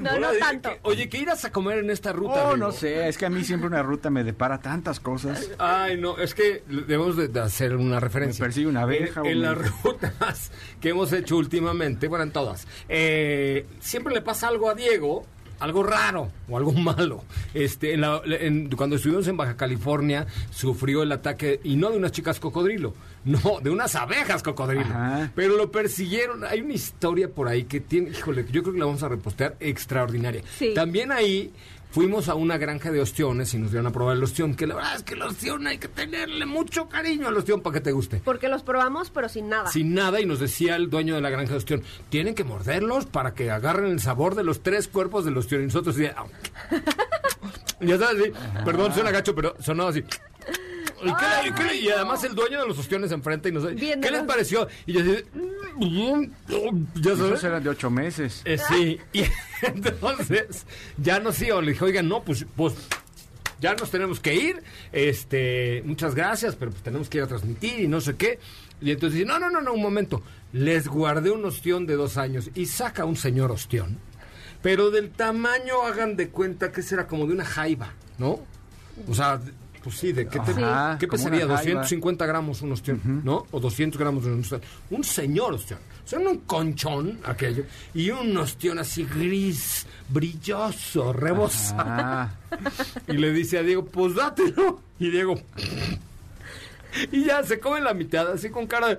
no, 0.01 0.09
Hola, 0.11 0.19
no 0.19 0.27
dile 0.33 0.39
tanto. 0.39 0.69
que- 0.69 0.79
oye, 0.83 1.09
¿qué 1.09 1.17
irás 1.19 1.43
a 1.45 1.51
comer 1.51 1.79
en 1.79 1.89
esta 1.89 2.11
ruta? 2.13 2.49
Oh, 2.49 2.57
no 2.57 2.71
sé, 2.71 3.07
es 3.07 3.17
que 3.17 3.25
a 3.25 3.29
mí 3.29 3.43
siempre 3.43 3.67
una 3.67 3.81
ruta 3.83 4.09
me 4.09 4.23
depara 4.23 4.59
tantas 4.59 4.99
cosas. 4.99 5.49
Ay, 5.57 5.97
no, 5.99 6.17
es 6.17 6.33
que 6.35 6.63
debemos 6.67 7.15
de, 7.17 7.27
de 7.27 7.39
hacer 7.39 7.75
una 7.75 7.99
referencia. 7.99 8.43
Me 8.43 8.47
persigue 8.47 8.67
una 8.67 8.81
abeja 8.83 9.21
En, 9.21 9.25
o 9.25 9.29
en 9.29 9.39
me- 9.41 9.45
las 9.47 9.81
rutas 9.83 10.51
que 10.79 10.89
hemos 10.89 11.11
hecho 11.13 11.37
últimamente, 11.37 12.07
bueno, 12.07 12.23
en 12.23 12.31
todas, 12.31 12.67
eh, 12.89 13.65
siempre 13.79 14.13
le 14.13 14.21
pasa 14.21 14.47
algo 14.47 14.69
a 14.69 14.75
Diego, 14.75 15.25
algo 15.59 15.83
raro 15.83 16.29
o 16.49 16.57
algo 16.57 16.71
malo. 16.73 17.23
Este, 17.53 17.93
en 17.93 18.01
la- 18.01 18.21
en- 18.25 18.69
cuando 18.71 18.95
estuvimos 18.95 19.27
en 19.27 19.37
Baja 19.37 19.55
California, 19.57 20.25
sufrió 20.51 21.03
el 21.03 21.11
ataque, 21.11 21.59
y 21.63 21.75
no 21.75 21.89
de 21.91 21.97
unas 21.97 22.11
chicas 22.11 22.39
cocodrilo, 22.39 22.93
no, 23.25 23.59
de 23.61 23.69
unas 23.69 23.95
abejas 23.95 24.43
cocodrilo. 24.43 24.85
Ajá. 24.85 25.31
Pero 25.35 25.57
lo 25.57 25.71
persiguieron. 25.71 26.43
Hay 26.45 26.61
una 26.61 26.73
historia 26.73 27.29
por 27.29 27.47
ahí 27.47 27.63
que 27.65 27.79
tiene, 27.79 28.09
híjole, 28.11 28.45
yo 28.51 28.61
creo 28.61 28.73
que 28.73 28.79
la 28.79 28.85
vamos 28.85 29.03
a 29.03 29.09
repostear 29.09 29.55
extraordinaria. 29.59 30.41
Sí. 30.57 30.73
También 30.73 31.11
ahí 31.11 31.51
fuimos 31.91 32.29
a 32.29 32.35
una 32.35 32.57
granja 32.57 32.91
de 32.91 33.01
ostiones 33.01 33.53
y 33.53 33.57
nos 33.57 33.71
dieron 33.71 33.87
a 33.87 33.91
probar 33.91 34.15
el 34.17 34.23
ostión, 34.23 34.55
que 34.55 34.67
la 34.67 34.75
verdad 34.75 34.95
es 34.95 35.03
que 35.03 35.13
el 35.15 35.21
ostión 35.21 35.65
hay 35.67 35.77
que 35.77 35.87
tenerle 35.87 36.45
mucho 36.45 36.87
cariño 36.89 37.27
al 37.27 37.37
ostión 37.37 37.61
para 37.61 37.75
que 37.75 37.81
te 37.81 37.91
guste. 37.91 38.21
Porque 38.23 38.47
los 38.49 38.63
probamos, 38.63 39.09
pero 39.09 39.29
sin 39.29 39.49
nada. 39.49 39.69
Sin 39.71 39.93
nada, 39.93 40.19
y 40.21 40.25
nos 40.25 40.39
decía 40.39 40.75
el 40.75 40.89
dueño 40.89 41.15
de 41.15 41.21
la 41.21 41.29
granja 41.29 41.51
de 41.51 41.57
ostión, 41.57 41.83
tienen 42.09 42.35
que 42.35 42.43
morderlos 42.43 43.05
para 43.05 43.33
que 43.33 43.51
agarren 43.51 43.91
el 43.91 43.99
sabor 43.99 44.35
de 44.35 44.43
los 44.43 44.61
tres 44.61 44.87
cuerpos 44.87 45.25
del 45.25 45.37
ostión. 45.37 45.61
Y 45.61 45.65
nosotros 45.65 45.95
"Au". 46.15 46.27
ya 47.81 47.97
sabes, 47.97 48.23
sí, 48.25 48.31
perdón, 48.65 48.93
suena 48.93 49.11
gacho, 49.11 49.33
pero 49.35 49.55
sonaba 49.61 49.89
así. 49.91 50.03
¿Y, 51.03 51.05
qué 51.05 51.25
le- 51.43 51.47
y 51.49 51.51
qué 51.53 51.63
le- 51.63 51.75
y 51.75 51.89
además 51.89 52.23
el 52.23 52.33
dueño 52.35 52.61
de 52.61 52.67
los 52.67 52.77
ostiones 52.79 53.11
enfrente 53.11 53.49
y 53.49 53.51
nos 53.51 53.69
dice, 53.69 53.99
¿qué 53.99 54.11
les 54.11 54.23
pareció? 54.23 54.67
Y 54.85 54.93
yo 54.93 55.01
así, 55.01 55.23
ya 56.95 57.11
Esos 57.13 57.19
sabes. 57.19 57.43
eran 57.43 57.63
de 57.63 57.69
ocho 57.69 57.89
meses. 57.89 58.41
Eh, 58.45 58.57
sí, 58.57 58.99
y 59.13 59.23
entonces 59.61 60.65
ya 60.97 61.19
nos 61.19 61.41
iba, 61.41 61.61
le 61.61 61.71
dije, 61.71 61.83
oigan, 61.85 62.07
no, 62.07 62.23
pues, 62.23 62.45
pues 62.55 62.73
ya 63.59 63.73
nos 63.75 63.89
tenemos 63.91 64.19
que 64.19 64.35
ir. 64.35 64.63
Este, 64.91 65.81
muchas 65.85 66.15
gracias, 66.15 66.55
pero 66.55 66.71
pues 66.71 66.83
tenemos 66.83 67.09
que 67.09 67.17
ir 67.19 67.23
a 67.23 67.27
transmitir 67.27 67.79
y 67.79 67.87
no 67.87 68.01
sé 68.01 68.15
qué. 68.15 68.39
Y 68.81 68.91
entonces 68.91 69.19
dice, 69.19 69.27
no, 69.27 69.39
no, 69.39 69.49
no, 69.49 69.61
no, 69.61 69.73
un 69.73 69.81
momento. 69.81 70.21
Les 70.53 70.87
guardé 70.87 71.31
un 71.31 71.43
ostión 71.45 71.85
de 71.87 71.95
dos 71.95 72.17
años 72.17 72.49
y 72.55 72.65
saca 72.67 73.05
un 73.05 73.15
señor 73.15 73.51
ostión. 73.51 73.97
Pero 74.61 74.89
del 74.91 75.11
tamaño, 75.11 75.83
hagan 75.83 76.15
de 76.15 76.29
cuenta 76.29 76.71
que 76.71 76.81
será 76.81 77.07
como 77.07 77.27
de 77.27 77.33
una 77.33 77.45
jaiba, 77.45 77.93
¿no? 78.17 78.39
O 79.07 79.13
sea, 79.13 79.39
pues 79.87 79.99
sí, 79.99 80.11
¿de 80.11 80.27
qué, 80.27 80.37
te, 80.41 80.51
Ajá, 80.51 80.97
¿qué 80.99 81.07
pesaría? 81.07 81.45
una 81.45 81.55
jaiba. 81.55 81.79
250 81.79 82.25
gramos 82.25 82.61
un 82.61 82.73
ostión, 82.73 82.99
¿no? 83.23 83.45
O 83.51 83.59
200 83.61 83.97
gramos 83.97 84.25
un 84.25 84.41
ostión. 84.41 84.61
Un 84.89 85.01
señor 85.01 85.53
ostión. 85.53 85.79
O 86.03 86.07
sea, 86.09 86.19
un 86.19 86.39
conchón, 86.39 87.19
aquello. 87.23 87.63
Y 87.93 88.09
un 88.09 88.35
ostión 88.35 88.79
así 88.79 89.05
gris, 89.05 89.87
brilloso, 90.09 91.13
rebosado. 91.13 92.31
Y 93.07 93.13
le 93.13 93.31
dice 93.31 93.59
a 93.59 93.63
Diego, 93.63 93.85
pues 93.85 94.15
dátelo. 94.15 94.81
Y 94.99 95.09
Diego... 95.09 95.35
Y 97.11 97.25
ya 97.25 97.43
se 97.43 97.59
come 97.59 97.79
la 97.79 97.93
mitad, 97.93 98.27
así 98.31 98.49
con 98.49 98.65
cara 98.65 98.87
de... 98.87 98.97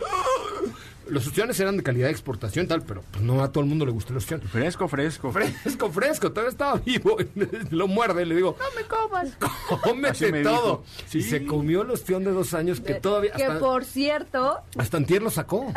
Los 1.10 1.26
ostiones 1.26 1.58
eran 1.60 1.76
de 1.76 1.82
calidad 1.82 2.06
de 2.06 2.12
exportación 2.12 2.66
tal, 2.68 2.82
pero 2.82 3.02
pues 3.10 3.22
no 3.22 3.42
a 3.42 3.50
todo 3.50 3.62
el 3.64 3.68
mundo 3.70 3.84
le 3.86 3.92
gusta 3.92 4.12
el 4.12 4.18
ostión. 4.18 4.40
Fresco, 4.42 4.88
fresco. 4.88 5.32
Fresco, 5.32 5.90
fresco, 5.90 6.30
todavía 6.30 6.50
estaba 6.50 6.74
vivo. 6.78 7.16
Lo 7.70 7.88
muerde 7.88 8.22
y 8.22 8.26
le 8.26 8.34
digo, 8.36 8.56
No 8.58 8.80
me 8.80 8.86
comas. 8.86 9.30
Cómete 9.82 10.32
me 10.32 10.42
todo. 10.42 10.84
dijo. 11.06 11.18
Y 11.18 11.22
se 11.22 11.46
comió 11.46 11.82
el 11.82 11.90
ostión 11.90 12.24
de 12.24 12.32
dos 12.32 12.54
años 12.54 12.80
que 12.80 12.94
todavía... 12.94 13.32
Que 13.32 13.44
Hasta, 13.44 13.58
por 13.58 13.84
cierto, 13.84 14.58
hasta 14.76 14.96
antier 14.96 15.22
lo 15.22 15.30
sacó. 15.30 15.72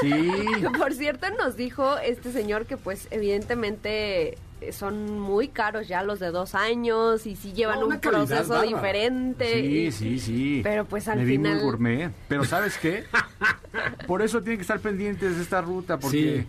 Sí. 0.00 0.10
que 0.60 0.70
por 0.78 0.94
cierto 0.94 1.28
nos 1.30 1.56
dijo 1.56 1.98
este 1.98 2.32
señor 2.32 2.66
que 2.66 2.76
pues 2.76 3.08
evidentemente 3.10 4.38
son 4.72 5.18
muy 5.20 5.48
caros 5.48 5.88
ya 5.88 6.02
los 6.02 6.18
de 6.20 6.30
dos 6.30 6.54
años 6.54 7.26
y 7.26 7.36
si 7.36 7.52
llevan 7.52 7.80
No, 7.80 7.86
un 7.86 8.00
proceso 8.00 8.62
diferente. 8.62 9.52
Sí, 9.60 9.66
y- 9.86 9.92
sí, 9.92 10.18
sí. 10.18 10.60
Pero 10.62 10.84
pues 10.84 11.08
al 11.08 11.18
Me 11.18 11.24
vi 11.24 11.38
muy 11.38 11.48
final- 11.48 11.62
gourmet. 11.64 12.10
Pero 12.28 12.44
¿sabes 12.44 12.76
qué? 12.78 13.04
Por 14.06 14.22
eso 14.22 14.40
tienen 14.40 14.58
que 14.58 14.62
estar 14.62 14.80
pendientes 14.80 15.36
de 15.36 15.42
esta 15.42 15.60
ruta, 15.60 15.98
porque... 15.98 16.40
Sí. 16.42 16.46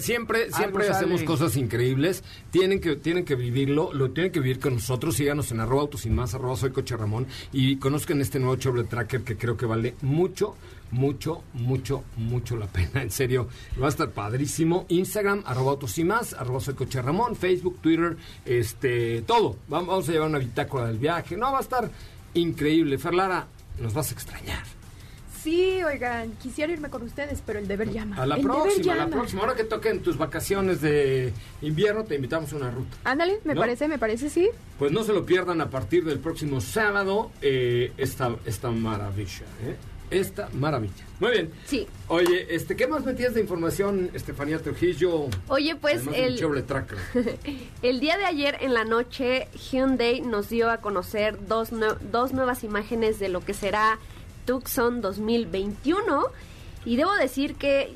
Siempre, 0.00 0.44
Algo 0.44 0.56
siempre 0.56 0.84
sale. 0.84 0.96
hacemos 0.96 1.22
cosas 1.22 1.56
increíbles. 1.56 2.22
Tienen 2.50 2.80
que, 2.80 2.96
tienen 2.96 3.24
que 3.24 3.34
vivirlo, 3.34 3.92
lo 3.92 4.10
tienen 4.10 4.32
que 4.32 4.40
vivir 4.40 4.60
con 4.60 4.74
nosotros. 4.74 5.16
Síganos 5.16 5.50
en 5.52 5.60
arroba 5.60 5.82
autos 5.82 6.02
sin 6.02 6.14
más, 6.14 6.34
arroba 6.34 6.56
soy 6.56 6.70
coche 6.70 6.96
Ramón. 6.96 7.26
Y 7.52 7.76
conozcan 7.76 8.20
este 8.20 8.38
nuevo 8.38 8.56
Chevrolet 8.56 8.88
Tracker 8.88 9.22
que 9.22 9.36
creo 9.36 9.56
que 9.56 9.66
vale 9.66 9.94
mucho, 10.02 10.54
mucho, 10.90 11.42
mucho, 11.54 12.04
mucho 12.16 12.56
la 12.56 12.66
pena. 12.66 13.02
En 13.02 13.10
serio, 13.10 13.48
va 13.80 13.86
a 13.86 13.90
estar 13.90 14.10
padrísimo. 14.10 14.86
Instagram, 14.88 15.42
arroba 15.46 15.72
autos 15.72 15.92
sin 15.92 16.08
más, 16.08 16.34
arroba 16.34 16.60
soy 16.60 16.74
coche 16.74 17.00
Ramón, 17.02 17.36
Facebook, 17.36 17.78
Twitter, 17.80 18.16
este, 18.44 19.22
todo. 19.22 19.56
Vamos, 19.68 19.88
vamos 19.88 20.08
a 20.08 20.12
llevar 20.12 20.28
una 20.28 20.38
bitácora 20.38 20.86
del 20.86 20.98
viaje. 20.98 21.36
No, 21.36 21.52
va 21.52 21.58
a 21.58 21.62
estar 21.62 21.90
increíble. 22.34 22.98
Ferlara, 22.98 23.46
nos 23.80 23.94
vas 23.94 24.10
a 24.10 24.14
extrañar. 24.14 24.81
Sí, 25.42 25.82
oigan, 25.82 26.30
quisiera 26.40 26.72
irme 26.72 26.88
con 26.88 27.02
ustedes, 27.02 27.42
pero 27.44 27.58
el 27.58 27.66
deber 27.66 27.90
llama. 27.90 28.16
A 28.16 28.26
la 28.26 28.36
El 28.36 28.42
deber 28.42 28.56
próxima, 28.62 28.92
a 28.92 28.96
la 28.96 29.08
próxima. 29.08 29.42
Ahora 29.42 29.56
que 29.56 29.64
toquen 29.64 30.00
tus 30.00 30.16
vacaciones 30.16 30.80
de 30.80 31.32
invierno, 31.62 32.04
te 32.04 32.14
invitamos 32.14 32.52
a 32.52 32.56
una 32.56 32.70
ruta. 32.70 32.96
Ándale, 33.02 33.40
me 33.44 33.54
¿No? 33.54 33.60
parece, 33.60 33.88
me 33.88 33.98
parece, 33.98 34.30
sí. 34.30 34.50
Pues 34.78 34.92
no 34.92 35.02
se 35.02 35.12
lo 35.12 35.26
pierdan 35.26 35.60
a 35.60 35.68
partir 35.68 36.04
del 36.04 36.20
próximo 36.20 36.60
sábado, 36.60 37.32
eh, 37.40 37.92
esta, 37.96 38.36
esta 38.46 38.70
maravilla, 38.70 39.46
¿eh? 39.64 39.76
Esta 40.12 40.48
maravilla. 40.52 41.04
Muy 41.20 41.30
bien. 41.32 41.50
Sí. 41.64 41.86
Oye, 42.08 42.54
este, 42.54 42.76
¿qué 42.76 42.86
más 42.86 43.04
metías 43.04 43.32
de 43.32 43.40
información, 43.40 44.10
Estefanía 44.12 44.58
Trujillo? 44.58 45.28
Oye, 45.48 45.74
pues 45.74 46.02
el, 46.14 46.38
el 47.82 48.00
día 48.00 48.18
de 48.18 48.24
ayer 48.26 48.58
en 48.60 48.74
la 48.74 48.84
noche 48.84 49.48
Hyundai 49.54 50.20
nos 50.20 50.50
dio 50.50 50.70
a 50.70 50.76
conocer 50.82 51.48
dos, 51.48 51.70
dos 52.12 52.32
nuevas 52.32 52.62
imágenes 52.62 53.18
de 53.18 53.30
lo 53.30 53.40
que 53.40 53.54
será 53.54 53.98
Tucson 54.44 55.00
2021 55.00 56.26
y 56.84 56.96
debo 56.96 57.12
decir 57.14 57.54
que 57.54 57.94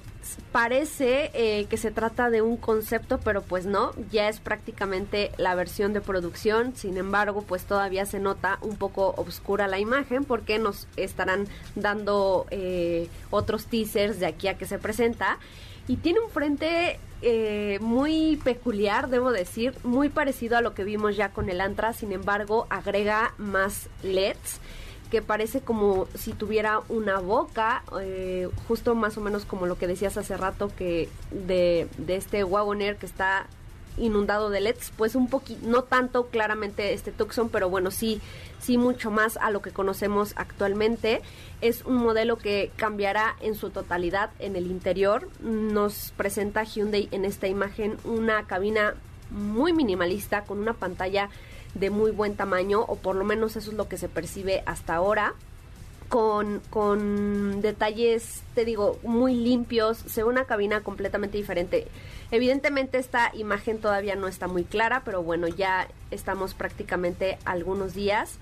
parece 0.52 1.30
eh, 1.34 1.66
que 1.66 1.76
se 1.76 1.90
trata 1.90 2.30
de 2.30 2.42
un 2.42 2.56
concepto, 2.56 3.18
pero 3.18 3.42
pues 3.42 3.66
no, 3.66 3.92
ya 4.10 4.28
es 4.28 4.40
prácticamente 4.40 5.30
la 5.36 5.54
versión 5.54 5.92
de 5.92 6.00
producción, 6.00 6.74
sin 6.74 6.96
embargo 6.96 7.42
pues 7.42 7.64
todavía 7.64 8.06
se 8.06 8.18
nota 8.18 8.58
un 8.62 8.76
poco 8.76 9.14
oscura 9.16 9.68
la 9.68 9.78
imagen 9.78 10.24
porque 10.24 10.58
nos 10.58 10.88
estarán 10.96 11.46
dando 11.74 12.46
eh, 12.50 13.08
otros 13.30 13.66
teasers 13.66 14.18
de 14.18 14.26
aquí 14.26 14.48
a 14.48 14.58
que 14.58 14.66
se 14.66 14.78
presenta. 14.78 15.38
Y 15.88 15.98
tiene 15.98 16.18
un 16.18 16.30
frente 16.30 16.98
eh, 17.22 17.78
muy 17.80 18.40
peculiar, 18.42 19.08
debo 19.08 19.30
decir, 19.30 19.72
muy 19.84 20.08
parecido 20.08 20.56
a 20.56 20.60
lo 20.60 20.74
que 20.74 20.82
vimos 20.82 21.16
ya 21.16 21.30
con 21.30 21.48
el 21.48 21.60
Antra, 21.60 21.92
sin 21.92 22.10
embargo 22.10 22.66
agrega 22.70 23.34
más 23.38 23.88
LEDs 24.02 24.60
que 25.10 25.22
parece 25.22 25.60
como 25.60 26.06
si 26.14 26.32
tuviera 26.32 26.80
una 26.88 27.18
boca, 27.18 27.82
eh, 28.00 28.48
justo 28.68 28.94
más 28.94 29.16
o 29.16 29.20
menos 29.20 29.44
como 29.44 29.66
lo 29.66 29.78
que 29.78 29.86
decías 29.86 30.16
hace 30.16 30.36
rato 30.36 30.70
que 30.76 31.08
de, 31.30 31.88
de 31.98 32.16
este 32.16 32.44
Wagoner 32.44 32.96
que 32.96 33.06
está 33.06 33.46
inundado 33.98 34.50
de 34.50 34.60
LEDs, 34.60 34.92
pues 34.96 35.14
un 35.14 35.28
poquito, 35.28 35.66
no 35.66 35.82
tanto 35.82 36.26
claramente 36.26 36.92
este 36.92 37.12
Tucson, 37.12 37.48
pero 37.48 37.70
bueno, 37.70 37.90
sí, 37.90 38.20
sí 38.60 38.78
mucho 38.78 39.10
más 39.10 39.36
a 39.38 39.50
lo 39.50 39.62
que 39.62 39.70
conocemos 39.70 40.32
actualmente. 40.36 41.22
Es 41.60 41.84
un 41.84 41.96
modelo 41.96 42.36
que 42.36 42.70
cambiará 42.76 43.36
en 43.40 43.54
su 43.54 43.70
totalidad 43.70 44.30
en 44.38 44.56
el 44.56 44.66
interior. 44.70 45.28
Nos 45.40 46.12
presenta 46.16 46.64
Hyundai 46.64 47.08
en 47.10 47.24
esta 47.24 47.48
imagen 47.48 47.96
una 48.04 48.46
cabina 48.46 48.94
muy 49.30 49.72
minimalista 49.72 50.44
con 50.44 50.58
una 50.58 50.74
pantalla 50.74 51.30
de 51.78 51.90
muy 51.90 52.10
buen 52.10 52.36
tamaño, 52.36 52.80
o 52.82 52.96
por 52.96 53.16
lo 53.16 53.24
menos 53.24 53.56
eso 53.56 53.70
es 53.70 53.76
lo 53.76 53.88
que 53.88 53.98
se 53.98 54.08
percibe 54.08 54.62
hasta 54.66 54.94
ahora 54.94 55.34
con, 56.08 56.60
con 56.70 57.60
detalles, 57.60 58.42
te 58.54 58.64
digo, 58.64 58.98
muy 59.02 59.34
limpios, 59.34 59.98
se 59.98 60.22
ve 60.22 60.28
una 60.28 60.44
cabina 60.44 60.80
completamente 60.82 61.36
diferente. 61.36 61.88
Evidentemente 62.30 62.98
esta 62.98 63.32
imagen 63.34 63.78
todavía 63.78 64.16
no 64.16 64.28
está 64.28 64.46
muy 64.46 64.64
clara, 64.64 65.02
pero 65.04 65.22
bueno, 65.22 65.48
ya 65.48 65.88
estamos 66.10 66.54
prácticamente 66.54 67.38
algunos 67.44 67.94
días 67.94 68.38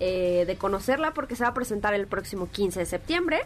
eh, 0.00 0.44
de 0.46 0.56
conocerla 0.56 1.12
porque 1.12 1.36
se 1.36 1.44
va 1.44 1.50
a 1.50 1.54
presentar 1.54 1.94
el 1.94 2.06
próximo 2.06 2.48
15 2.50 2.80
de 2.80 2.86
septiembre. 2.86 3.40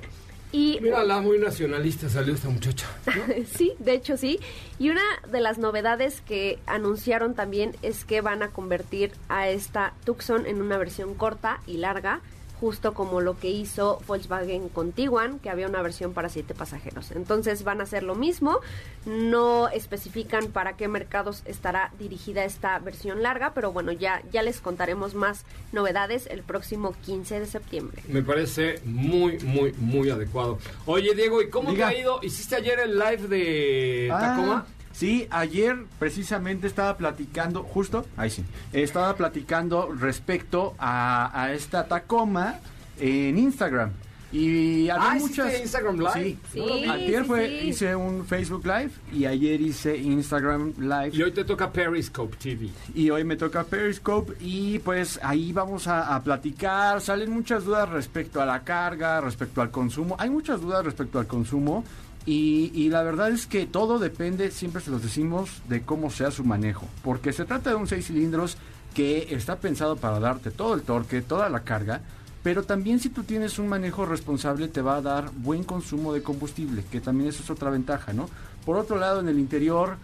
Y 0.51 0.79
Mírala, 0.81 1.21
muy 1.21 1.39
nacionalista 1.39 2.09
salió 2.09 2.35
esta 2.35 2.49
muchacha. 2.49 2.87
sí, 3.55 3.75
de 3.79 3.93
hecho 3.93 4.17
sí. 4.17 4.41
Y 4.79 4.91
una 4.91 5.03
de 5.31 5.41
las 5.41 5.59
novedades 5.59 6.23
que 6.23 6.59
anunciaron 6.67 7.35
también 7.35 7.77
es 7.83 8.05
que 8.05 8.21
van 8.21 8.43
a 8.43 8.49
convertir 8.49 9.13
a 9.29 9.49
esta 9.49 9.93
Tucson 10.05 10.47
en 10.47 10.63
una 10.63 10.79
versión 10.79 11.15
corta 11.15 11.61
y 11.67 11.77
larga, 11.77 12.21
justo 12.61 12.95
como 12.95 13.21
lo 13.21 13.39
que 13.39 13.49
hizo 13.51 14.01
Volkswagen 14.07 14.69
con 14.69 14.93
Tiguan, 14.93 15.39
que 15.39 15.51
había 15.51 15.67
una 15.67 15.83
versión 15.83 16.13
para 16.13 16.29
siete 16.29 16.55
pasajeros. 16.55 17.11
Entonces 17.13 17.65
van 17.65 17.81
a 17.81 17.85
hacer 17.85 18.03
lo 18.03 18.15
mismo. 18.15 18.61
No 19.07 19.69
especifican 19.69 20.49
para 20.49 20.77
qué 20.77 20.89
mercados 20.89 21.43
estará 21.47 21.93
dirigida 21.99 22.45
esta 22.45 22.79
versión 22.79 23.23
larga, 23.23 23.53
pero 23.55 23.73
bueno, 23.73 23.93
ya, 23.93 24.23
ya 24.33 24.43
les 24.43 24.61
contaremos 24.61 25.15
más 25.15 25.45
novedades 25.73 26.27
el 26.27 26.43
próximo 26.43 26.95
15 27.05 27.41
de 27.41 27.47
septiembre. 27.47 28.03
Me 28.09 28.23
parece 28.23 28.81
muy, 28.85 29.39
muy, 29.41 29.73
muy 29.79 30.11
adecuado. 30.11 30.59
Oye, 30.87 31.15
Diego, 31.15 31.41
¿y 31.43 31.49
cómo 31.51 31.71
Diga. 31.71 31.89
te 31.89 31.97
ha 31.97 32.01
ido? 32.01 32.21
¿Hiciste 32.23 32.57
ayer 32.57 32.81
el 32.81 32.99
live 32.99 33.29
de 33.29 34.11
Ah, 34.13 34.21
Tacoma? 34.21 34.67
Sí, 34.99 35.29
ayer 35.31 35.85
precisamente 36.01 36.67
estaba 36.67 36.97
platicando, 36.97 37.63
justo, 37.63 38.05
ahí 38.17 38.31
sí, 38.31 38.45
estaba 38.73 39.15
platicando 39.15 39.93
respecto 39.93 40.75
a, 40.77 41.31
a 41.41 41.53
esta 41.53 41.87
Tacoma 41.87 42.57
en 42.99 43.39
Instagram. 43.39 43.91
Y 44.33 44.91
había 44.91 45.13
Ah, 45.13 45.17
¿hiciste 45.17 45.43
muchas. 45.43 45.61
Instagram 45.61 45.97
Live? 46.01 46.13
Sí, 46.15 46.39
Sí, 46.53 46.61
Sí, 46.61 46.85
ayer 46.91 47.23
sí, 47.23 47.27
fue, 47.29 47.49
sí. 47.49 47.69
hice 47.69 47.97
un 47.97 48.27
Facebook 48.27 48.67
Live 48.67 48.91
y 49.13 49.25
ayer 49.25 49.59
hice 49.61 49.97
Instagram 49.97 50.75
Live. 50.79 51.11
Y 51.15 51.23
hoy 51.23 51.31
te 51.33 51.45
toca 51.45 51.71
Periscope 51.73 52.37
TV. 52.37 52.69
Y 52.95 53.09
hoy 53.09 53.25
me 53.25 53.37
toca 53.37 53.65
Periscope 53.65 54.35
y 54.41 54.81
pues 54.81 55.19
ahí 55.23 55.53
vamos 55.55 55.87
a, 55.87 56.15
a 56.15 56.23
platicar. 56.23 57.01
Salen 57.01 57.31
muchas 57.31 57.65
dudas 57.65 57.89
respecto 57.89 58.43
a 58.43 58.45
la 58.47 58.65
carga, 58.65 59.21
respecto 59.23 59.63
al 59.63 59.71
consumo. 59.71 60.15
Hay 60.19 60.29
muchas 60.29 60.61
dudas 60.61 60.85
respecto 60.85 61.19
al 61.21 61.27
consumo 61.27 61.85
y, 62.31 62.91
la 62.91 63.03
verdad 63.03 63.31
es 63.31 63.47
que 63.47 63.65
todo 63.65 63.99
depende, 63.99 64.51
siempre 64.51 64.83
se 64.83 64.91
los 64.91 65.03
decimos, 65.03 65.63
de 65.67 65.81
cómo 65.81 66.11
sea 66.11 66.31
su 66.31 66.45
manejo. 66.45 66.87
Porque 67.03 67.33
se 67.33 67.47
trata 67.47 67.71
de 67.71 67.77
un 67.77 67.87
6 67.87 68.07
cilindros 68.07 68.59
que 68.93 69.29
está 69.31 69.57
pensado 69.57 69.97
para 69.97 70.21
darte 70.21 70.51
todo 70.51 70.75
el 70.75 70.83
torque, 70.83 71.23
toda 71.23 71.49
la 71.49 71.61
carga. 71.61 72.03
Pero 72.43 72.65
también 72.65 73.01
si 73.01 73.09
tú 73.09 73.23
tienes 73.23 73.59
un 73.59 73.69
manejo 73.69 74.05
responsable 74.05 74.69
te 74.69 74.83
va 74.83 74.97
a 74.97 75.03
dar 75.03 75.31
buen 75.37 75.65
consumo 75.65 76.13
de 76.13 76.23
combustible, 76.23 76.85
que 76.91 77.01
también 77.01 77.31
eso 77.31 77.43
es 77.43 77.49
otra 77.49 77.71
ventaja, 77.71 78.13
¿no? 78.13 78.29
Por 78.67 78.77
otro 78.77 78.99
lado, 78.99 79.21
en 79.21 79.29
el 79.29 79.39
interior 79.39 79.97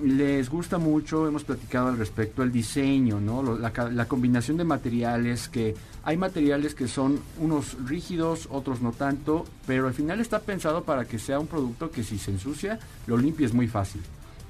les 0.00 0.48
gusta 0.48 0.78
mucho, 0.78 1.28
hemos 1.28 1.44
platicado 1.44 1.88
al 1.88 1.98
respecto, 1.98 2.42
el 2.42 2.50
diseño, 2.50 3.20
¿no? 3.20 3.42
La, 3.58 4.06
combinación 4.06 4.56
de 4.56 4.64
materiales, 4.64 5.48
que 5.48 5.74
hay 6.02 6.16
materiales 6.16 6.74
que 6.74 6.88
son 6.88 7.20
unos 7.38 7.76
rígidos, 7.86 8.48
otros 8.50 8.80
no 8.80 8.92
tanto, 8.92 9.44
pero 9.66 9.86
al 9.86 9.94
final 9.94 10.20
está 10.20 10.40
pensado 10.40 10.84
para 10.84 11.04
que 11.04 11.18
sea 11.18 11.38
un 11.38 11.46
producto 11.46 11.90
que 11.90 12.04
si 12.04 12.18
se 12.18 12.30
ensucia, 12.30 12.78
lo 13.06 13.18
limpies 13.18 13.52
muy 13.52 13.68
fácil. 13.68 14.00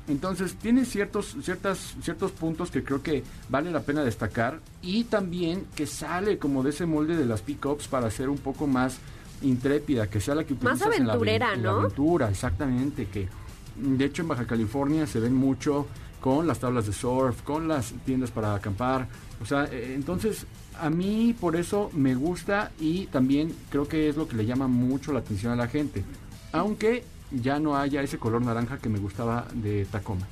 Entonces 0.09 0.55
tiene 0.55 0.85
ciertos, 0.85 1.37
ciertas, 1.43 1.95
ciertos 2.03 2.33
puntos 2.33 2.71
que 2.71 2.83
creo 2.83 3.03
que 3.03 3.23
vale 3.49 3.71
la 3.71 3.81
pena 3.81 4.03
destacar 4.03 4.61
y 4.81 5.05
también 5.05 5.65
que 5.75 5.87
sale 5.87 6.39
como 6.39 6.63
de 6.63 6.71
ese 6.71 6.87
molde 6.87 7.17
de 7.17 7.25
las 7.25 7.41
pickups 7.43 7.89
para 7.89 8.11
ser 8.11 8.29
un 8.29 8.39
poco 8.39 8.67
más 8.67 8.99
intrépida, 9.43 10.09
que 10.09 10.21
sea 10.21 10.35
la 10.35 10.45
que 10.45 10.55
Más 10.55 10.75
utilizas 10.81 10.99
en 10.99 11.07
la 11.07 11.13
aventurera, 11.15 11.55
en 11.55 11.63
la 11.63 11.73
¿no? 11.73 11.79
aventura, 11.81 12.31
exactamente, 12.31 13.07
que 13.07 13.29
de 13.77 14.05
hecho 14.05 14.23
en 14.23 14.29
Baja 14.29 14.47
California 14.47 15.07
se 15.07 15.21
ven 15.21 15.35
mucho 15.35 15.87
con 16.21 16.47
las 16.47 16.61
tablas 16.61 16.87
de 16.87 16.93
surf, 16.93 17.43
con 17.43 17.69
las 17.69 17.93
tiendas 18.05 18.31
para 18.31 18.55
acampar, 18.55 19.09
o 19.43 19.47
sea, 19.47 19.65
eh, 19.65 19.95
entonces 19.95 20.47
a 20.81 20.89
mí 20.89 21.35
por 21.39 21.57
eso 21.57 21.91
me 21.93 22.15
gusta 22.15 22.71
y 22.79 23.07
también 23.07 23.55
creo 23.71 23.89
que 23.89 24.09
es 24.09 24.17
lo 24.17 24.29
que 24.29 24.37
le 24.37 24.47
llama 24.47 24.69
mucho 24.69 25.13
la 25.13 25.19
atención 25.19 25.53
a 25.53 25.57
la 25.57 25.69
gente, 25.69 26.05
aunque 26.53 27.05
ya 27.31 27.59
no 27.59 27.77
haya 27.77 28.03
ese 28.03 28.19
color 28.19 28.43
naranja 28.43 28.79
que 28.79 28.89
me 28.89 28.99
gustaba 28.99 29.47
de 29.55 29.87
Tacoma. 29.87 30.27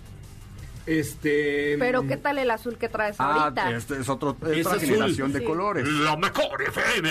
Este. 0.91 1.77
Pero 1.79 2.07
¿qué 2.07 2.17
tal 2.17 2.39
el 2.39 2.51
azul 2.51 2.77
que 2.77 2.89
traes 2.89 3.17
Ah, 3.21 3.45
ahorita? 3.45 3.71
este 3.71 4.01
es 4.01 4.09
otro, 4.09 4.37
Es 4.53 4.67
otra 4.67 4.77
azul. 4.79 4.89
generación 4.89 5.33
de 5.33 5.39
Sí. 5.39 5.45
colores. 5.45 5.87
La 5.87 6.17
mejor 6.17 6.61
FM 6.63 7.11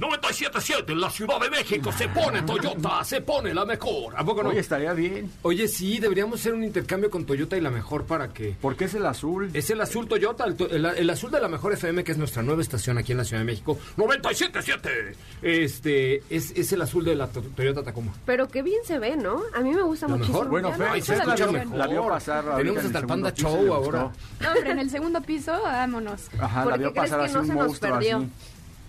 977 0.00 0.92
en 0.92 1.00
la 1.00 1.10
Ciudad 1.10 1.40
de 1.40 1.50
México 1.50 1.92
se 1.92 2.08
pone 2.08 2.42
Toyota, 2.42 3.04
se 3.04 3.20
pone 3.20 3.54
la 3.54 3.64
mejor. 3.64 4.14
¿A 4.16 4.24
poco 4.24 4.42
no? 4.42 4.48
Oye, 4.50 4.60
estaría 4.60 4.92
bien. 4.92 5.30
Oye, 5.42 5.68
sí, 5.68 5.98
deberíamos 6.00 6.40
hacer 6.40 6.52
un 6.54 6.64
intercambio 6.64 7.10
con 7.10 7.24
Toyota 7.24 7.56
y 7.56 7.60
la 7.60 7.70
mejor 7.70 8.04
para 8.04 8.28
que. 8.32 8.56
¿Por 8.60 8.76
qué 8.76 8.86
es 8.86 8.94
el 8.94 9.06
azul? 9.06 9.50
Es 9.54 9.70
el 9.70 9.80
azul 9.80 10.08
Toyota, 10.08 10.44
el, 10.44 10.56
to- 10.56 10.68
el- 10.70 10.84
el 10.84 11.10
azul 11.10 11.30
de 11.30 11.40
la 11.40 11.48
mejor 11.48 11.72
FM, 11.74 12.02
que 12.04 12.12
es 12.12 12.18
nuestra 12.18 12.42
nueva 12.42 12.60
estación 12.62 12.98
aquí 12.98 13.12
en 13.12 13.18
la 13.18 13.24
Ciudad 13.24 13.40
de 13.42 13.46
México. 13.46 13.78
977. 13.96 15.14
Este, 15.42 16.22
es, 16.30 16.50
es 16.56 16.72
el 16.72 16.82
azul 16.82 17.04
de 17.04 17.14
la 17.14 17.28
to- 17.28 17.42
Toyota 17.42 17.82
Tacoma. 17.82 18.12
Pero 18.26 18.48
qué 18.48 18.62
bien 18.62 18.80
se 18.84 18.98
ve, 18.98 19.16
¿no? 19.16 19.42
A 19.54 19.60
mí 19.60 19.70
me 19.74 19.82
gusta 19.82 20.06
¿La 20.08 20.14
muchísimo. 20.16 20.38
mejor? 20.38 20.50
Bueno, 20.50 20.70
Fer, 20.72 20.86
no, 20.86 20.92
Ay, 20.92 21.02
se 21.02 21.16
la 21.16 21.22
escucha 21.22 21.46
vi. 21.46 21.52
mejor. 21.52 21.76
La 21.78 21.86
vio 21.86 22.08
pasar 22.08 22.38
ahorita 22.44 22.56
Tenemos 22.58 22.84
hasta 22.84 22.98
el 22.98 23.06
Panda 23.12 23.32
Show 23.34 23.74
ahora. 23.74 24.10
No, 24.40 24.52
hombre, 24.52 24.70
en 24.72 24.78
el 24.78 24.90
segundo 24.90 25.20
piso, 25.22 25.52
vámonos. 25.62 26.28
Ajá, 26.38 26.62
¿Por 26.64 26.72
la 26.72 26.78
vio 26.78 26.92
crees 26.92 27.10
pasar 27.10 27.18
que 27.20 27.24
así 27.26 27.34
no 27.34 27.40
un 27.40 27.46
se 27.46 27.54
nos 27.54 27.66
monstruo 27.66 27.92
perdió? 27.92 28.16
así. 28.18 28.28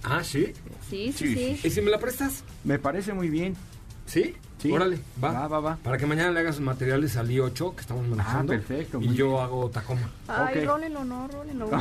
Ah, 0.03 0.23
¿sí? 0.23 0.53
Sí, 0.89 1.11
sí, 1.13 1.35
Sí, 1.57 1.67
¿Y 1.67 1.71
si 1.71 1.81
me 1.81 1.91
la 1.91 1.99
prestas? 1.99 2.43
Me 2.63 2.79
parece 2.79 3.13
muy 3.13 3.29
bien. 3.29 3.55
¿Sí? 4.05 4.35
Sí. 4.61 4.71
Órale, 4.71 4.99
va. 5.21 5.31
Va, 5.31 5.47
va, 5.47 5.59
va. 5.59 5.75
Para 5.77 5.97
que 5.97 6.05
mañana 6.05 6.31
le 6.31 6.39
hagas 6.41 6.59
materiales 6.59 7.17
al 7.17 7.29
I8 7.29 7.75
que 7.75 7.81
estamos 7.81 8.07
manejando. 8.07 8.53
Ah, 8.53 8.57
perfecto, 8.57 8.99
Y 9.01 9.13
yo 9.13 9.29
bien. 9.31 9.41
hago 9.41 9.69
Tacoma. 9.69 10.09
Ay, 10.27 10.59
Ok. 10.59 10.65
rólenlo, 10.67 11.03
no, 11.03 11.27
rólenlo. 11.27 11.67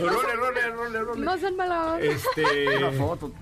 role, 0.00 0.36
role, 0.36 0.70
role, 0.72 1.00
role. 1.02 1.20
no 1.24 1.38
sean 1.38 1.56
mala. 1.56 1.98
Este. 2.00 2.76
Una 2.78 2.90
foto. 2.92 3.32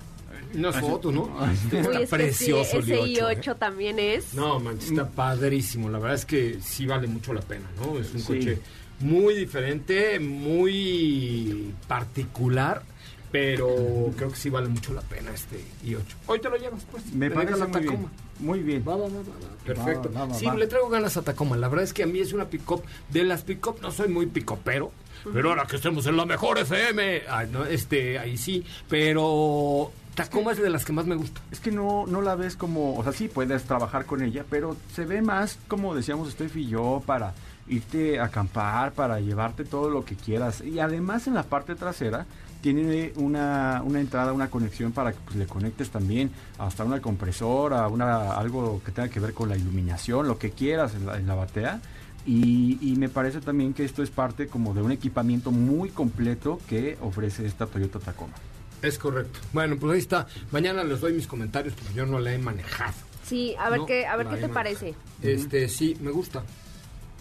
Unas 0.54 0.80
fotos, 0.80 1.12
¿no? 1.14 1.30
Este, 1.50 1.76
Uy, 1.76 1.80
está 1.82 1.92
es 1.92 1.98
que 1.98 2.06
sí, 2.06 2.10
precioso 2.16 2.78
ese 2.78 2.94
el 3.00 3.08
I8. 3.16 3.18
i8 3.42 3.52
¿eh? 3.52 3.56
también 3.58 3.98
es. 3.98 4.34
No, 4.34 4.60
man, 4.60 4.78
está 4.78 5.08
padrísimo. 5.08 5.88
La 5.88 5.98
verdad 5.98 6.16
es 6.16 6.24
que 6.26 6.58
sí 6.62 6.86
vale 6.86 7.06
mucho 7.06 7.32
la 7.32 7.40
pena, 7.42 7.66
¿no? 7.80 7.98
Es 7.98 8.12
un 8.12 8.20
Sí. 8.20 8.26
coche 8.26 8.58
muy 9.00 9.34
diferente, 9.34 10.18
muy 10.20 11.72
particular, 11.88 12.82
pero 13.30 14.10
creo 14.16 14.30
que 14.30 14.36
sí 14.36 14.50
vale 14.50 14.68
mucho 14.68 14.92
la 14.92 15.00
pena 15.02 15.30
este 15.32 15.56
i8. 15.84 16.00
Hoy 16.26 16.40
te 16.40 16.48
lo 16.50 16.56
llevas, 16.56 16.84
pues. 16.90 17.12
Me 17.14 17.30
parece 17.30 17.52
muy 17.56 17.60
la 17.60 17.66
bien. 17.66 17.84
Tacoma. 17.86 18.10
Muy 18.40 18.58
bien. 18.60 18.82
Va, 18.86 18.96
va, 18.96 19.04
va, 19.04 19.08
va, 19.08 19.18
va. 19.18 19.64
Perfecto. 19.64 20.10
Va, 20.12 20.20
va, 20.20 20.26
va, 20.26 20.34
sí, 20.34 20.46
va. 20.46 20.54
le 20.56 20.66
traigo 20.66 20.88
ganas 20.88 21.16
a 21.16 21.22
Tacoma. 21.22 21.56
La 21.56 21.68
verdad 21.68 21.84
es 21.84 21.92
que 21.92 22.02
a 22.02 22.06
mí 22.06 22.18
es 22.18 22.32
una 22.32 22.46
pick-up. 22.50 22.82
De 23.08 23.22
las 23.24 23.42
pick-up 23.42 23.76
no 23.80 23.90
soy 23.92 24.08
muy 24.08 24.26
pick-upero. 24.26 24.90
Pero 25.32 25.50
ahora 25.50 25.66
que 25.66 25.76
estemos 25.76 26.04
en 26.06 26.16
la 26.16 26.26
mejor 26.26 26.58
FM, 26.58 27.22
ay, 27.28 27.48
no, 27.52 27.64
este, 27.64 28.18
ahí 28.18 28.36
sí. 28.36 28.64
Pero 28.88 29.92
Tacoma 30.14 30.52
es 30.52 30.58
de 30.58 30.68
las 30.68 30.84
que 30.84 30.92
más 30.92 31.06
me 31.06 31.14
gusta. 31.14 31.40
Es 31.50 31.60
que 31.60 31.72
no, 31.72 32.06
no 32.06 32.20
la 32.20 32.34
ves 32.34 32.54
como, 32.56 32.96
o 32.96 33.02
sea, 33.02 33.12
sí 33.12 33.28
puedes 33.28 33.64
trabajar 33.64 34.04
con 34.04 34.22
ella, 34.22 34.44
pero 34.48 34.76
se 34.94 35.06
ve 35.06 35.22
más, 35.22 35.58
como 35.68 35.94
decíamos 35.94 36.30
Steph 36.30 36.56
y 36.56 36.66
yo, 36.66 37.02
para 37.06 37.32
irte 37.66 38.20
a 38.20 38.24
acampar, 38.24 38.92
para 38.92 39.20
llevarte 39.20 39.64
todo 39.64 39.88
lo 39.88 40.04
que 40.04 40.14
quieras. 40.14 40.60
Y 40.60 40.80
además 40.80 41.26
en 41.26 41.34
la 41.34 41.44
parte 41.44 41.74
trasera 41.76 42.26
tiene 42.60 43.12
una, 43.16 43.82
una 43.84 44.00
entrada, 44.00 44.34
una 44.34 44.50
conexión 44.50 44.92
para 44.92 45.12
que 45.12 45.18
pues, 45.24 45.36
le 45.36 45.46
conectes 45.46 45.88
también 45.88 46.30
hasta 46.58 46.84
una 46.84 47.00
compresora, 47.00 47.88
una, 47.88 48.34
algo 48.34 48.82
que 48.84 48.92
tenga 48.92 49.08
que 49.08 49.18
ver 49.18 49.32
con 49.32 49.48
la 49.48 49.56
iluminación, 49.56 50.28
lo 50.28 50.38
que 50.38 50.50
quieras 50.50 50.94
en 50.94 51.26
la, 51.26 51.34
batea. 51.34 51.80
Y 52.26 52.94
me 52.98 53.08
parece 53.08 53.40
también 53.40 53.72
que 53.72 53.84
esto 53.84 54.02
es 54.02 54.10
parte 54.10 54.46
como 54.46 54.74
de 54.74 54.82
un 54.82 54.92
equipamiento 54.92 55.50
muy 55.50 55.88
completo 55.88 56.60
que 56.68 56.98
ofrece 57.00 57.46
esta 57.46 57.66
Toyota 57.66 57.98
Tacoma. 57.98 58.34
Es 58.82 58.98
correcto. 58.98 59.38
Bueno, 59.52 59.76
pues 59.78 59.92
ahí 59.94 59.98
está. 60.00 60.26
Mañana 60.50 60.82
les 60.84 61.00
doy 61.00 61.12
mis 61.12 61.26
comentarios 61.26 61.74
porque 61.74 61.94
yo 61.94 62.04
no 62.06 62.18
la 62.18 62.32
he 62.34 62.38
manejado. 62.38 62.94
Sí, 63.24 63.54
a 63.58 63.70
ver 63.70 63.80
No, 63.80 63.86
qué, 63.86 64.06
a 64.06 64.16
ver 64.16 64.26
qué 64.26 64.36
te 64.36 64.48
manejado. 64.48 64.54
parece. 64.54 64.94
Este, 65.22 65.68
sí, 65.68 65.96
me 66.00 66.10
gusta. 66.10 66.42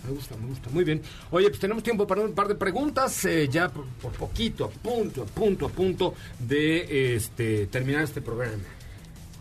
Me 0.07 0.11
gusta, 0.13 0.35
me 0.35 0.47
gusta. 0.47 0.69
Muy 0.71 0.83
bien. 0.83 1.01
Oye, 1.29 1.47
pues 1.49 1.59
tenemos 1.59 1.83
tiempo 1.83 2.07
para 2.07 2.21
un 2.21 2.33
par 2.33 2.47
de 2.47 2.55
preguntas. 2.55 3.23
eh, 3.25 3.47
ya 3.47 3.69
por, 3.69 3.85
por 4.01 4.11
poquito, 4.13 4.65
a 4.65 4.69
punto, 4.69 5.21
a 5.21 5.25
punto, 5.27 5.67
a 5.67 5.69
punto 5.69 6.15
de 6.39 7.15
este, 7.15 7.67
terminar 7.67 8.03
este 8.03 8.19
programa. 8.21 8.63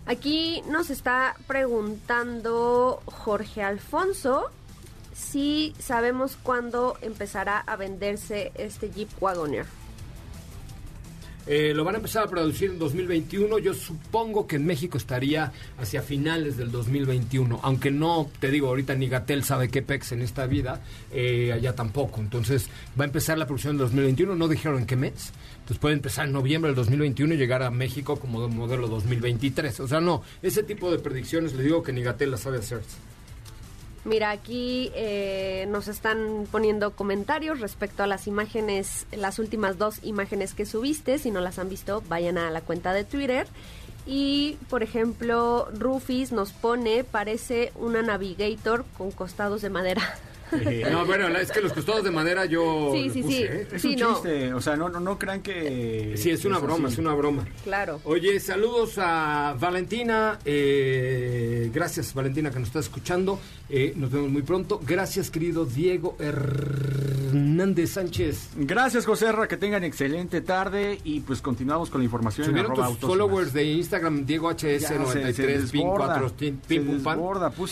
Aquí 0.05 0.63
nos 0.69 0.91
está 0.91 1.37
preguntando 1.47 3.03
Jorge 3.07 3.63
Alfonso 3.63 4.51
si 5.15 5.75
sabemos 5.79 6.37
cuándo 6.43 6.97
empezará 7.01 7.59
a 7.61 7.77
venderse 7.77 8.53
este 8.55 8.91
Jeep 8.91 9.09
Wagoneer. 9.21 9.67
Eh, 11.47 11.73
lo 11.75 11.85
van 11.85 11.95
a 11.95 11.99
empezar 11.99 12.25
a 12.25 12.29
producir 12.29 12.71
en 12.71 12.79
2021. 12.79 13.59
Yo 13.59 13.75
supongo 13.75 14.47
que 14.47 14.57
en 14.57 14.67
México 14.67 14.99
estaría 14.99 15.53
hacia 15.79 16.03
finales 16.03 16.57
del 16.57 16.71
2021. 16.71 17.61
Aunque 17.63 17.91
no, 17.91 18.31
te 18.39 18.51
digo, 18.51 18.69
ahorita 18.69 18.95
ni 18.95 19.09
Gatel 19.09 19.43
sabe 19.43 19.69
qué 19.69 19.83
pex 19.83 20.13
en 20.13 20.23
esta 20.23 20.47
vida. 20.47 20.81
eh, 21.13 21.53
allá 21.53 21.75
tampoco. 21.75 22.21
Entonces 22.21 22.69
va 22.99 23.05
a 23.05 23.07
empezar 23.07 23.39
la 23.39 23.47
producción 23.47 23.73
en 23.73 23.79
2021. 23.79 24.35
No 24.37 24.49
dijeron 24.49 24.81
en 24.81 24.87
qué 24.87 24.97
mes. 24.97 25.33
Entonces 25.61 25.79
puede 25.79 25.95
empezar 25.95 26.27
en 26.27 26.33
noviembre 26.33 26.71
del 26.71 26.77
2021 26.77 27.35
y 27.35 27.37
llegar 27.37 27.63
a 27.63 27.71
México 27.71 28.17
como 28.17 28.43
de 28.47 28.55
modelo 28.55 28.89
2023. 28.89 29.81
O 29.81 29.89
sea, 29.89 30.01
no, 30.01 30.23
ese 30.43 30.63
tipo 30.63 30.91
de 30.91 30.99
predicciones 30.99 31.55
le 31.55 31.63
digo 31.63 31.83
que 31.83 31.93
ni 31.93 32.03
Gatel 32.03 32.31
las 32.31 32.41
sabe 32.41 32.59
hacer. 32.59 32.81
Mira, 34.05 34.31
aquí 34.31 34.91
eh, 34.95 35.67
nos 35.69 35.87
están 35.87 36.47
poniendo 36.51 36.93
comentarios 36.93 37.61
respecto 37.61 38.03
a 38.03 38.07
las 38.07 38.27
imágenes, 38.27 39.07
las 39.13 39.39
últimas 39.39 39.77
dos 39.77 39.99
imágenes 40.03 40.55
que 40.55 40.65
subiste. 40.65 41.19
Si 41.19 41.31
no 41.31 41.41
las 41.41 41.59
han 41.59 41.69
visto, 41.69 42.03
vayan 42.09 42.39
a 42.39 42.51
la 42.51 42.63
cuenta 42.63 42.95
de 42.95 43.05
Twitter. 43.05 43.47
Y, 44.07 44.57
por 44.71 44.83
ejemplo, 44.83 45.69
Rufis 45.79 46.33
nos 46.33 46.53
pone, 46.53 47.05
parece 47.05 47.73
una 47.77 48.01
Navigator 48.01 48.87
con 48.97 49.11
costados 49.11 49.61
de 49.61 49.71
madera. 49.71 50.03
No, 50.91 51.07
bueno, 51.07 51.29
es 51.29 51.51
que 51.53 51.61
los 51.61 51.73
costados 51.73 52.05
de 52.05 52.11
madera 52.11 52.45
yo. 52.47 52.91
Sí, 52.95 53.11
sí, 53.11 53.23
puse, 53.23 53.37
sí. 53.37 53.43
¿eh? 53.45 53.69
Es 53.73 53.83
Sí, 53.83 53.95
un 53.95 54.01
no. 54.01 54.13
chiste, 54.15 54.53
o 54.55 54.61
sea, 54.61 54.77
no, 54.77 54.89
no, 54.89 55.01
no 55.01 55.19
crean 55.19 55.41
que... 55.43 56.15
Sí, 56.17 56.31
es 56.31 56.45
una 56.45 56.59
broma, 56.59 56.89
así. 56.89 56.95
es 56.95 56.99
una 56.99 57.15
broma. 57.15 57.45
Claro. 57.65 58.01
Oye, 58.05 58.39
saludos 58.41 58.95
a 58.99 59.55
Valentina. 59.59 60.39
eh, 60.45 61.71
gracias, 61.73 62.13
Valentina, 62.15 62.51
que 62.51 62.59
nos 62.59 62.69
está 62.69 62.81
escuchando. 62.81 63.39
Eh, 63.69 63.93
nos 63.97 64.11
vemos 64.11 64.31
muy 64.31 64.43
pronto. 64.43 64.81
Gracias, 64.85 65.31
querido 65.31 65.65
Diego 65.65 66.17
Hernández 66.19 67.91
Sánchez. 67.93 68.51
Gracias, 68.57 69.07
Joserra, 69.07 69.47
que 69.47 69.57
tengan 69.57 69.85
excelente 69.85 70.41
tarde 70.41 70.99
y 71.05 71.21
pues 71.21 71.41
continuamos 71.41 71.89
con 71.91 72.01
la 72.01 72.05
información 72.05 72.47
Subieron 72.47 72.75
tus 72.75 72.99
followers 72.99 73.47
más. 73.49 73.53
de 73.55 73.65
Instagram, 73.65 74.27
Diego 74.27 74.51
Ya, 74.53 74.59
se- 74.59 74.79
se 74.81 74.99
HS93, 74.99 75.35
pin 75.37 75.47
desborda, 75.47 76.07
4, 76.21 76.29
se 76.29 76.35
pin 76.67 76.85
pum 76.87 77.03
pan. 77.03 77.21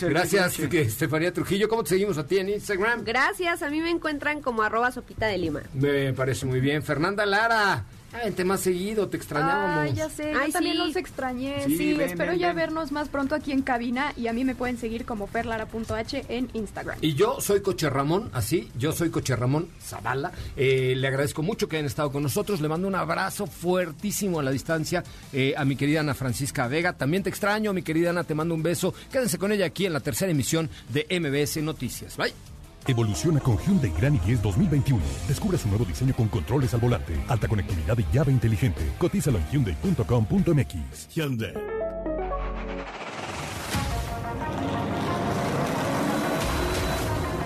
Gracias, 0.09 0.59
Estefanía 0.79 1.33
Trujillo. 1.33 1.67
¿Cómo 1.67 1.83
te 1.83 1.89
seguimos 1.89 2.17
a 2.17 2.25
ti 2.25 2.37
en 2.37 2.49
Instagram? 2.49 2.68
Gracias, 3.03 3.61
a 3.63 3.69
mí 3.69 3.81
me 3.81 3.89
encuentran 3.89 4.41
como 4.41 4.61
arroba 4.63 4.91
sopita 4.91 5.27
de 5.27 5.37
lima. 5.37 5.61
Me 5.73 6.13
parece 6.13 6.45
muy 6.45 6.59
bien. 6.59 6.83
Fernanda 6.83 7.25
Lara. 7.25 7.83
Vente 8.23 8.43
más 8.43 8.61
seguido, 8.61 9.07
te 9.07 9.17
extrañábamos. 9.17 9.77
Ay, 9.81 9.93
ya 9.93 10.09
sé, 10.09 10.33
Ay, 10.33 10.47
yo 10.47 10.53
también 10.53 10.77
sí. 10.77 10.83
los 10.83 10.95
extrañé. 10.95 11.63
Sí, 11.67 11.77
Sí, 11.77 11.93
ven, 11.93 12.09
espero 12.09 12.31
ven, 12.31 12.39
ya 12.39 12.47
ven. 12.47 12.55
vernos 12.55 12.91
más 12.91 13.07
pronto 13.07 13.35
aquí 13.35 13.51
en 13.51 13.61
cabina 13.61 14.13
y 14.17 14.25
a 14.25 14.33
mí 14.33 14.43
me 14.43 14.55
pueden 14.55 14.79
seguir 14.79 15.05
como 15.05 15.27
perlara.h 15.27 16.25
en 16.27 16.49
Instagram. 16.53 16.97
Y 17.01 17.13
yo 17.13 17.39
soy 17.39 17.61
Coche 17.61 17.87
Ramón, 17.87 18.31
así, 18.33 18.71
yo 18.79 18.93
soy 18.93 19.11
Coche 19.11 19.35
Ramón 19.35 19.69
Zavala. 19.79 20.31
Eh, 20.57 20.95
le 20.97 21.07
agradezco 21.07 21.43
mucho 21.43 21.69
que 21.69 21.75
hayan 21.75 21.85
estado 21.85 22.11
con 22.11 22.23
nosotros. 22.23 22.61
Le 22.61 22.67
mando 22.67 22.87
un 22.87 22.95
abrazo 22.95 23.45
fuertísimo 23.45 24.39
a 24.39 24.43
la 24.43 24.49
distancia 24.49 25.03
eh, 25.31 25.53
a 25.55 25.63
mi 25.63 25.75
querida 25.75 25.99
Ana 25.99 26.15
Francisca 26.15 26.67
Vega. 26.67 26.93
También 26.93 27.21
te 27.21 27.29
extraño, 27.29 27.73
mi 27.73 27.83
querida 27.83 28.09
Ana, 28.09 28.23
te 28.23 28.33
mando 28.33 28.55
un 28.55 28.63
beso. 28.63 28.91
Quédense 29.11 29.37
con 29.37 29.51
ella 29.51 29.67
aquí 29.67 29.85
en 29.85 29.93
la 29.93 29.99
tercera 29.99 30.31
emisión 30.31 30.67
de 30.91 31.05
MBS 31.19 31.57
Noticias. 31.61 32.17
Bye. 32.17 32.33
Evoluciona 32.89 33.39
con 33.39 33.55
Hyundai 33.57 33.91
Grand 33.91 34.19
i10 34.21 34.41
2021. 34.41 35.01
Descubre 35.27 35.57
su 35.59 35.67
nuevo 35.67 35.85
diseño 35.85 36.15
con 36.15 36.27
controles 36.27 36.73
al 36.73 36.79
volante, 36.79 37.13
alta 37.27 37.47
conectividad 37.47 37.95
y 37.97 38.05
llave 38.11 38.31
inteligente. 38.31 38.81
Cotízalo 38.97 39.37
en 39.37 39.47
hyundai.com.mx. 39.51 41.09
Hyundai. 41.13 41.53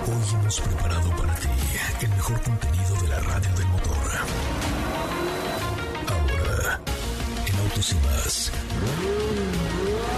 Hoy 0.06 0.40
hemos 0.40 0.62
preparado 0.62 1.10
para 1.18 1.36
ti 1.36 1.50
el 2.02 2.10
mejor 2.10 2.42
contenido 2.42 2.96
de 3.02 3.08
la 3.10 3.20
radio 3.20 3.54
del 3.56 3.68
motor. 3.68 4.12
Ahora, 6.08 6.80
en 7.48 7.60
Autos 7.60 7.92
y 7.92 7.96
más. 7.96 8.52